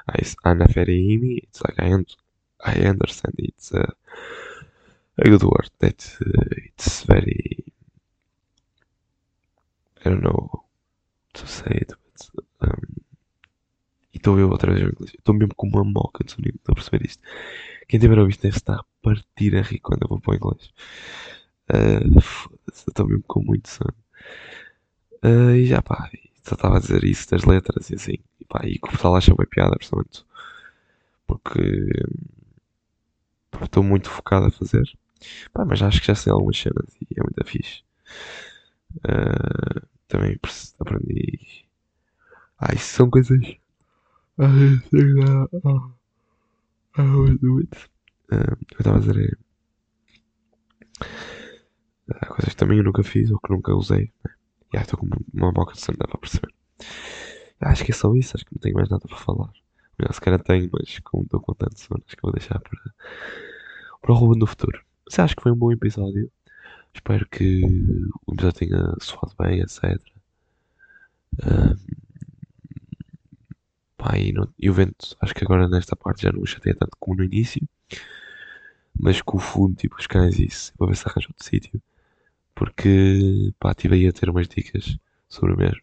I 0.09 0.23
Anna 0.45 0.67
Ferimi, 0.67 1.39
it's 1.43 1.61
like 1.63 1.79
I, 1.79 2.05
I 2.65 2.87
understand 2.87 3.35
it's 3.39 3.73
a, 3.73 3.95
a 5.19 5.25
good 5.29 5.43
word 5.45 5.71
that 5.79 6.17
uh, 6.21 6.55
it's 6.67 7.05
very 7.05 7.65
I 10.05 10.11
don't 10.11 10.23
know 10.23 10.65
to 11.35 11.47
say 11.47 11.71
it, 11.71 11.93
but 12.35 12.45
um, 12.61 13.03
e 14.13 14.19
estou 14.19 14.39
eu 14.39 14.51
outra 14.51 14.73
vez 14.73 14.85
em 14.85 14.91
inglês. 14.91 15.15
Estou 15.17 15.35
mesmo 15.35 15.55
com 15.55 15.69
uma 15.69 15.85
moca 15.85 16.25
de 16.25 16.33
soninho, 16.33 16.57
estou 16.57 16.73
a 16.73 16.75
perceber 16.75 17.07
isto. 17.07 17.23
Quem 17.89 18.01
tiver 18.01 18.19
ouvido 18.19 18.41
deve 18.43 18.57
estar 18.57 18.75
a 18.75 18.85
partir 19.01 19.57
a 19.57 19.63
rir 19.63 19.79
quando 19.79 20.03
eu 20.03 20.09
vou 20.09 20.21
para 20.21 20.33
o 20.33 20.37
inglês. 20.37 20.71
Uh, 21.71 22.19
estou 22.73 23.07
mesmo 23.07 23.25
com 23.27 23.43
muito 23.43 23.69
sono. 23.69 23.95
Uh, 25.25 25.55
e 25.57 25.67
já 25.67 25.81
pá, 25.83 26.11
só 26.43 26.55
estava 26.55 26.77
a 26.77 26.81
dizer 26.81 27.05
isso 27.05 27.31
das 27.31 27.45
letras 27.45 27.91
e 27.91 27.95
assim. 27.95 28.19
E, 28.41 28.45
pá, 28.45 28.61
e 28.65 28.79
que 28.79 28.89
o 28.89 28.91
pessoal 28.91 29.17
acha 29.17 29.35
bem 29.35 29.47
piada, 29.47 29.77
principalmente 29.77 30.25
porque 31.27 31.89
estou 33.63 33.83
muito 33.83 34.11
focado 34.11 34.47
a 34.47 34.51
fazer. 34.51 34.85
Pá, 35.53 35.65
mas 35.65 35.83
acho 35.83 36.01
que 36.01 36.07
já 36.09 36.15
sei 36.15 36.33
algumas 36.33 36.59
cenas 36.59 36.95
e 37.01 37.19
é 37.19 37.23
muito 37.23 37.45
fixe. 37.45 37.83
Uh, 38.97 39.87
também 40.09 40.39
aprendi. 40.79 41.65
Ah, 42.59 42.75
isso 42.75 42.95
são 42.95 43.11
coisas. 43.11 43.41
Uh, 48.31 48.57
eu 48.73 48.79
estava 48.79 48.97
a 48.97 49.01
dizer. 49.01 49.39
Uh, 52.09 52.27
coisas 52.27 52.51
que 52.51 52.57
também 52.57 52.79
eu 52.79 52.85
nunca 52.85 53.03
fiz 53.03 53.31
ou 53.31 53.39
que 53.39 53.53
nunca 53.53 53.75
usei. 53.75 54.13
Né? 54.25 54.33
Já 54.75 54.83
estou 54.83 54.99
com 54.99 55.09
uma 55.33 55.53
boca 55.53 55.75
de 55.75 55.81
sangue, 55.81 55.99
dá 56.01 56.07
para 56.07 56.19
perceber. 56.19 56.53
Acho 57.61 57.85
que 57.85 57.93
é 57.93 57.95
só 57.95 58.15
isso, 58.15 58.37
acho 58.37 58.45
que 58.45 58.55
não 58.55 58.61
tenho 58.61 58.75
mais 58.75 58.89
nada 58.89 59.07
para 59.07 59.17
falar. 59.17 59.51
Melhor, 59.99 60.13
se 60.13 60.21
calhar 60.21 60.43
tenho, 60.43 60.69
mas 60.73 60.99
como 61.01 61.25
estou 61.25 61.41
com 61.41 61.55
sono, 61.77 62.03
acho 62.07 62.17
que 62.17 62.23
vou 62.23 62.33
deixar 62.33 62.59
para, 62.59 62.79
para 64.01 64.13
o 64.13 64.15
Ruben 64.15 64.39
do 64.39 64.47
futuro. 64.47 64.83
Mas 65.07 65.19
acho 65.19 65.37
que 65.37 65.43
foi 65.43 65.53
um 65.53 65.57
bom 65.57 65.71
episódio. 65.71 66.31
Espero 66.95 67.27
que 67.29 67.63
o 68.27 68.35
episódio 68.35 68.59
tenha 68.59 68.95
soado 69.01 69.35
bem, 69.39 69.61
etc. 69.61 70.01
Um, 71.45 71.77
pá, 73.97 74.19
e, 74.19 74.35
e 74.59 74.71
o 74.71 74.75
vento, 74.75 75.17
acho 75.21 75.35
que 75.35 75.45
agora 75.45 75.69
nesta 75.69 75.95
parte 75.95 76.23
já 76.23 76.33
não 76.33 76.41
me 76.41 76.49
chateia 76.49 76.75
tanto 76.75 76.97
como 76.99 77.19
no 77.19 77.25
início. 77.25 77.63
Mas 78.99 79.23
com 79.23 79.37
o 79.37 79.41
fundo, 79.41 79.77
tipo 79.77 79.97
os 79.99 80.07
cães 80.07 80.39
isso, 80.39 80.73
vou 80.77 80.89
ver 80.89 80.97
se 80.97 81.07
arranjo 81.07 81.29
outro 81.29 81.45
sítio 81.45 81.81
porque 82.55 83.53
pá, 83.59 83.71
estive 83.73 83.95
aí 83.97 84.09
a 84.09 84.13
ter 84.13 84.31
umas 84.31 84.49
dicas 84.49 84.97
sobre 85.29 85.55
o 85.55 85.57
mesmo. 85.57 85.83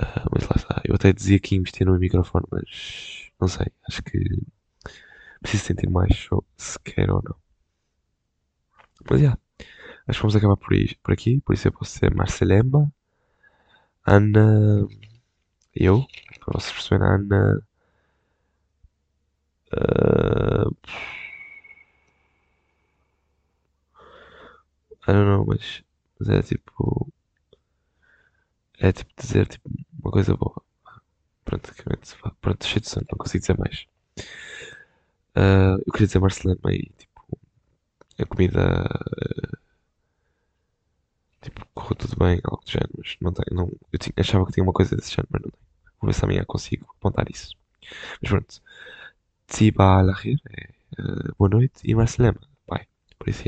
Uh, 0.00 0.28
mas 0.32 0.44
lá 0.44 0.52
está, 0.56 0.82
eu 0.84 0.94
até 0.94 1.12
dizia 1.12 1.38
que 1.40 1.56
investir 1.56 1.86
no 1.86 1.98
microfone, 1.98 2.44
mas 2.50 3.30
não 3.40 3.48
sei, 3.48 3.66
acho 3.88 4.02
que 4.02 4.18
preciso 5.40 5.64
sentir 5.64 5.88
mais 5.88 6.28
se 6.56 6.78
quer 6.80 7.10
ou 7.10 7.22
não. 7.24 7.36
Mas 9.10 9.20
já, 9.20 9.26
yeah, 9.26 9.40
acho 10.06 10.18
que 10.18 10.22
vamos 10.22 10.36
acabar 10.36 10.56
por, 10.56 10.70
por 11.02 11.12
aqui, 11.12 11.40
por 11.40 11.54
isso 11.54 11.68
eu 11.68 11.72
posso 11.72 11.98
ser 11.98 12.14
Marcelema, 12.14 12.92
Ana, 14.06 14.86
eu, 15.74 16.06
para 16.40 16.60
vocês 16.60 16.72
perceberem, 16.72 17.08
Ana. 17.08 17.60
Uh, 19.72 20.76
I 25.08 25.12
don't 25.12 25.26
know, 25.26 25.44
mas, 25.46 25.82
mas 26.18 26.28
é 26.28 26.42
tipo. 26.42 27.12
É 28.78 28.92
tipo 28.92 29.10
dizer 29.20 29.46
tipo, 29.46 29.70
uma 30.02 30.10
coisa 30.10 30.36
boa. 30.36 30.62
Praticamente. 31.44 32.16
Pronto, 32.40 32.66
cheio 32.66 32.80
de 32.80 32.88
sono, 32.88 33.06
não 33.10 33.18
consigo 33.18 33.40
dizer 33.40 33.58
mais. 33.58 33.86
Uh, 35.36 35.78
eu 35.86 35.92
queria 35.92 36.06
dizer 36.06 36.18
Marcelema 36.18 36.72
e 36.72 36.90
tipo. 36.98 37.38
A 38.18 38.26
comida. 38.26 38.84
Uh, 39.22 39.58
tipo, 41.40 41.66
correu 41.74 41.94
tudo 41.96 42.16
bem, 42.16 42.40
algo 42.44 42.64
do 42.64 42.70
género, 42.70 42.92
mas 42.98 43.16
não 43.20 43.32
tenho. 43.32 43.56
Não, 43.56 43.72
eu 43.92 43.98
tinha, 43.98 44.12
achava 44.16 44.46
que 44.46 44.52
tinha 44.52 44.64
uma 44.64 44.72
coisa 44.72 44.96
desse 44.96 45.10
género, 45.10 45.28
mas 45.30 45.42
não 45.42 45.50
tenho. 45.50 45.66
Vou 46.00 46.08
ver 46.08 46.14
se 46.14 46.24
amanhã 46.24 46.44
consigo 46.44 46.86
apontar 46.98 47.30
isso. 47.30 47.54
Mas 48.20 48.30
pronto. 48.30 48.62
Tsiba 49.46 50.02
Lahir 50.02 50.40
é 50.50 50.70
uh, 51.00 51.34
boa 51.38 51.48
noite 51.50 51.80
e 51.84 51.94
Marcelema, 51.94 52.40
pai. 52.66 52.86
Por 53.18 53.28
isso, 53.28 53.44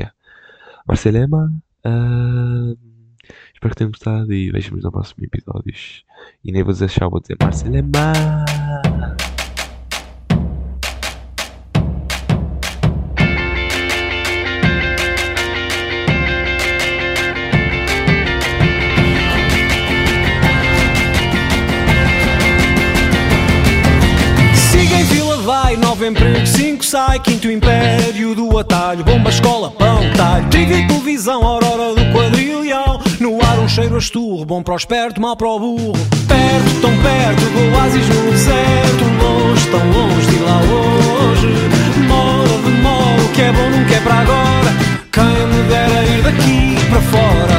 Marcelema. 0.89 1.53
Uh, 1.85 2.75
espero 3.53 3.69
que 3.69 3.75
tenham 3.75 3.91
gostado 3.91 4.33
e 4.33 4.49
vejo-nos 4.49 4.83
no 4.83 4.91
próximo 4.91 5.23
episódio. 5.23 5.73
E 6.43 6.51
nem 6.51 6.63
vou 6.63 6.73
dizer 6.73 6.89
tchau, 6.89 7.11
vou 7.11 7.21
dizer 7.21 7.37
Marcelema. 7.39 8.13
emprego, 26.09 26.47
cinco 26.47 26.58
sai, 26.89 27.19
quinto 27.19 27.51
império 27.51 28.33
do 28.33 28.57
atalho, 28.57 29.03
bomba, 29.03 29.29
escola, 29.29 29.69
pão, 29.69 30.01
talho, 30.17 30.49
trigo 30.49 30.73
e 30.73 30.87
televisão, 30.87 31.45
aurora 31.45 31.93
do 31.93 32.11
quadrilhão, 32.11 32.99
no 33.19 33.39
ar 33.45 33.59
um 33.59 33.67
cheiro 33.67 33.93
a 33.93 33.99
esturro, 33.99 34.43
bom 34.43 34.63
para 34.63 34.73
o 34.73 34.77
esperto, 34.77 35.21
mal 35.21 35.37
para 35.37 35.47
o 35.49 35.59
burro. 35.59 35.93
Perto, 36.27 36.81
tão 36.81 36.91
perto, 36.97 37.41
do 37.41 37.75
oásis 37.75 38.09
no 38.09 38.31
deserto, 38.31 39.03
longe, 39.21 39.67
tão 39.67 39.91
longe 39.91 40.25
de 40.31 40.39
lá 40.39 40.61
hoje. 40.61 41.47
Demora, 41.93 42.57
demora, 42.57 43.21
o 43.21 43.29
que 43.33 43.41
é 43.43 43.51
bom 43.51 43.69
nunca 43.69 43.93
é 43.93 43.99
para 43.99 44.15
agora. 44.15 44.73
Quem 45.11 45.47
me 45.47 45.63
dera 45.69 46.03
ir 46.05 46.23
daqui 46.23 46.89
para 46.89 47.01
fora. 47.01 47.58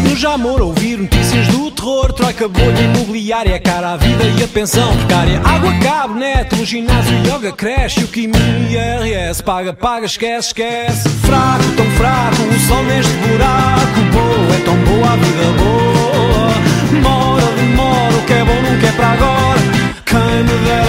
Trânsito 0.00 0.08
no 0.08 0.16
Jamor, 0.16 0.62
ouvir 0.62 0.98
notícias 0.98 1.46
do 1.48 1.70
terror. 1.70 2.12
Troika, 2.12 2.48
bolha 2.48 2.80
imobiliária, 2.80 3.58
cara 3.60 3.92
à 3.92 3.96
vida 3.96 4.24
e 4.24 4.42
a 4.42 4.48
pensão 4.48 4.94
precária. 4.96 5.40
Água, 5.44 5.72
cabo, 5.78 6.14
neto, 6.14 6.64
ginásio, 6.64 7.16
yoga, 7.26 7.52
creche. 7.52 8.04
O 8.04 8.08
Kimi 8.08 8.36
IRS, 8.70 9.42
paga, 9.42 9.72
paga, 9.72 10.06
esquece, 10.06 10.48
esquece. 10.48 11.08
Fraco, 11.08 11.64
tão 11.76 11.86
fraco, 11.92 12.42
o 12.42 12.60
sol 12.66 12.82
neste 12.84 13.12
buraco. 13.12 14.00
Boa, 14.12 14.56
é 14.56 14.60
tão 14.64 14.76
boa 14.76 15.12
a 15.12 15.16
vida 15.16 15.52
boa. 15.58 16.50
Demora, 16.90 17.46
demora, 17.56 18.16
o 18.16 18.26
que 18.26 18.32
é 18.32 18.44
bom 18.44 18.62
nunca 18.62 18.86
é 18.86 18.92
para 18.92 19.12
agora. 19.12 19.60
Quem 20.06 20.44
me 20.44 20.64
dera 20.64 20.79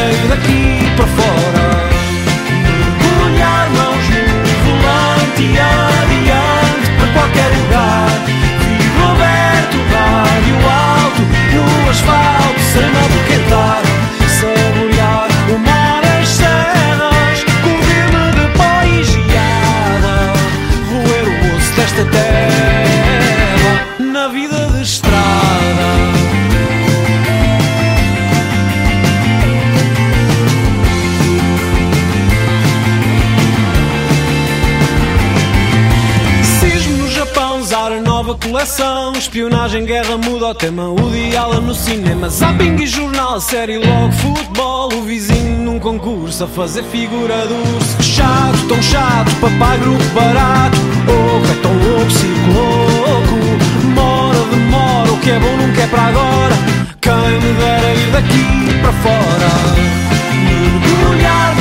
Espionagem, 39.81 39.85
guerra, 39.85 40.17
muda 40.17 40.47
o 40.47 40.53
tema 40.53 40.89
O 40.89 41.11
diálogo 41.11 41.61
no 41.61 41.75
cinema. 41.75 42.29
Zapping 42.29 42.75
e 42.75 42.87
jornal, 42.87 43.39
série 43.39 43.77
logo 43.77 44.11
futebol. 44.13 44.93
O 44.93 45.01
vizinho 45.03 45.57
num 45.63 45.79
concurso 45.79 46.43
a 46.43 46.47
fazer 46.47 46.83
figura 46.83 47.47
do 47.47 47.55
urso 47.75 48.03
Chato, 48.03 48.67
tão 48.67 48.81
chato, 48.81 49.31
papai 49.39 49.77
grupo 49.79 50.03
barato. 50.13 50.77
Oh, 51.07 51.51
é 51.51 51.61
tão 51.61 51.73
louco, 51.73 52.11
circo 52.11 52.51
louco. 52.53 53.81
Demora, 53.81 54.39
demora, 54.51 55.11
o 55.11 55.17
que 55.19 55.31
é 55.31 55.39
bom 55.39 55.57
nunca 55.57 55.81
é 55.81 55.87
para 55.87 56.01
agora. 56.03 56.55
Quem 56.99 57.13
me 57.13 57.53
dera 57.53 57.93
ir 57.93 58.11
daqui 58.11 58.81
para 58.81 58.93
fora. 58.93 59.49
Mergulhar 60.45 61.55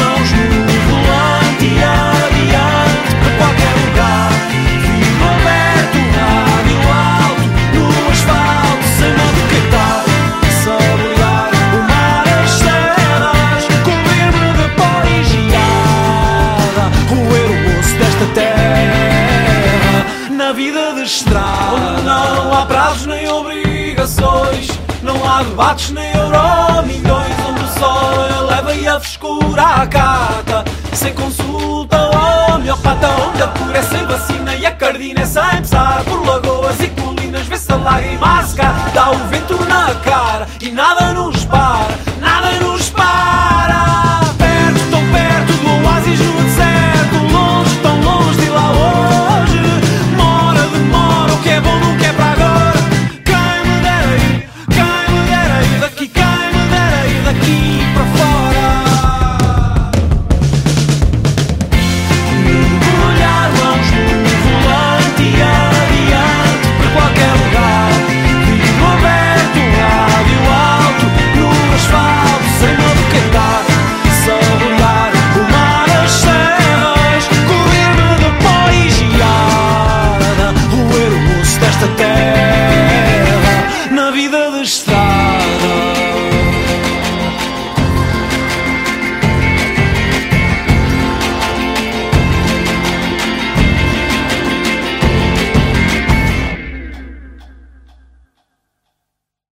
na 20.50 20.52
vida 20.52 20.94
de 20.94 21.02
estrada. 21.02 21.74
Onde 21.74 22.02
não 22.02 22.52
há 22.52 22.66
prazos 22.66 23.06
nem 23.06 23.28
obrigações 23.28 24.68
Não 25.00 25.16
há 25.28 25.44
debates 25.44 25.90
nem 25.90 26.12
euromilhões 26.12 27.36
Onde 27.48 27.64
o 27.64 27.68
sol 27.78 28.46
eleva 28.48 28.74
e 28.74 28.88
a 28.88 28.98
frescura 28.98 29.62
acata. 29.62 30.64
Sem 30.92 31.14
consulta 31.14 31.96
ao 31.96 32.56
homeopata 32.56 33.08
Onde 33.28 33.42
a 33.42 33.46
cura 33.46 33.78
é 33.78 33.82
sem 33.82 34.04
vacina 34.06 34.56
e 34.56 34.66
a 34.66 34.72
cardina 34.72 35.20
é 35.20 35.26
sem 35.26 35.56
pesar. 35.60 36.02
Por 36.04 36.26
lagoas 36.26 36.80
e 36.80 36.88
colinas 37.00 37.46
vê-se 37.46 37.72
a 37.72 37.76
lágrima 37.76 38.40
a 38.40 38.90
Dá 38.92 39.10
o 39.10 39.18
vento 39.28 39.56
na 39.66 39.94
cara 40.02 40.48
e 40.60 40.70
nada 40.72 41.12
nos 41.12 41.44
para 41.44 42.09